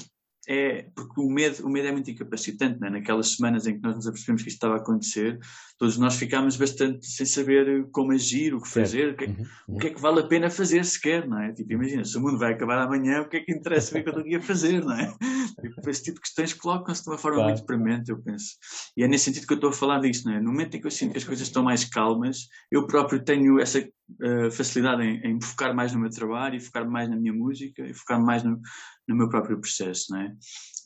é 0.48 0.86
porque 0.94 1.20
o 1.20 1.28
medo, 1.28 1.66
o 1.66 1.70
medo 1.70 1.88
é 1.88 1.92
muito 1.92 2.10
incapacitante, 2.10 2.80
né? 2.80 2.88
naquelas 2.88 3.34
semanas 3.34 3.66
em 3.66 3.76
que 3.76 3.82
nós 3.82 3.96
nos 3.96 4.06
apercebemos 4.06 4.42
que 4.42 4.48
isto 4.48 4.56
estava 4.56 4.74
a 4.74 4.78
acontecer, 4.78 5.38
todos 5.78 5.98
nós 5.98 6.16
ficámos 6.16 6.56
bastante 6.56 7.06
sem 7.06 7.26
saber 7.26 7.86
como 7.90 8.12
agir, 8.12 8.54
o 8.54 8.60
que 8.60 8.68
fazer, 8.68 9.12
o 9.12 9.16
que, 9.16 9.24
é, 9.24 9.28
uhum. 9.28 9.46
o 9.68 9.78
que, 9.78 9.86
é 9.88 9.90
que 9.90 10.00
vale 10.00 10.20
a 10.20 10.26
pena 10.26 10.48
fazer 10.48 10.84
sequer, 10.84 11.26
não 11.26 11.40
é? 11.40 11.52
Tipo, 11.52 11.72
imagina, 11.72 12.04
se 12.04 12.16
o 12.16 12.20
mundo 12.20 12.38
vai 12.38 12.52
acabar 12.52 12.78
amanhã, 12.78 13.22
o 13.22 13.28
que 13.28 13.38
é 13.38 13.40
que 13.40 13.52
interessa 13.52 13.92
ver 13.92 14.00
o 14.00 14.04
que 14.04 14.10
eu 14.10 14.22
estou 14.22 14.38
a 14.38 14.42
fazer, 14.42 14.84
não 14.84 14.92
é? 14.92 15.14
Tipo, 15.54 15.90
esse 15.90 16.02
tipo 16.02 16.16
de 16.16 16.22
questões 16.22 16.54
colocam-se 16.54 17.02
de 17.02 17.10
uma 17.10 17.18
forma 17.18 17.38
claro. 17.38 17.52
muito 17.52 17.66
premente, 17.66 18.10
eu 18.10 18.22
penso. 18.22 18.56
E 18.96 19.02
é 19.02 19.08
nesse 19.08 19.24
sentido 19.24 19.46
que 19.46 19.52
eu 19.52 19.56
estou 19.56 19.70
a 19.70 19.72
falar 19.72 20.00
disto, 20.00 20.26
não 20.26 20.34
é? 20.34 20.40
No 20.40 20.50
momento 20.50 20.76
em 20.76 20.80
que 20.80 20.86
eu 20.86 20.90
sinto 20.90 21.12
que 21.12 21.18
as 21.18 21.24
coisas 21.24 21.46
estão 21.46 21.62
mais 21.62 21.84
calmas, 21.84 22.48
eu 22.70 22.86
próprio 22.86 23.22
tenho 23.24 23.60
essa 23.60 23.80
uh, 23.80 24.50
facilidade 24.50 25.02
em, 25.02 25.20
em 25.24 25.40
focar 25.40 25.74
mais 25.74 25.92
no 25.92 26.00
meu 26.00 26.10
trabalho 26.10 26.56
e 26.56 26.60
focar 26.60 26.88
mais 26.88 27.08
na 27.08 27.16
minha 27.16 27.32
música 27.32 27.86
e 27.86 27.94
focar 27.94 28.20
mais 28.22 28.42
no, 28.42 28.60
no 29.08 29.16
meu 29.16 29.28
próprio 29.28 29.60
processo, 29.60 30.12
não 30.12 30.20
é? 30.20 30.32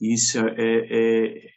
E 0.00 0.14
isso 0.14 0.38
é, 0.38 0.54
é, 0.58 1.50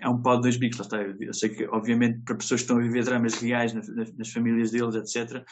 é 0.00 0.08
um 0.08 0.22
pau 0.22 0.36
de 0.36 0.42
dois 0.42 0.56
bicos, 0.56 0.78
lá 0.78 0.84
está. 0.84 1.02
Eu 1.02 1.34
sei 1.34 1.50
que, 1.50 1.66
obviamente, 1.66 2.20
para 2.24 2.36
pessoas 2.36 2.60
que 2.60 2.64
estão 2.64 2.78
a 2.78 2.82
viver 2.82 3.04
dramas 3.04 3.34
reais 3.34 3.72
nas, 3.72 3.88
nas 4.16 4.30
famílias 4.30 4.70
deles, 4.70 4.94
etc., 4.94 5.44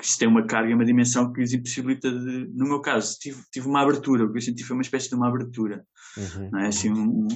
isso 0.00 0.18
tem 0.18 0.28
uma 0.28 0.46
carga 0.46 0.70
e 0.70 0.74
uma 0.74 0.84
dimensão 0.84 1.32
que 1.32 1.40
lhes 1.40 1.52
impossibilita 1.52 2.10
de. 2.10 2.50
No 2.54 2.66
meu 2.66 2.80
caso, 2.80 3.16
tive, 3.18 3.42
tive 3.50 3.66
uma 3.66 3.82
abertura, 3.82 4.24
o 4.24 4.30
que 4.30 4.38
eu 4.38 4.42
senti 4.42 4.62
foi 4.62 4.76
uma 4.76 4.82
espécie 4.82 5.08
de 5.08 5.14
uma 5.14 5.28
abertura, 5.28 5.84
uhum. 6.16 6.50
não 6.50 6.60
é? 6.60 6.68
Assim, 6.68 6.90
um, 6.90 7.28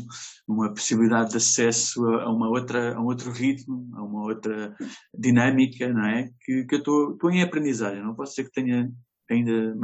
uma 0.46 0.72
possibilidade 0.72 1.30
de 1.30 1.36
acesso 1.38 2.04
a, 2.06 2.30
uma 2.30 2.48
outra, 2.48 2.94
a 2.94 3.00
um 3.00 3.06
outro 3.06 3.30
ritmo, 3.30 3.88
a 3.94 4.02
uma 4.02 4.22
outra 4.22 4.76
dinâmica, 5.18 5.92
não 5.92 6.04
é? 6.04 6.30
Que, 6.40 6.64
que 6.64 6.74
eu 6.74 6.78
estou 6.78 7.30
em 7.30 7.42
aprendizagem, 7.42 8.02
não 8.02 8.14
posso 8.14 8.32
dizer 8.32 8.44
que 8.44 8.52
tenha 8.52 8.90
ainda 9.30 9.74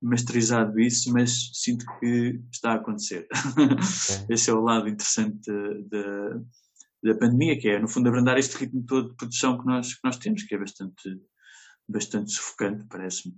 masterizado 0.00 0.78
isso, 0.78 1.12
mas 1.12 1.50
sinto 1.52 1.84
que 1.98 2.40
está 2.52 2.72
a 2.72 2.74
acontecer. 2.76 3.26
Okay. 3.52 4.26
Esse 4.30 4.50
é 4.50 4.52
o 4.54 4.60
lado 4.60 4.88
interessante 4.88 5.50
da, 5.90 6.40
da 7.02 7.18
pandemia, 7.18 7.58
que 7.58 7.68
é, 7.68 7.78
no 7.78 7.88
fundo, 7.88 8.08
abrandar 8.08 8.38
este 8.38 8.56
ritmo 8.56 8.84
todo 8.84 9.10
de 9.10 9.16
produção 9.16 9.58
que 9.58 9.66
nós, 9.66 9.94
que 9.94 10.00
nós 10.04 10.16
temos, 10.16 10.44
que 10.44 10.54
é 10.54 10.58
bastante, 10.58 11.20
bastante 11.88 12.30
sufocante, 12.32 12.84
parece-me. 12.88 13.36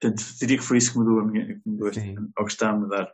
Portanto, 0.00 0.22
diria 0.38 0.58
que 0.58 0.64
foi 0.64 0.78
isso 0.78 0.92
que 0.92 0.98
mudou 0.98 1.20
a 1.20 1.24
minha, 1.24 1.46
que 1.46 1.62
mudou 1.64 1.88
este, 1.88 2.14
ou 2.38 2.44
que 2.44 2.52
está 2.52 2.70
a 2.70 2.76
mudar. 2.76 3.12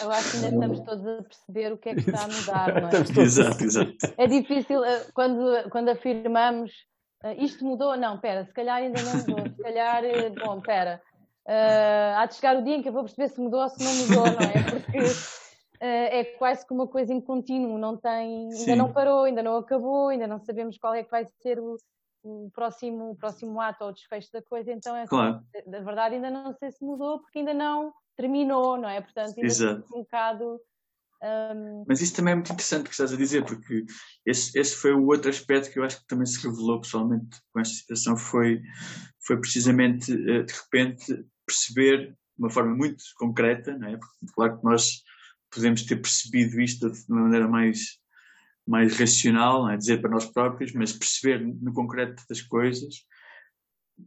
Eu 0.00 0.10
acho 0.10 0.30
que 0.30 0.36
ainda 0.36 0.48
estamos 0.48 0.80
todos 0.80 1.06
a 1.06 1.22
perceber 1.22 1.72
o 1.72 1.78
que 1.78 1.88
é 1.88 1.94
que 1.94 2.00
está 2.00 2.24
a 2.24 2.28
mudar, 2.28 2.82
não 2.82 2.88
é? 2.88 2.92
exato, 3.22 3.64
exato. 3.64 3.96
É 4.16 4.26
difícil, 4.26 4.84
eh, 4.84 5.06
quando, 5.14 5.70
quando 5.70 5.88
afirmamos 5.88 6.72
Uh, 7.24 7.34
isto 7.44 7.64
mudou? 7.64 7.96
Não, 7.96 8.14
espera, 8.14 8.44
se 8.44 8.52
calhar 8.52 8.76
ainda 8.76 9.02
não 9.02 9.16
mudou. 9.16 9.52
Se 9.52 9.62
calhar, 9.62 10.04
eh, 10.04 10.30
bom, 10.30 10.58
espera. 10.58 11.02
Uh, 11.46 12.16
há 12.16 12.26
de 12.26 12.34
chegar 12.34 12.56
o 12.56 12.62
dia 12.62 12.76
em 12.76 12.82
que 12.82 12.88
eu 12.88 12.92
vou 12.92 13.02
perceber 13.02 13.28
se 13.28 13.40
mudou 13.40 13.60
ou 13.60 13.68
se 13.68 13.82
não 13.82 13.92
mudou, 13.94 14.24
não 14.24 14.48
é? 14.48 14.70
Porque 14.70 14.98
uh, 14.98 15.04
é 15.80 16.24
quase 16.38 16.66
que 16.66 16.72
uma 16.72 16.86
coisa 16.86 17.12
em 17.12 17.20
contínuo, 17.20 17.78
não 17.78 17.96
tem, 17.96 18.50
ainda 18.52 18.76
não 18.76 18.92
parou, 18.92 19.24
ainda 19.24 19.42
não 19.42 19.56
acabou, 19.56 20.08
ainda 20.08 20.26
não 20.26 20.38
sabemos 20.38 20.78
qual 20.78 20.94
é 20.94 21.02
que 21.02 21.10
vai 21.10 21.24
ser 21.42 21.58
o, 21.58 21.76
o 22.22 22.50
próximo, 22.52 23.10
o 23.10 23.16
próximo 23.16 23.60
ato 23.60 23.84
ou 23.84 23.90
o 23.90 23.92
desfecho 23.92 24.30
da 24.32 24.42
coisa, 24.42 24.72
então 24.72 24.96
é 24.96 25.06
claro. 25.06 25.40
na 25.66 25.80
verdade 25.80 26.16
ainda 26.16 26.30
não 26.30 26.52
sei 26.54 26.70
se 26.70 26.84
mudou 26.84 27.20
porque 27.20 27.38
ainda 27.38 27.54
não 27.54 27.92
terminou, 28.16 28.76
não 28.76 28.88
é? 28.88 29.00
Portanto, 29.00 29.36
ainda 29.36 29.46
Exato. 29.46 29.84
um 29.94 30.00
bocado 30.00 30.60
um... 31.22 31.84
Mas 31.86 32.00
isso 32.00 32.14
também 32.14 32.32
é 32.32 32.34
muito 32.36 32.52
interessante 32.52 32.82
o 32.82 32.84
que 32.84 32.90
estás 32.90 33.12
a 33.12 33.16
dizer, 33.16 33.44
porque 33.44 33.84
esse, 34.24 34.56
esse 34.58 34.76
foi 34.76 34.92
o 34.92 35.06
outro 35.06 35.30
aspecto 35.30 35.70
que 35.70 35.78
eu 35.78 35.84
acho 35.84 36.00
que 36.00 36.06
também 36.06 36.26
se 36.26 36.46
revelou 36.46 36.80
pessoalmente 36.80 37.40
com 37.52 37.60
esta 37.60 37.74
situação, 37.74 38.16
foi, 38.16 38.62
foi 39.26 39.40
precisamente, 39.40 40.12
eh, 40.12 40.42
de 40.42 40.52
repente, 40.52 41.26
perceber 41.44 42.10
de 42.10 42.16
uma 42.38 42.50
forma 42.50 42.74
muito 42.74 43.02
concreta, 43.16 43.76
não 43.76 43.88
é? 43.88 43.96
porque 43.96 44.32
claro 44.32 44.58
que 44.58 44.64
nós 44.64 45.02
podemos 45.50 45.82
ter 45.82 45.96
percebido 45.96 46.60
isto 46.60 46.90
de 46.90 47.04
uma 47.08 47.22
maneira 47.22 47.48
mais, 47.48 47.98
mais 48.68 48.98
racional, 48.98 49.62
não 49.62 49.70
é? 49.70 49.76
dizer 49.76 50.00
para 50.00 50.10
nós 50.10 50.26
próprios, 50.26 50.72
mas 50.74 50.92
perceber 50.92 51.44
no 51.60 51.72
concreto 51.72 52.22
das 52.28 52.42
coisas, 52.42 52.94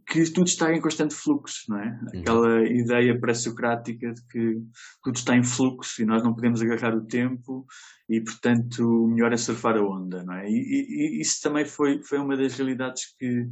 que 0.07 0.23
tudo 0.31 0.47
está 0.47 0.73
em 0.73 0.79
constante 0.79 1.13
fluxo, 1.13 1.65
não 1.67 1.79
é? 1.79 1.87
Uhum. 1.87 2.21
Aquela 2.21 2.63
ideia 2.63 3.19
pré-socrática 3.19 4.13
de 4.13 4.25
que 4.27 4.61
tudo 5.03 5.17
está 5.17 5.35
em 5.35 5.43
fluxo 5.43 6.01
e 6.01 6.05
nós 6.05 6.23
não 6.23 6.33
podemos 6.33 6.61
agarrar 6.61 6.95
o 6.95 7.05
tempo 7.05 7.65
e, 8.09 8.21
portanto, 8.21 8.79
o 8.79 9.07
melhor 9.09 9.33
é 9.33 9.37
surfar 9.37 9.75
a 9.75 9.83
onda, 9.83 10.23
não 10.23 10.35
é? 10.35 10.47
E, 10.47 10.53
e, 10.53 11.17
e 11.17 11.21
isso 11.21 11.41
também 11.41 11.65
foi, 11.65 12.01
foi 12.03 12.19
uma 12.19 12.37
das 12.37 12.55
realidades 12.55 13.13
que, 13.17 13.45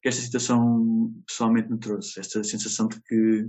que 0.00 0.08
esta 0.08 0.22
situação 0.22 1.12
pessoalmente 1.26 1.70
me 1.70 1.78
trouxe, 1.78 2.20
esta 2.20 2.42
sensação 2.44 2.86
de 2.86 3.00
que 3.02 3.48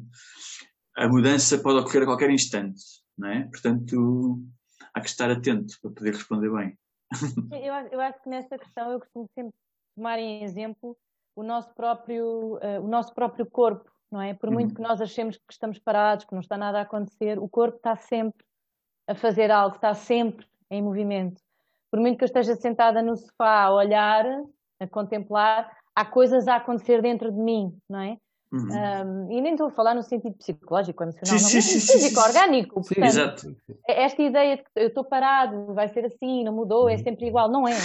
a 0.98 1.08
mudança 1.08 1.60
pode 1.60 1.80
ocorrer 1.80 2.04
a 2.04 2.06
qualquer 2.06 2.32
instante, 2.32 2.82
não 3.18 3.30
é? 3.30 3.44
Portanto, 3.52 4.44
há 4.96 5.00
que 5.00 5.10
estar 5.10 5.30
atento 5.30 5.76
para 5.82 5.92
poder 5.92 6.14
responder 6.16 6.52
bem. 6.52 6.78
Eu, 7.52 7.74
eu 7.92 8.02
acho 8.02 8.22
que 8.22 8.30
nessa 8.30 8.58
questão 8.58 8.92
eu 8.92 9.00
costumo 9.00 9.28
sempre 9.36 9.54
tomar 9.96 10.20
em 10.20 10.44
exemplo 10.44 10.98
o 11.36 11.44
nosso 11.44 11.74
próprio, 11.74 12.56
uh, 12.56 12.82
o 12.82 12.88
nosso 12.88 13.14
próprio 13.14 13.46
corpo, 13.46 13.90
não 14.12 14.22
é? 14.22 14.34
Por 14.34 14.50
muito 14.52 14.70
uhum. 14.70 14.76
que 14.76 14.82
nós 14.82 15.02
achemos 15.02 15.38
que 15.38 15.52
estamos 15.52 15.80
parados, 15.80 16.26
que 16.26 16.34
não 16.34 16.42
está 16.42 16.58
nada 16.58 16.80
a 16.80 16.84
acontecer, 16.84 17.40
o 17.40 17.50
corpo 17.50 17.78
está 17.78 17.96
sempre 17.96 18.46
a 19.08 19.16
fazer 19.16 19.52
algo, 19.52 19.76
está 19.76 19.94
sempre 19.94 20.46
em 20.70 20.82
movimento. 20.82 21.42
Por 21.90 22.00
muito 22.00 22.18
que 22.18 22.24
eu 22.24 22.28
esteja 22.28 22.56
sentada 22.56 23.02
no 23.02 23.16
sofá 23.18 23.64
a 23.64 23.74
olhar, 23.74 24.26
a 24.80 24.88
contemplar, 24.88 25.70
há 25.96 26.06
coisas 26.06 26.48
a 26.48 26.56
acontecer 26.56 27.02
dentro 27.02 27.32
de 27.32 27.40
mim, 27.40 27.78
não 27.90 28.00
é? 28.00 28.18
Uhum. 28.52 28.68
Um, 28.68 29.32
e 29.32 29.40
nem 29.40 29.54
estou 29.54 29.68
a 29.68 29.72
falar 29.72 29.96
no 29.96 30.04
sentido 30.04 30.36
psicológico, 30.38 31.04
emocional, 31.04 31.40
sim, 31.40 31.56
não, 31.56 31.62
sim, 31.62 31.62
sim, 31.62 31.94
físico, 31.94 32.20
orgânico. 32.20 32.82
Portanto, 32.82 33.06
exato. 33.06 33.56
É 33.88 34.04
esta 34.04 34.22
ideia 34.22 34.58
de 34.58 34.64
que 34.64 34.70
eu 34.76 34.88
estou 34.88 35.06
parado, 35.06 35.74
vai 35.74 35.88
ser 35.88 36.06
assim, 36.06 36.44
não 36.44 36.54
mudou, 36.54 36.90
é 36.90 36.94
uhum. 36.94 37.04
sempre 37.04 37.28
igual. 37.28 37.50
Não 37.50 37.66
é. 37.66 37.78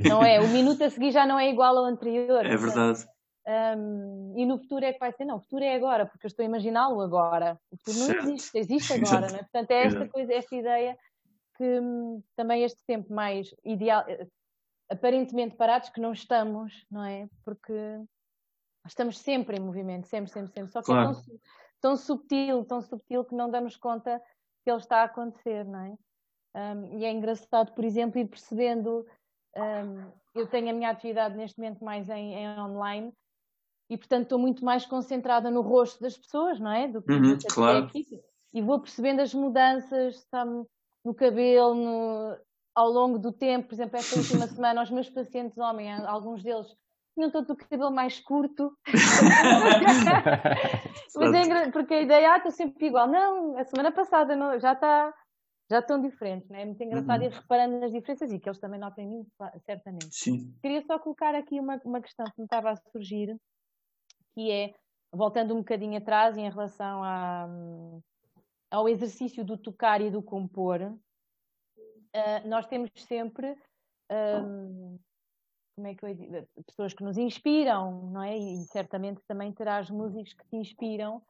Não 0.00 0.24
é. 0.24 0.40
O 0.40 0.48
minuto 0.48 0.82
a 0.84 0.90
seguir 0.90 1.10
já 1.10 1.26
não 1.26 1.38
é 1.38 1.50
igual 1.50 1.76
ao 1.76 1.84
anterior. 1.84 2.46
É 2.46 2.56
verdade. 2.56 3.04
Um, 3.48 4.34
e 4.36 4.44
no 4.44 4.58
futuro 4.58 4.84
é 4.84 4.92
que 4.92 4.98
vai 4.98 5.12
ser, 5.12 5.24
não, 5.24 5.36
o 5.36 5.40
futuro 5.40 5.62
é 5.62 5.74
agora, 5.74 6.04
porque 6.04 6.26
eu 6.26 6.28
estou 6.28 6.42
a 6.42 6.46
imaginá-lo 6.46 7.00
agora. 7.00 7.58
O 7.70 7.76
futuro 7.76 7.98
não 7.98 8.06
certo. 8.06 8.28
existe, 8.28 8.58
existe 8.58 8.92
agora, 8.94 9.28
não 9.28 9.36
é? 9.36 9.42
Portanto, 9.42 9.70
é 9.70 9.86
esta 9.86 10.08
coisa, 10.08 10.32
esta 10.32 10.54
ideia 10.54 10.96
que 11.56 11.80
hum, 11.80 12.22
também 12.36 12.62
este 12.64 12.78
tempo 12.86 13.12
mais 13.12 13.54
ideal, 13.64 14.04
eh, 14.08 14.26
aparentemente 14.90 15.56
parados, 15.56 15.88
que 15.88 16.00
não 16.00 16.12
estamos, 16.12 16.84
não 16.90 17.04
é? 17.04 17.28
Porque 17.44 17.72
estamos 18.86 19.18
sempre 19.18 19.56
em 19.56 19.60
movimento, 19.60 20.06
sempre, 20.06 20.30
sempre, 20.30 20.52
sempre. 20.52 20.72
Só 20.72 20.82
que 20.82 20.90
é 20.90 20.94
claro. 20.94 21.10
é 21.10 21.14
tão, 21.14 21.40
tão 21.80 21.96
subtil, 21.96 22.64
tão 22.64 22.80
subtil 22.80 23.24
que 23.24 23.34
não 23.34 23.50
damos 23.50 23.76
conta 23.76 24.20
que 24.64 24.70
ele 24.70 24.78
está 24.78 25.02
a 25.02 25.04
acontecer, 25.04 25.64
não 25.64 25.80
é? 25.80 25.96
Um, 26.56 26.98
e 26.98 27.04
é 27.04 27.12
engraçado, 27.12 27.72
por 27.72 27.84
exemplo, 27.84 28.18
ir 28.18 28.26
percebendo. 28.26 29.06
Um, 29.54 30.10
eu 30.34 30.46
tenho 30.46 30.70
a 30.70 30.72
minha 30.72 30.90
atividade 30.90 31.36
neste 31.36 31.58
momento 31.58 31.84
mais 31.84 32.08
em, 32.08 32.34
em, 32.34 32.60
online 32.60 33.12
e, 33.90 33.96
portanto, 33.96 34.24
estou 34.24 34.38
muito 34.38 34.64
mais 34.64 34.84
concentrada 34.86 35.50
no 35.50 35.60
rosto 35.60 36.00
das 36.00 36.16
pessoas, 36.16 36.58
não 36.58 36.70
é? 36.72 36.88
Do 36.88 37.02
que, 37.02 37.12
uhum, 37.12 37.38
claro. 37.50 37.84
aqui. 37.84 38.04
E 38.52 38.62
vou 38.62 38.80
percebendo 38.80 39.20
as 39.20 39.34
mudanças, 39.34 40.26
sabe, 40.30 40.64
no 41.04 41.14
cabelo, 41.14 41.74
no, 41.74 42.38
ao 42.74 42.90
longo 42.90 43.18
do 43.18 43.32
tempo. 43.32 43.68
Por 43.68 43.74
exemplo, 43.74 43.98
esta 43.98 44.18
última 44.18 44.46
semana, 44.48 44.82
os 44.82 44.90
meus 44.90 45.10
pacientes 45.10 45.58
homens, 45.58 46.02
alguns 46.04 46.42
deles 46.42 46.74
tinham 47.16 47.30
todo 47.30 47.50
o 47.50 47.56
cabelo 47.56 47.90
mais 47.90 48.20
curto. 48.20 48.76
Mas 51.16 51.48
é 51.48 51.70
porque 51.70 51.94
a 51.94 52.02
ideia, 52.02 52.34
ah, 52.34 52.36
estou 52.36 52.52
sempre 52.52 52.86
igual. 52.86 53.08
Não, 53.08 53.56
a 53.56 53.64
semana 53.64 53.90
passada 53.90 54.36
não, 54.36 54.60
já 54.60 54.74
está 54.74 55.12
já 55.68 55.80
estão 55.80 56.00
diferentes, 56.00 56.48
né? 56.48 56.62
é 56.62 56.64
muito 56.64 56.80
engraçado 56.80 57.22
uhum. 57.22 57.26
ir 57.26 57.32
reparando 57.32 57.80
nas 57.80 57.90
diferenças 57.90 58.30
e 58.30 58.38
que 58.38 58.48
eles 58.48 58.60
também 58.60 58.78
notam 58.78 59.02
em 59.02 59.08
mim, 59.08 59.26
certamente. 59.64 60.06
Sim. 60.12 60.54
Queria 60.62 60.80
só 60.82 60.96
colocar 60.96 61.34
aqui 61.34 61.58
uma, 61.58 61.80
uma 61.84 62.00
questão 62.00 62.24
que 62.26 62.38
me 62.38 62.44
estava 62.44 62.70
a 62.70 62.76
surgir, 62.76 63.36
que 64.32 64.48
é, 64.48 64.72
voltando 65.12 65.54
um 65.54 65.58
bocadinho 65.58 65.98
atrás 65.98 66.36
em 66.36 66.48
relação 66.48 67.02
ao 68.70 68.88
exercício 68.88 69.44
do 69.44 69.58
tocar 69.58 70.00
e 70.00 70.08
do 70.08 70.22
compor, 70.22 70.80
uh, 70.82 72.48
nós 72.48 72.64
temos 72.66 72.88
sempre 72.94 73.56
um, 74.08 75.00
como 75.76 75.88
é 75.88 75.94
que 75.94 76.04
eu 76.04 76.14
digo, 76.14 76.48
pessoas 76.66 76.94
que 76.94 77.04
nos 77.04 77.18
inspiram, 77.18 78.10
não 78.10 78.22
é? 78.22 78.36
E 78.36 78.64
certamente 78.64 79.20
também 79.28 79.52
terás 79.52 79.90
músicos 79.90 80.32
que 80.32 80.48
te 80.48 80.56
inspiram. 80.56 81.22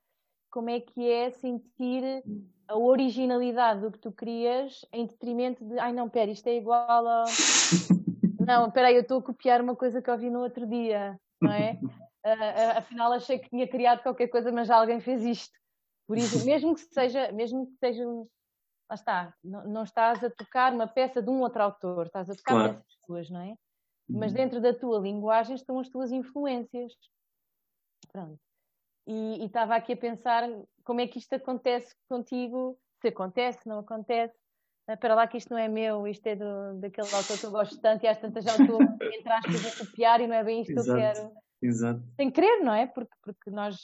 Como 0.50 0.70
é 0.70 0.80
que 0.80 1.10
é 1.10 1.30
sentir 1.30 2.22
a 2.68 2.76
originalidade 2.76 3.80
do 3.80 3.90
que 3.90 3.98
tu 3.98 4.12
crias 4.12 4.86
em 4.92 5.04
detrimento 5.06 5.64
de, 5.64 5.78
ai 5.80 5.92
não, 5.92 6.08
pera, 6.08 6.30
isto 6.30 6.46
é 6.46 6.56
igual 6.56 7.06
a. 7.06 7.24
Não, 8.38 8.68
espera 8.68 8.86
aí, 8.86 8.94
eu 8.94 9.00
estou 9.00 9.18
a 9.18 9.22
copiar 9.22 9.60
uma 9.60 9.74
coisa 9.74 10.00
que 10.00 10.08
ouvi 10.08 10.30
no 10.30 10.40
outro 10.40 10.64
dia, 10.68 11.18
não 11.42 11.50
é? 11.50 11.80
Uh, 11.82 11.98
afinal 12.78 13.12
achei 13.12 13.40
que 13.40 13.50
tinha 13.50 13.66
criado 13.66 14.04
qualquer 14.04 14.28
coisa, 14.28 14.52
mas 14.52 14.68
já 14.68 14.76
alguém 14.76 15.00
fez 15.00 15.24
isto. 15.24 15.58
Por 16.06 16.16
isso, 16.16 16.46
mesmo 16.46 16.72
que 16.72 16.82
seja, 16.82 17.32
mesmo 17.32 17.66
que 17.66 17.72
seja, 17.78 18.04
lá 18.06 18.94
está, 18.94 19.34
não, 19.42 19.66
não 19.66 19.82
estás 19.82 20.22
a 20.22 20.30
tocar 20.30 20.72
uma 20.72 20.86
peça 20.86 21.20
de 21.20 21.28
um 21.28 21.40
outro 21.40 21.60
autor, 21.60 22.06
estás 22.06 22.30
a 22.30 22.36
tocar 22.36 22.52
claro. 22.52 22.74
peças 22.74 22.96
tuas, 23.04 23.30
não 23.30 23.40
é? 23.40 23.56
Mas 24.08 24.30
uhum. 24.30 24.36
dentro 24.36 24.60
da 24.60 24.72
tua 24.72 24.98
linguagem 24.98 25.56
estão 25.56 25.78
as 25.78 25.88
tuas 25.88 26.12
influências. 26.12 26.92
Pronto. 28.12 28.38
E 29.06 29.44
estava 29.44 29.76
aqui 29.76 29.92
a 29.92 29.96
pensar 29.96 30.48
como 30.84 31.00
é 31.00 31.06
que 31.06 31.18
isto 31.18 31.32
acontece 31.34 31.94
contigo, 32.08 32.78
se 33.00 33.08
acontece, 33.08 33.66
não 33.66 33.80
acontece. 33.80 34.34
Ah, 34.88 34.96
para 34.96 35.14
lá 35.16 35.26
que 35.26 35.36
isto 35.36 35.50
não 35.50 35.58
é 35.58 35.66
meu, 35.66 36.06
isto 36.06 36.24
é 36.28 36.36
do, 36.36 36.80
daquele 36.80 37.12
autor 37.12 37.38
que 37.38 37.44
eu 37.44 37.50
gosto 37.50 37.80
tanto 37.80 38.04
e 38.04 38.08
às 38.08 38.18
tantas 38.18 38.44
já 38.44 38.52
estou, 38.52 38.80
entre 38.82 39.32
aspas, 39.32 39.80
a 39.80 39.84
copiar 39.84 40.20
e 40.20 40.28
não 40.28 40.34
é 40.34 40.44
bem 40.44 40.60
isto 40.60 40.72
Exato. 40.72 40.84
que 40.84 40.90
eu 40.90 40.96
quero. 40.96 41.32
Exato. 41.60 42.02
Sem 42.16 42.30
querer, 42.30 42.62
não 42.62 42.72
é? 42.72 42.86
Porque, 42.86 43.14
porque 43.20 43.50
nós, 43.50 43.82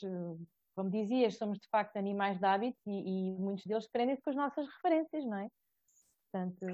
como 0.76 0.90
dizias, 0.90 1.36
somos 1.36 1.58
de 1.58 1.68
facto 1.68 1.96
animais 1.96 2.38
de 2.38 2.44
hábito 2.44 2.78
e, 2.86 3.32
e 3.32 3.38
muitos 3.38 3.64
deles 3.64 3.88
prendem-se 3.88 4.22
com 4.22 4.30
as 4.30 4.36
nossas 4.36 4.66
referências, 4.68 5.24
não 5.24 5.38
é? 5.38 5.48
Portanto. 6.30 6.66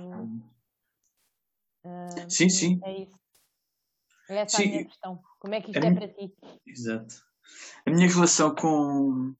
Uh, 1.84 2.30
sim, 2.30 2.50
sim. 2.50 2.80
É 2.84 3.02
isso. 3.02 3.18
Essa 4.28 4.58
sim. 4.58 4.62
é 4.62 4.66
a 4.66 4.70
minha 4.70 4.84
questão. 4.84 5.22
Como 5.40 5.54
é 5.54 5.60
que 5.60 5.70
isto 5.70 5.84
é, 5.84 5.86
é 5.86 5.94
para 5.94 6.08
ti? 6.08 6.34
Exato. 6.66 7.14
A 7.86 7.90
minha 7.90 8.08
relação 8.08 8.54
com, 8.54 9.34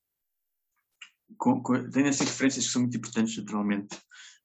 com, 1.37 1.63
com, 1.63 1.91
tem 1.91 2.07
essas 2.07 2.29
referências 2.29 2.67
que 2.67 2.73
são 2.73 2.83
muito 2.83 2.97
importantes, 2.97 3.37
naturalmente. 3.37 3.97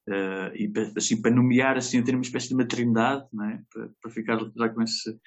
Uh, 0.07 0.51
e 0.53 0.71
assim, 0.97 1.21
para 1.21 1.31
nomear, 1.31 1.77
assim, 1.77 2.03
ter 2.03 2.13
uma 2.13 2.21
espécie 2.21 2.49
de 2.49 2.55
maternidade, 2.55 3.25
não 3.31 3.45
é? 3.45 3.61
para, 3.71 3.89
para 4.01 4.11
ficar 4.11 4.37
já 4.37 4.69
com, 4.69 4.81
esse, 4.81 5.19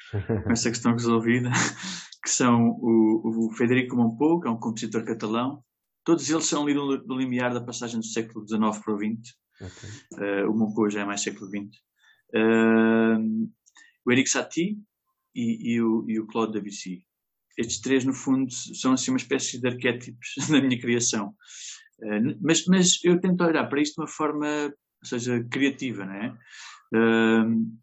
com 0.45 0.53
essa 0.53 0.69
questão 0.69 0.93
resolvida, 0.93 1.51
que 2.23 2.29
são 2.29 2.77
o, 2.79 3.47
o 3.49 3.53
Federico 3.53 3.97
Montpou, 3.97 4.41
que 4.41 4.49
é 4.49 4.51
um 4.51 4.61
compositor 4.61 5.05
catalão. 5.05 5.65
Todos 6.05 6.29
eles 6.29 6.45
são 6.45 6.63
ali 6.63 6.75
do, 6.75 6.99
do 6.99 7.17
limiar 7.17 7.55
da 7.55 7.61
passagem 7.61 7.99
do 7.99 8.07
século 8.07 8.47
XIX 8.47 8.85
para 8.85 8.95
o 8.95 8.99
XX. 8.99 9.35
Okay. 9.61 10.45
Uh, 10.45 10.51
o 10.51 10.55
Montpou 10.55 10.91
já 10.91 11.01
é 11.01 11.05
mais 11.07 11.23
século 11.23 11.49
XX. 11.49 11.65
Uh, 12.35 12.37
eh, 12.37 13.19
o 14.05 14.13
Eric 14.13 14.29
Satie 14.29 14.79
e, 15.37 15.75
e, 15.75 15.83
o, 15.83 16.05
e 16.09 16.19
o 16.19 16.27
Claude 16.27 16.55
Debussy 16.55 17.07
estes 17.57 17.81
três, 17.81 18.05
no 18.05 18.13
fundo, 18.13 18.53
são 18.53 18.93
assim 18.93 19.11
uma 19.11 19.17
espécie 19.17 19.59
de 19.59 19.67
arquétipos 19.67 20.35
da 20.51 20.61
minha 20.61 20.81
criação. 20.81 21.35
Uh, 21.99 22.37
mas, 22.41 22.67
mas 22.67 23.03
eu 23.03 23.19
tento 23.19 23.43
olhar 23.43 23.67
para 23.67 23.81
isto 23.81 23.95
de 23.95 24.03
uma 24.03 24.09
forma, 24.09 24.47
ou 25.03 25.09
seja, 25.09 25.43
criativa, 25.51 26.05
não 26.05 26.15
é? 26.15 26.39
Uh, 26.95 27.79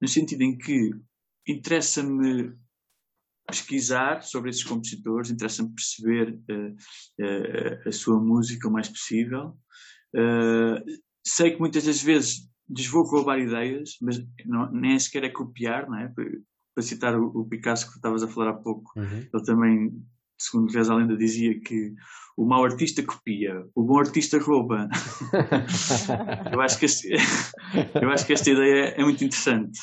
no 0.00 0.08
sentido 0.08 0.42
em 0.42 0.56
que 0.56 0.90
interessa-me 1.46 2.52
pesquisar 3.46 4.22
sobre 4.22 4.48
esses 4.48 4.64
compositores, 4.64 5.30
interessa-me 5.30 5.74
perceber 5.74 6.40
uh, 6.50 7.88
a 7.88 7.92
sua 7.92 8.18
música 8.18 8.68
o 8.68 8.72
mais 8.72 8.88
possível. 8.88 9.54
sei 11.26 11.52
que 11.52 11.60
muitas 11.60 11.84
das 11.84 12.02
vezes 12.02 12.48
desvou 12.66 13.04
roubar 13.04 13.38
ideias, 13.38 13.98
mas 14.00 14.18
não, 14.46 14.72
nem 14.72 14.98
sequer 14.98 15.24
é 15.24 15.28
copiar, 15.28 15.86
não 15.86 15.98
é? 15.98 16.10
Para 16.74 16.82
citar 16.82 17.16
o, 17.18 17.44
Picasso 17.44 17.88
que 17.90 17.96
estavas 17.96 18.22
a 18.22 18.28
falar 18.28 18.50
há 18.50 18.54
pouco, 18.54 18.92
uhum. 18.96 19.26
ele 19.32 19.44
também, 19.44 19.92
segundo 20.38 20.72
Reza 20.72 20.92
a 20.92 20.96
lenda, 20.96 21.16
dizia 21.16 21.58
que 21.60 21.94
o 22.36 22.44
mau 22.44 22.64
artista 22.64 23.02
copia, 23.02 23.64
o 23.74 23.82
bom 23.84 23.98
artista 23.98 24.38
rouba. 24.38 24.88
eu, 26.52 26.60
acho 26.60 26.78
que 26.78 26.86
este, 26.86 27.14
eu 28.00 28.10
acho 28.10 28.26
que 28.26 28.32
esta 28.32 28.50
ideia 28.50 28.94
é 28.96 29.04
muito 29.04 29.22
interessante. 29.22 29.78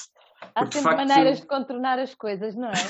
Há 0.54 0.66
sempre 0.66 0.82
facto, 0.82 0.98
maneiras 0.98 1.40
de 1.40 1.48
contornar 1.48 1.98
as 1.98 2.14
coisas, 2.14 2.56
não 2.56 2.68
é? 2.68 2.74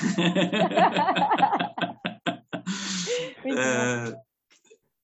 uh, 3.46 4.16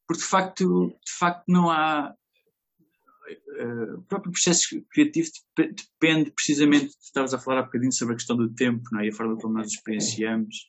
porque 0.08 0.22
de 0.22 0.28
facto, 0.28 0.88
de 0.88 1.12
facto 1.12 1.44
não 1.46 1.70
há 1.70 2.12
o 3.96 4.02
próprio 4.02 4.32
processo 4.32 4.80
criativo 4.90 5.28
depende 5.56 6.30
precisamente, 6.30 6.94
estavas 7.00 7.34
a 7.34 7.38
falar 7.38 7.60
há 7.60 7.62
bocadinho 7.64 7.92
sobre 7.92 8.14
a 8.14 8.16
questão 8.16 8.36
do 8.36 8.52
tempo 8.54 8.82
não 8.92 9.00
é? 9.00 9.06
e 9.06 9.08
a 9.10 9.12
forma 9.12 9.36
como 9.36 9.54
nós 9.54 9.68
experienciamos, 9.68 10.68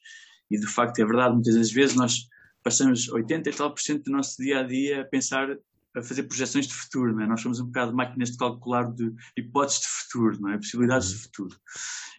e 0.50 0.60
de 0.60 0.68
facto 0.68 1.00
é 1.00 1.06
verdade, 1.06 1.34
muitas 1.36 1.56
das 1.56 1.72
vezes 1.72 1.96
nós 1.96 2.28
passamos 2.64 3.08
80 3.10 3.50
e 3.50 3.54
tal 3.54 3.74
por 3.74 3.82
cento 3.82 4.04
do 4.04 4.12
nosso 4.12 4.42
dia 4.42 4.60
a 4.60 4.64
dia 4.64 5.02
a 5.02 5.06
pensar, 5.06 5.50
a 5.96 6.02
fazer 6.02 6.24
projeções 6.24 6.68
de 6.68 6.74
futuro, 6.74 7.16
não 7.16 7.24
é? 7.24 7.28
nós 7.28 7.42
somos 7.42 7.60
um 7.60 7.66
bocado 7.66 7.96
máquinas 7.96 8.32
de 8.32 8.38
calcular 8.38 8.84
de 8.94 9.14
hipóteses 9.38 9.82
de 9.82 9.88
futuro, 9.88 10.42
não 10.42 10.52
é? 10.52 10.58
possibilidades 10.58 11.10
de 11.10 11.16
futuro. 11.16 11.56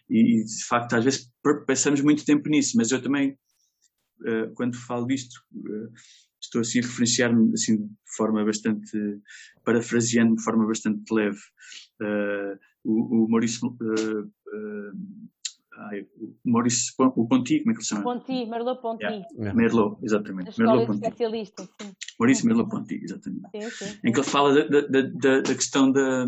E, 0.09 0.43
de 0.43 0.65
facto, 0.65 0.93
às 0.93 1.05
vezes 1.05 1.31
passamos 1.65 2.01
muito 2.01 2.25
tempo 2.25 2.49
nisso, 2.49 2.75
mas 2.75 2.91
eu 2.91 3.01
também, 3.01 3.37
uh, 4.21 4.53
quando 4.55 4.75
falo 4.75 5.05
disto, 5.07 5.41
uh, 5.55 5.91
estou 6.41 6.61
assim 6.61 6.79
a 6.79 6.81
referenciar-me 6.81 7.53
assim, 7.53 7.77
de 7.77 8.15
forma 8.15 8.43
bastante, 8.43 8.97
parafraseando 9.63 10.35
de 10.35 10.43
forma 10.43 10.65
bastante 10.65 11.03
leve, 11.13 11.39
uh, 12.01 12.59
o, 12.83 13.25
o 13.25 13.29
Maurício, 13.29 13.67
uh, 13.67 14.21
uh, 14.21 14.97
ai, 15.89 16.01
o 16.17 16.51
Maurício, 16.51 16.93
o 16.97 17.27
Ponti, 17.27 17.59
como 17.59 17.71
é 17.71 17.73
que 17.73 17.79
ele 17.79 17.83
se 17.83 17.89
chama? 17.89 18.03
Ponti, 18.03 18.45
Merlot 18.45 18.81
Ponti. 18.81 19.03
Yeah. 19.03 19.53
Merlot, 19.53 19.97
exatamente. 20.03 20.59
Merlot 20.59 20.87
Ponti. 20.87 21.03
especialista, 21.03 21.63
sim. 21.81 21.91
Maurício 22.19 22.45
Merlot 22.47 22.69
Ponti, 22.69 22.95
exatamente. 22.95 23.49
Sim, 23.53 23.69
sim. 23.69 23.99
Em 24.03 24.11
que 24.11 24.19
ele 24.19 24.27
fala 24.27 24.53
da, 24.53 24.81
da, 24.81 25.01
da, 25.01 25.41
da 25.41 25.55
questão 25.55 25.91
da 25.91 26.25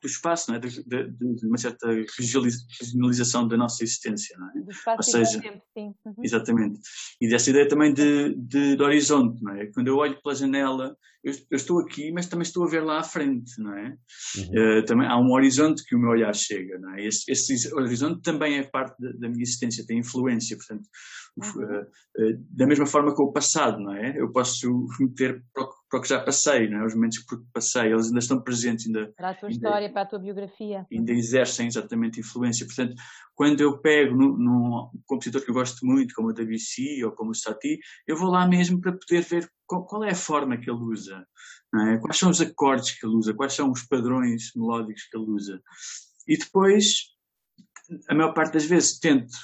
do 0.00 0.06
espaço, 0.06 0.50
não 0.50 0.56
é? 0.56 0.60
de, 0.60 0.82
de, 0.84 1.10
de 1.10 1.46
uma 1.46 1.58
certa 1.58 1.88
regionalização 1.88 3.48
da 3.48 3.56
nossa 3.56 3.82
existência. 3.82 4.36
Não 4.38 4.48
é? 4.48 4.60
Do 4.62 4.70
espaço 4.70 4.98
Ou 4.98 5.02
seja, 5.02 5.40
tempo, 5.40 5.62
sim. 5.76 5.94
Uhum. 6.04 6.14
Exatamente. 6.22 6.80
E 7.20 7.28
dessa 7.28 7.50
ideia 7.50 7.68
também 7.68 7.92
de, 7.92 8.34
de, 8.36 8.76
de, 8.76 8.82
horizonte. 8.82 9.42
Não 9.42 9.52
é? 9.54 9.66
Quando 9.66 9.88
eu 9.88 9.96
olho 9.96 10.20
pela 10.22 10.34
janela, 10.34 10.96
eu, 11.24 11.32
eu, 11.50 11.56
estou 11.56 11.80
aqui, 11.80 12.12
mas 12.12 12.26
também 12.26 12.42
estou 12.42 12.64
a 12.64 12.68
ver 12.68 12.84
lá 12.84 13.00
à 13.00 13.02
frente. 13.02 13.60
Não 13.60 13.76
é? 13.76 13.96
Uhum. 14.36 14.78
Uh, 14.80 14.84
também 14.84 15.08
há 15.08 15.18
um 15.18 15.32
horizonte 15.32 15.84
que 15.84 15.96
o 15.96 15.98
meu 15.98 16.10
olhar 16.10 16.34
chega. 16.34 16.78
Não 16.78 16.94
é? 16.94 17.04
esse, 17.04 17.30
esse 17.30 17.74
horizonte 17.74 18.22
também 18.22 18.58
é 18.58 18.62
parte 18.62 19.00
da, 19.00 19.10
da 19.12 19.28
minha 19.28 19.42
existência, 19.42 19.84
tem 19.86 19.98
influência. 19.98 20.56
Portanto, 20.56 20.86
uhum. 21.36 21.64
uh, 21.64 21.82
uh, 21.82 22.46
da 22.50 22.66
mesma 22.66 22.86
forma 22.86 23.14
que 23.14 23.22
o 23.22 23.32
passado, 23.32 23.80
não 23.80 23.94
é? 23.94 24.16
Eu 24.16 24.30
posso 24.30 24.86
remeter 24.98 25.42
para 25.52 25.64
o, 25.64 25.77
para 25.88 25.98
o 25.98 26.02
que 26.02 26.08
já 26.08 26.22
passei, 26.22 26.68
não 26.68 26.80
é? 26.80 26.86
os 26.86 26.94
momentos 26.94 27.18
que 27.18 27.36
passei, 27.52 27.92
eles 27.92 28.06
ainda 28.06 28.18
estão 28.18 28.40
presentes. 28.40 28.86
Ainda, 28.86 29.12
para 29.16 29.30
a 29.30 29.34
tua 29.34 29.48
ainda, 29.48 29.66
história, 29.66 29.90
para 29.90 30.02
a 30.02 30.06
tua 30.06 30.18
biografia. 30.18 30.86
Ainda 30.92 31.12
exercem 31.12 31.66
exatamente 31.66 32.20
influência. 32.20 32.66
Portanto, 32.66 32.94
quando 33.34 33.60
eu 33.60 33.78
pego 33.78 34.14
num, 34.14 34.36
num 34.36 34.90
compositor 35.06 35.42
que 35.42 35.50
eu 35.50 35.54
gosto 35.54 35.84
muito, 35.86 36.14
como 36.14 36.28
o 36.28 36.32
Debussy 36.32 37.02
ou 37.04 37.12
como 37.12 37.30
o 37.30 37.34
Satie, 37.34 37.78
eu 38.06 38.16
vou 38.16 38.28
lá 38.30 38.46
mesmo 38.46 38.80
para 38.80 38.92
poder 38.92 39.22
ver 39.22 39.50
qual, 39.66 39.86
qual 39.86 40.04
é 40.04 40.10
a 40.10 40.14
forma 40.14 40.58
que 40.58 40.70
ele 40.70 40.82
usa, 40.82 41.26
é? 41.74 41.98
quais 41.98 42.18
são 42.18 42.30
os 42.30 42.40
acordes 42.40 42.98
que 42.98 43.06
ele 43.06 43.16
usa, 43.16 43.34
quais 43.34 43.54
são 43.54 43.70
os 43.70 43.82
padrões 43.82 44.52
melódicos 44.54 45.04
que 45.04 45.16
ele 45.16 45.30
usa. 45.30 45.60
E 46.26 46.36
depois, 46.36 47.14
a 48.08 48.14
maior 48.14 48.34
parte 48.34 48.52
das 48.52 48.66
vezes, 48.66 48.98
tento 48.98 49.34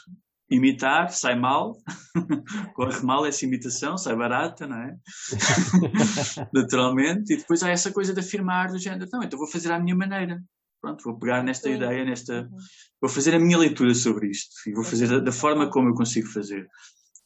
imitar, 0.51 1.11
sai 1.11 1.35
mal, 1.39 1.77
corre 2.75 3.03
mal 3.03 3.25
essa 3.27 3.45
imitação, 3.45 3.97
sai 3.97 4.15
barata, 4.15 4.67
não 4.67 4.77
é? 4.77 4.97
Naturalmente, 6.53 7.33
e 7.33 7.37
depois 7.37 7.63
há 7.63 7.71
essa 7.71 7.93
coisa 7.93 8.13
de 8.13 8.21
afirmar 8.21 8.71
do 8.71 8.79
género, 8.79 9.09
não, 9.13 9.23
então 9.23 9.39
vou 9.39 9.49
fazer 9.49 9.73
à 9.73 9.79
minha 9.79 9.97
maneira. 9.97 10.43
Pronto, 10.81 11.03
vou 11.03 11.19
pegar 11.19 11.43
nesta 11.43 11.69
Sim. 11.69 11.77
ideia, 11.77 12.05
nesta, 12.05 12.43
uhum. 12.43 12.57
vou 13.01 13.11
fazer 13.11 13.35
a 13.35 13.39
minha 13.39 13.57
leitura 13.57 13.95
sobre 13.95 14.29
isto 14.29 14.55
e 14.67 14.73
vou 14.75 14.85
fazer 14.85 15.09
da, 15.09 15.19
da 15.19 15.33
forma 15.33 15.71
como 15.71 15.89
eu 15.89 15.95
consigo 15.95 16.29
fazer. 16.29 16.69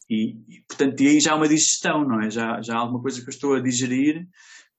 E, 0.08 0.36
e, 0.48 0.64
portanto, 0.68 1.00
e 1.00 1.08
aí 1.08 1.20
já 1.20 1.32
há 1.32 1.36
uma 1.36 1.48
digestão, 1.48 2.06
não 2.06 2.20
é? 2.20 2.30
Já, 2.30 2.62
já 2.62 2.76
há 2.76 2.78
alguma 2.78 3.02
coisa 3.02 3.20
que 3.20 3.26
eu 3.26 3.32
estou 3.32 3.54
a 3.54 3.60
digerir 3.60 4.26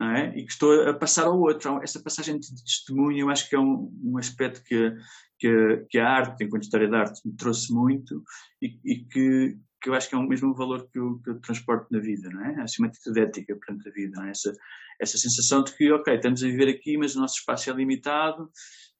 é? 0.01 0.29
e 0.37 0.45
que 0.45 0.51
estou 0.51 0.87
a 0.87 0.93
passar 0.93 1.25
ao 1.25 1.39
outro. 1.39 1.81
Essa 1.83 2.01
passagem 2.01 2.39
de 2.39 2.63
testemunho 2.63 3.19
eu 3.19 3.29
acho 3.29 3.49
que 3.49 3.55
é 3.55 3.59
um, 3.59 3.91
um 4.03 4.17
aspecto 4.17 4.63
que, 4.63 4.95
que, 5.37 5.85
que, 5.89 5.99
a 5.99 6.07
arte, 6.07 6.43
enquanto 6.43 6.63
história 6.63 6.89
da 6.89 6.99
arte, 6.99 7.21
me 7.25 7.35
trouxe 7.35 7.73
muito 7.73 8.23
e, 8.61 8.79
e 8.85 9.05
que, 9.05 9.57
que 9.81 9.89
eu 9.89 9.93
acho 9.93 10.09
que 10.09 10.15
é 10.15 10.17
o 10.17 10.27
mesmo 10.27 10.53
valor 10.53 10.87
que 10.89 10.99
eu, 10.99 11.19
que 11.19 11.29
eu 11.31 11.39
transporto 11.41 11.87
na 11.91 11.99
vida, 11.99 12.29
não 12.29 12.45
é? 12.45 12.61
Assim, 12.61 12.81
uma 12.81 12.87
atitude 12.87 13.19
ética 13.19 13.57
perante 13.57 13.89
a 13.89 13.91
vida, 13.91 14.25
é? 14.25 14.29
Essa, 14.29 14.53
essa 15.01 15.17
sensação 15.17 15.63
de 15.63 15.75
que, 15.75 15.91
ok, 15.91 16.15
estamos 16.15 16.43
a 16.43 16.47
viver 16.47 16.69
aqui, 16.69 16.97
mas 16.97 17.15
o 17.15 17.19
nosso 17.19 17.39
espaço 17.39 17.69
é 17.69 17.73
limitado, 17.73 18.49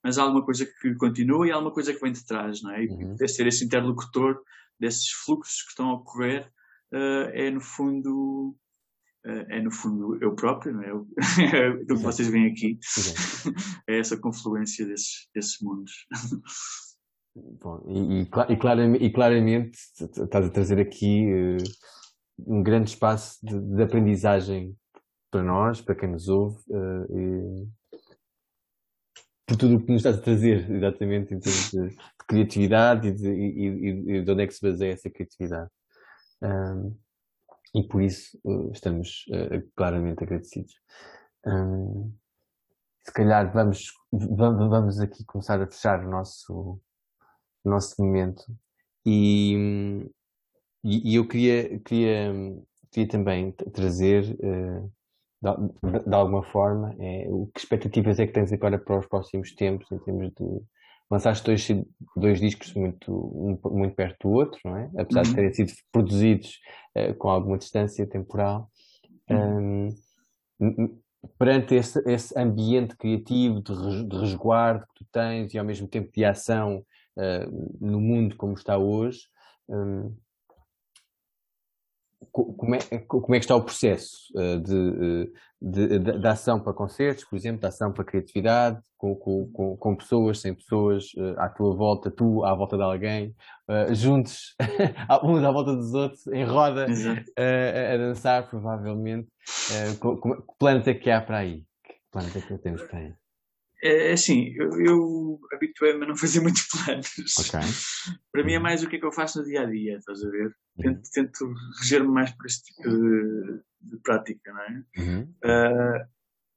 mas 0.04 0.18
há 0.18 0.24
alguma 0.24 0.44
coisa 0.44 0.66
que 0.66 0.96
continua 0.96 1.48
e 1.48 1.52
há 1.52 1.56
alguma 1.56 1.74
coisa 1.74 1.94
que 1.94 2.00
vem 2.00 2.12
de 2.12 2.26
trás, 2.26 2.62
não 2.62 2.72
é? 2.72 2.84
E 2.84 2.88
uhum. 2.88 3.16
deve 3.16 3.28
ser 3.28 3.48
esse 3.48 3.66
interlocutor 3.66 4.42
desses 4.80 5.12
fluxos 5.12 5.62
que 5.64 5.70
estão 5.70 5.90
a 5.90 5.94
ocorrer 5.96 6.50
uh, 6.94 7.30
é 7.34 7.52
no 7.52 7.60
fundo 7.60 8.56
é 9.26 9.62
no 9.62 9.72
fundo 9.72 10.18
eu 10.22 10.34
próprio, 10.34 10.74
não 10.74 10.84
é? 10.84 10.92
Eu, 10.92 11.08
é 11.54 11.84
do 11.86 11.96
que 11.96 12.04
vocês 12.04 12.28
veem 12.28 12.48
aqui. 12.48 12.80
é 13.88 14.00
essa 14.00 14.18
confluência 14.18 14.86
desses, 14.86 15.30
desses 15.34 15.58
mundos. 15.62 15.92
Bom, 17.36 17.84
e, 17.88 18.22
e, 18.22 18.54
e, 18.54 18.58
claramente, 18.58 19.04
e, 19.04 19.12
claramente, 19.12 19.78
estás 20.00 20.46
a 20.46 20.50
trazer 20.50 20.80
aqui 20.80 21.28
uh, 21.32 21.58
um 22.48 22.64
grande 22.64 22.90
espaço 22.90 23.38
de, 23.44 23.60
de, 23.60 23.84
aprendizagem 23.84 24.76
para 25.32 25.44
nós, 25.44 25.80
para 25.82 25.96
quem 25.96 26.10
nos 26.10 26.28
ouve, 26.28 26.58
uh, 26.70 27.72
por 29.46 29.58
tudo 29.58 29.76
o 29.76 29.86
que 29.86 29.92
nos 29.92 30.00
estás 30.00 30.18
a 30.18 30.22
trazer, 30.22 30.70
exatamente, 30.72 31.34
em 31.34 31.40
termos 31.40 31.72
de, 31.72 31.90
de 31.90 31.98
criatividade 32.28 33.08
e 33.08 33.12
de, 33.12 33.30
e, 33.30 34.24
de, 34.24 34.32
onde 34.32 34.44
é 34.44 34.48
que 34.48 34.54
se 34.54 34.62
baseia 34.62 34.94
essa 34.94 35.10
criatividade. 35.10 35.70
Um, 36.42 36.98
e 37.76 37.84
por 37.84 38.02
isso 38.02 38.40
uh, 38.44 38.72
estamos 38.72 39.26
claramente 39.76 40.24
agradecidos. 40.24 40.74
Um, 41.46 42.14
se 43.06 43.14
calhar 43.14 43.52
vamos, 43.52 43.94
vamos 44.12 45.00
aqui 45.00 45.24
começar 45.26 45.62
a 45.62 45.68
fechar 45.68 46.06
o 46.06 46.10
nosso, 46.10 46.80
o 47.64 47.70
nosso 47.70 48.02
momento 48.04 48.44
e, 49.06 50.06
e, 50.84 51.16
eu 51.16 51.28
queria, 51.28 51.80
queria, 51.80 52.32
queria 52.92 53.10
também 53.10 53.52
trazer 53.52 54.24
uh, 54.44 54.92
de, 55.42 56.00
de, 56.08 56.14
alguma 56.14 56.44
forma 56.44 56.96
é, 57.00 57.28
o 57.30 57.48
que 57.48 57.60
expectativas 57.60 58.20
é 58.20 58.28
que 58.28 58.34
tens 58.34 58.52
agora 58.52 58.78
para 58.78 59.00
os 59.00 59.08
próximos 59.08 59.54
tempos 59.56 59.92
em 59.92 60.00
termos 60.00 60.32
de 60.34 60.62
lançaste 61.10 61.44
dois, 61.44 61.68
dois 62.16 62.40
discos 62.40 62.74
muito, 62.74 63.60
muito 63.72 63.96
perto 63.96 64.28
do 64.28 64.34
outro, 64.34 64.60
não 64.64 64.78
é? 64.78 64.90
Apesar 64.98 65.22
uhum. 65.22 65.30
de 65.30 65.36
terem 65.36 65.54
sido 65.54 65.72
produzidos 65.92 66.60
uh, 66.96 67.14
com 67.16 67.30
alguma 67.30 67.58
distância 67.58 68.06
temporal. 68.08 68.70
Uhum. 69.30 69.90
Um, 70.60 71.00
perante 71.38 71.76
esse, 71.76 72.02
esse 72.06 72.38
ambiente 72.40 72.96
criativo 72.96 73.62
de, 73.62 74.06
de, 74.06 74.18
resguardo 74.18 74.86
que 74.88 75.04
tu 75.04 75.06
tens 75.12 75.54
e 75.54 75.58
ao 75.58 75.66
mesmo 75.66 75.88
tempo 75.88 76.12
de 76.14 76.24
ação 76.24 76.84
uh, 77.18 77.78
no 77.82 78.00
mundo 78.00 78.36
como 78.36 78.54
está 78.54 78.78
hoje, 78.78 79.22
um, 79.68 80.16
como, 82.32 82.76
é, 82.76 82.80
como 83.08 83.36
é 83.36 83.40
que 83.40 83.46
está 83.46 83.56
o 83.56 83.64
processo 83.64 84.18
uh, 84.36 84.60
de, 84.60 85.32
de, 85.62 86.00
de, 86.00 86.20
de, 86.20 86.28
ação 86.28 86.60
para 86.60 86.74
concertos, 86.74 87.24
por 87.24 87.36
exemplo, 87.36 87.62
de 87.62 87.68
ação 87.68 87.92
para 87.92 88.04
criatividade, 88.04 88.80
com, 88.98 89.16
com, 89.16 89.78
com 89.78 89.96
pessoas, 89.96 90.40
sem 90.40 90.54
pessoas, 90.54 91.14
uh, 91.16 91.40
à 91.40 91.50
tua 91.50 91.76
volta, 91.76 92.12
tu 92.12 92.44
à 92.44 92.54
volta 92.54 92.78
de 92.78 92.84
alguém, 92.84 93.36
juntos, 93.92 94.56
uns 95.24 95.44
à 95.44 95.52
volta 95.52 95.76
dos 95.76 95.94
outros, 95.94 96.28
em 96.28 96.44
roda, 96.44 96.88
uh, 96.88 97.94
a 97.94 97.98
dançar, 97.98 98.50
provavelmente. 98.50 99.28
que 100.02 100.58
planos 100.58 100.88
é 100.88 100.94
que 100.94 101.10
há 101.10 101.22
para 101.22 101.38
aí? 101.38 101.64
Que 101.84 101.94
planos 102.12 102.36
é 102.36 102.42
que 102.42 102.58
temos 102.58 102.84
para 102.84 103.00
aí? 103.00 103.14
É, 103.82 104.10
é 104.10 104.12
assim, 104.14 104.54
eu, 104.56 104.70
eu 104.82 105.40
habituei-me 105.54 106.04
a 106.04 106.08
não 106.08 106.16
fazer 106.16 106.40
muitos 106.42 106.68
planos. 106.68 107.10
Okay. 107.40 107.60
Para 108.32 108.44
mim 108.44 108.54
é 108.54 108.60
mais 108.60 108.84
o 108.84 108.90
que 108.90 108.98
é 108.98 109.00
que 109.00 109.06
eu 109.06 109.12
faço 109.12 109.40
no 109.40 109.46
dia 109.46 109.62
a 109.62 109.66
dia, 109.66 109.98
estás 109.98 110.24
a 110.24 110.30
ver? 110.30 110.48
Uhum. 110.48 110.84
Tento, 110.84 111.10
tento 111.12 111.54
reger-me 111.80 112.10
mais 112.10 112.32
por 112.32 112.46
este 112.46 112.74
tipo 112.74 112.90
de, 112.90 113.62
de 113.82 113.98
prática, 114.04 114.52
não 114.52 114.62
é? 114.62 114.84
Uhum. 114.98 115.34
Uh, 115.44 116.08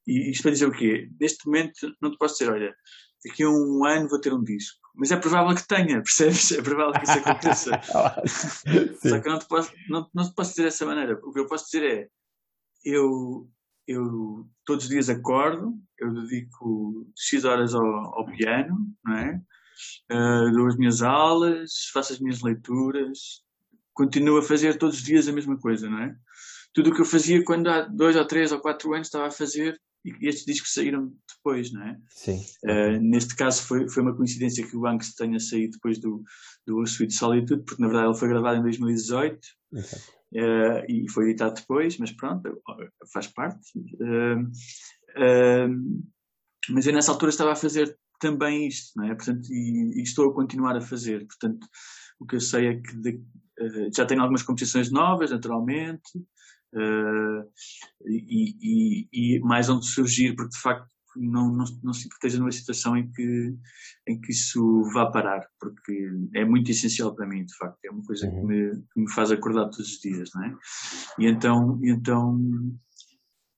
e 0.07 0.31
isto 0.31 0.43
para 0.43 0.51
dizer 0.51 0.67
o 0.67 0.71
quê? 0.71 1.09
Neste 1.19 1.45
momento 1.45 1.95
não 2.01 2.11
te 2.11 2.17
posso 2.17 2.37
dizer, 2.37 2.51
olha, 2.51 2.75
daqui 3.25 3.43
a 3.43 3.49
um 3.49 3.85
ano 3.85 4.09
vou 4.09 4.19
ter 4.19 4.33
um 4.33 4.43
disco. 4.43 4.79
Mas 4.95 5.11
é 5.11 5.17
provável 5.17 5.55
que 5.55 5.67
tenha, 5.67 6.01
percebes? 6.03 6.51
É 6.51 6.61
provável 6.61 6.93
que 6.93 7.03
isso 7.03 7.19
aconteça. 7.19 7.81
Só 9.01 9.19
que 9.19 9.27
eu 9.27 9.31
não 9.31 9.39
te, 9.39 9.47
posso, 9.47 9.71
não, 9.89 10.09
não 10.13 10.23
te 10.25 10.35
posso 10.35 10.51
dizer 10.51 10.63
dessa 10.63 10.85
maneira. 10.85 11.19
O 11.23 11.31
que 11.31 11.39
eu 11.39 11.47
posso 11.47 11.65
dizer 11.65 11.83
é, 11.83 12.07
eu, 12.85 13.49
eu 13.87 14.47
todos 14.65 14.85
os 14.85 14.89
dias 14.89 15.09
acordo, 15.09 15.73
eu 15.99 16.13
dedico 16.13 17.07
X 17.17 17.43
horas 17.43 17.73
ao, 17.73 17.85
ao 17.85 18.25
piano, 18.25 18.77
não 19.03 19.17
é? 19.17 19.41
Uh, 20.11 20.51
dou 20.53 20.67
as 20.67 20.77
minhas 20.77 21.01
aulas, 21.01 21.89
faço 21.91 22.13
as 22.13 22.19
minhas 22.19 22.41
leituras, 22.41 23.41
continuo 23.93 24.37
a 24.37 24.43
fazer 24.43 24.77
todos 24.77 24.97
os 24.97 25.03
dias 25.03 25.27
a 25.27 25.33
mesma 25.33 25.57
coisa, 25.57 25.89
não 25.89 25.99
é? 25.99 26.15
Tudo 26.73 26.89
o 26.89 26.93
que 26.93 27.01
eu 27.01 27.05
fazia 27.05 27.43
quando 27.43 27.67
há 27.67 27.81
dois 27.81 28.15
ou 28.15 28.25
três 28.25 28.51
ou 28.51 28.59
quatro 28.59 28.93
anos 28.93 29.07
estava 29.07 29.27
a 29.27 29.31
fazer 29.31 29.79
e 30.05 30.27
estes 30.27 30.45
discos 30.45 30.73
saíram 30.73 31.13
depois, 31.35 31.71
não 31.71 31.81
é? 31.83 31.97
Sim. 32.09 32.43
Uh, 32.63 32.99
neste 33.01 33.35
caso 33.35 33.63
foi, 33.63 33.87
foi 33.87 34.03
uma 34.03 34.15
coincidência 34.15 34.65
que 34.65 34.75
o 34.75 34.81
Banks 34.81 35.15
tenha 35.15 35.39
saído 35.39 35.73
depois 35.73 35.97
do, 35.97 36.21
do 36.65 36.83
Sweet 36.83 37.13
Solitude, 37.13 37.63
porque 37.63 37.81
na 37.81 37.87
verdade 37.87 38.09
ele 38.09 38.19
foi 38.19 38.27
gravado 38.27 38.59
em 38.59 38.63
2018 38.63 39.39
uh, 40.35 40.85
e 40.89 41.09
foi 41.09 41.29
editado 41.29 41.55
depois, 41.55 41.97
mas 41.97 42.11
pronto, 42.11 42.61
faz 43.11 43.27
parte. 43.27 43.59
Uh, 43.77 44.49
mas 46.69 46.87
eu 46.87 46.93
nessa 46.93 47.11
altura 47.11 47.29
estava 47.29 47.51
a 47.51 47.55
fazer 47.55 47.97
também 48.19 48.67
isto, 48.67 48.91
não 48.95 49.05
é? 49.05 49.15
Portanto, 49.15 49.47
e, 49.51 49.99
e 49.99 50.01
estou 50.01 50.29
a 50.29 50.33
continuar 50.33 50.77
a 50.77 50.81
fazer. 50.81 51.25
Portanto, 51.27 51.67
o 52.19 52.25
que 52.25 52.35
eu 52.35 52.39
sei 52.39 52.67
é 52.67 52.75
que 52.75 52.95
de, 52.97 53.21
já 53.95 54.05
tenho 54.05 54.21
algumas 54.21 54.43
composições 54.43 54.91
novas, 54.91 55.31
naturalmente, 55.31 56.17
uh, 56.73 57.43
e, 58.05 58.55
e, 58.61 59.07
e, 59.11 59.39
mais 59.41 59.69
onde 59.69 59.85
surgir, 59.85 60.35
porque 60.35 60.55
de 60.55 60.61
facto 60.61 60.92
não, 61.15 61.51
não, 61.51 61.65
não 61.83 61.93
se 61.93 62.09
proteja 62.09 62.39
numa 62.39 62.51
situação 62.51 62.97
em 62.97 63.11
que, 63.11 63.55
em 64.07 64.19
que 64.19 64.31
isso 64.31 64.83
vá 64.93 65.09
parar, 65.09 65.47
porque 65.59 66.09
é 66.35 66.45
muito 66.45 66.71
essencial 66.71 67.15
para 67.15 67.27
mim, 67.27 67.45
de 67.45 67.55
facto, 67.55 67.77
é 67.85 67.91
uma 67.91 68.03
coisa 68.03 68.27
uhum. 68.27 68.41
que, 68.41 68.45
me, 68.45 68.71
que 68.93 69.01
me 69.01 69.11
faz 69.11 69.31
acordar 69.31 69.65
todos 69.65 69.79
os 69.79 69.99
dias, 69.99 70.29
não 70.33 70.43
é? 70.45 70.55
E 71.19 71.27
então, 71.27 71.79
então 71.83 72.39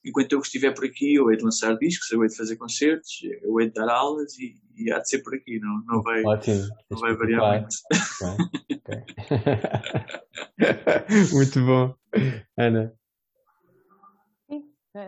enquanto 0.06 0.34
eu 0.34 0.40
estiver 0.40 0.74
por 0.74 0.86
aqui, 0.86 1.16
eu 1.16 1.32
hei 1.32 1.38
de 1.38 1.44
lançar 1.44 1.76
discos, 1.78 2.12
eu 2.12 2.22
hei 2.24 2.30
de 2.30 2.38
fazer 2.38 2.56
concertos, 2.58 3.12
eu 3.42 3.60
hei 3.60 3.68
de 3.68 3.74
dar 3.74 3.90
aulas 3.90 4.38
e, 4.38 4.56
e 4.76 4.92
há 4.92 5.00
de 5.00 5.10
ser 5.10 5.24
por 5.24 5.34
aqui, 5.34 5.60
não, 5.60 5.82
não 5.88 6.02
vai, 6.04 6.24
Ótimo. 6.24 6.62
Não 6.90 7.00
vai 7.00 7.16
variar 7.16 7.60
muito. 7.60 7.76
Okay. 8.22 8.76
Okay. 8.76 9.04
muito 11.34 11.66
bom. 11.66 11.96
Ana. 12.58 12.94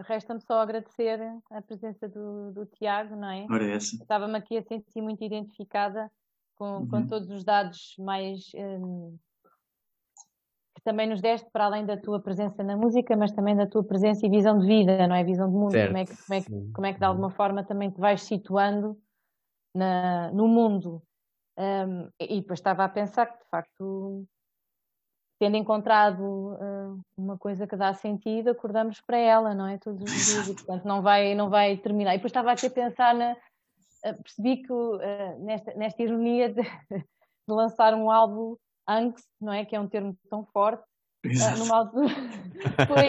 Resta-me 0.06 0.42
só 0.42 0.60
agradecer 0.60 1.20
a 1.50 1.62
presença 1.62 2.10
do, 2.10 2.52
do 2.52 2.66
Tiago, 2.66 3.16
não 3.16 3.30
é? 3.30 3.46
Ora, 3.50 3.72
essa. 3.72 3.96
Estava-me 3.96 4.38
aqui 4.38 4.58
a 4.58 4.64
sentir 4.64 5.02
muito 5.02 5.24
identificada 5.24 6.12
com, 6.56 6.80
uhum. 6.80 6.88
com 6.88 7.08
todos 7.08 7.30
os 7.30 7.44
dados 7.44 7.96
mais 7.98 8.52
um, 8.56 9.18
que 10.76 10.82
também 10.84 11.08
nos 11.08 11.22
deste, 11.22 11.50
para 11.52 11.66
além 11.66 11.86
da 11.86 11.96
tua 11.96 12.20
presença 12.20 12.64
na 12.64 12.76
música, 12.76 13.16
mas 13.16 13.32
também 13.32 13.56
da 13.56 13.66
tua 13.66 13.84
presença 13.84 14.26
e 14.26 14.30
visão 14.30 14.60
de 14.60 14.68
vida, 14.68 15.08
não 15.08 15.16
é? 15.16 15.24
Visão 15.24 15.50
de 15.50 15.56
mundo, 15.56 15.72
como 15.72 15.98
é, 15.98 16.06
que, 16.06 16.18
como, 16.18 16.34
é 16.34 16.42
que, 16.42 16.72
como 16.74 16.88
é 16.88 16.94
que 16.94 17.00
de 17.00 17.06
alguma 17.06 17.30
forma 17.30 17.64
também 17.64 17.90
te 17.90 18.00
vais 18.00 18.22
situando 18.24 18.98
na, 19.74 20.32
no 20.34 20.48
mundo. 20.48 21.02
Um, 21.58 22.10
e 22.20 22.42
depois 22.42 22.60
estava 22.60 22.84
a 22.84 22.90
pensar 22.90 23.26
que 23.26 23.44
de 23.44 23.50
facto 23.50 24.28
tendo 25.40 25.58
encontrado 25.58 26.22
uh, 26.22 27.00
uma 27.18 27.38
coisa 27.38 27.68
que 27.68 27.76
dá 27.76 27.94
sentido, 27.94 28.50
acordamos 28.50 29.00
para 29.02 29.18
ela, 29.18 29.54
não 29.54 29.68
é? 29.68 29.78
Todos 29.78 30.02
os 30.02 30.26
dias, 30.26 30.48
e, 30.48 30.54
portanto 30.54 30.86
não 30.86 31.02
vai, 31.02 31.36
não 31.36 31.50
vai 31.50 31.78
terminar. 31.78 32.14
E 32.14 32.18
depois 32.18 32.32
estava 32.32 32.52
até 32.52 32.68
a 32.68 32.72
pensar, 32.72 33.14
na, 33.14 33.34
uh, 33.34 34.24
percebi 34.24 34.58
que 34.64 34.74
uh, 34.74 35.00
nesta, 35.40 35.74
nesta 35.76 36.02
ironia 36.02 36.50
de, 36.50 36.62
de, 36.92 37.04
lançar 37.48 37.94
um 37.94 38.10
álbum 38.10 38.56
angst, 38.88 39.26
não 39.40 39.54
é? 39.54 39.64
Que 39.64 39.76
é 39.76 39.80
um 39.80 39.88
termo 39.88 40.18
tão 40.30 40.46
forte, 40.46 40.84
numa 41.58 41.78
altura 41.78 42.14
foi 42.88 43.08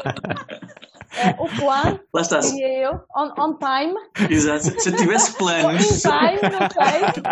uh, 1.19 1.43
o 1.43 1.49
plano, 1.61 2.01
Lá 2.15 2.21
está. 2.21 2.43
seria 2.43 2.85
eu, 2.85 3.01
on, 3.17 3.33
on 3.39 3.59
time. 3.59 3.95
Exato, 4.31 4.81
se 4.81 4.89
eu 4.89 4.97
tivesse 4.97 5.37
planos. 5.39 5.85
In 5.85 6.11
time, 6.11 6.53
não 6.53 6.69
sei. 6.71 7.23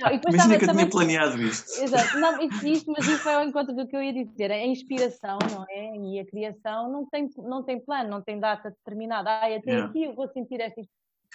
Não, 0.00 0.08
e 0.08 0.16
depois 0.16 0.34
Imagina 0.34 0.58
que 0.58 0.64
eu 0.64 0.72
tinha 0.72 0.90
planeado 0.90 1.42
isto. 1.42 1.82
Exato, 1.82 2.18
não, 2.18 2.40
isso, 2.40 2.84
mas 2.90 3.06
isso 3.06 3.22
foi 3.22 3.34
ao 3.34 3.44
encontro 3.44 3.74
do 3.74 3.86
que 3.86 3.96
eu 3.96 4.02
ia 4.02 4.12
dizer. 4.12 4.50
A 4.50 4.66
inspiração, 4.66 5.38
não 5.50 5.64
é? 5.70 5.96
E 5.96 6.20
a 6.20 6.26
criação 6.26 6.90
não 6.90 7.06
tem, 7.06 7.30
não 7.38 7.62
tem 7.62 7.80
plano, 7.80 8.10
não 8.10 8.22
tem 8.22 8.38
data 8.38 8.70
determinada. 8.70 9.30
Ah, 9.30 9.46
até 9.46 9.70
yeah. 9.70 9.86
aqui 9.86 10.04
eu 10.04 10.14
vou 10.14 10.28
sentir 10.28 10.60
esta 10.60 10.80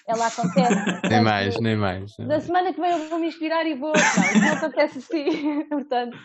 ela 0.08 0.28
acontece. 0.28 1.08
nem 1.10 1.22
mais, 1.22 1.60
nem 1.60 1.76
mais. 1.76 2.16
Da 2.18 2.40
semana 2.40 2.74
que 2.74 2.80
vem 2.80 2.90
eu 2.90 3.10
vou 3.10 3.20
me 3.20 3.28
inspirar 3.28 3.66
e 3.66 3.76
vou. 3.76 3.92
Não, 3.92 4.42
não 4.42 4.54
acontece 4.54 5.00
assim. 5.00 5.66
Portanto, 5.68 6.18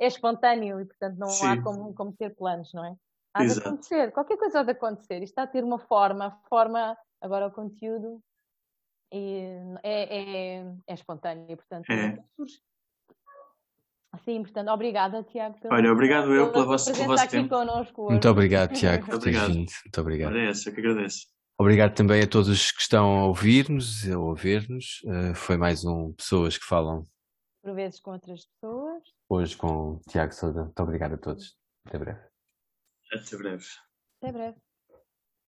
é 0.00 0.06
espontâneo 0.06 0.80
e, 0.80 0.84
portanto, 0.84 1.16
não 1.16 1.28
Sim. 1.28 1.46
há 1.46 1.62
como, 1.62 1.94
como 1.94 2.12
ter 2.12 2.34
planos, 2.34 2.72
não 2.74 2.84
é? 2.84 2.94
Há 3.34 3.44
Exato. 3.44 3.60
de 3.60 3.66
acontecer, 3.66 4.12
qualquer 4.12 4.36
coisa 4.36 4.60
há 4.60 4.62
de 4.62 4.72
acontecer. 4.72 5.22
Isto 5.22 5.32
está 5.32 5.42
a 5.44 5.46
ter 5.46 5.64
uma 5.64 5.78
forma, 5.78 6.38
forma, 6.48 6.96
agora 7.20 7.46
o 7.46 7.50
conteúdo 7.50 8.22
e 9.12 9.42
é, 9.82 10.18
é, 10.18 10.74
é 10.86 10.94
espontâneo, 10.94 11.56
portanto, 11.56 11.90
é. 11.90 12.18
surge. 12.36 12.60
Sim, 14.24 14.42
portanto, 14.42 14.68
obrigada, 14.68 15.22
Tiago. 15.22 15.58
Pelo, 15.58 15.74
Olha, 15.74 15.90
obrigado 15.90 16.34
eu 16.34 16.52
pelo 16.52 16.66
vosso, 16.66 16.92
pelo 16.92 17.06
vosso 17.06 17.28
tempo. 17.28 17.48
Connosco 17.48 18.10
Muito 18.10 18.28
obrigado, 18.28 18.74
Tiago, 18.74 19.06
por 19.06 19.18
teres 19.18 19.40
vindo. 19.40 19.72
Muito 19.84 20.00
obrigado. 20.00 20.30
Agradeço, 20.30 20.68
eu 20.68 20.74
que 20.74 20.80
agradeço. 20.80 21.26
Obrigado 21.58 21.94
também 21.94 22.22
a 22.22 22.26
todos 22.26 22.72
que 22.72 22.80
estão 22.80 23.20
a 23.20 23.26
ouvir-nos, 23.26 24.10
a 24.10 24.18
ouvir-nos. 24.18 25.00
Uh, 25.04 25.34
foi 25.34 25.56
mais 25.56 25.84
um 25.84 26.12
Pessoas 26.12 26.58
que 26.58 26.64
Falam. 26.64 27.06
Por 27.62 27.74
vezes 27.74 28.00
com 28.00 28.12
outras 28.12 28.44
pessoas. 28.46 29.02
Hoje 29.28 29.56
com 29.56 29.92
o 29.92 30.00
Tiago 30.08 30.34
Souza. 30.34 30.64
Muito 30.64 30.82
obrigado 30.82 31.14
a 31.14 31.18
todos. 31.18 31.56
Até 31.86 31.98
breve. 31.98 32.31
Até 33.12 33.36
breve. 33.36 33.66
Até 34.20 34.32
breve. 34.32 34.71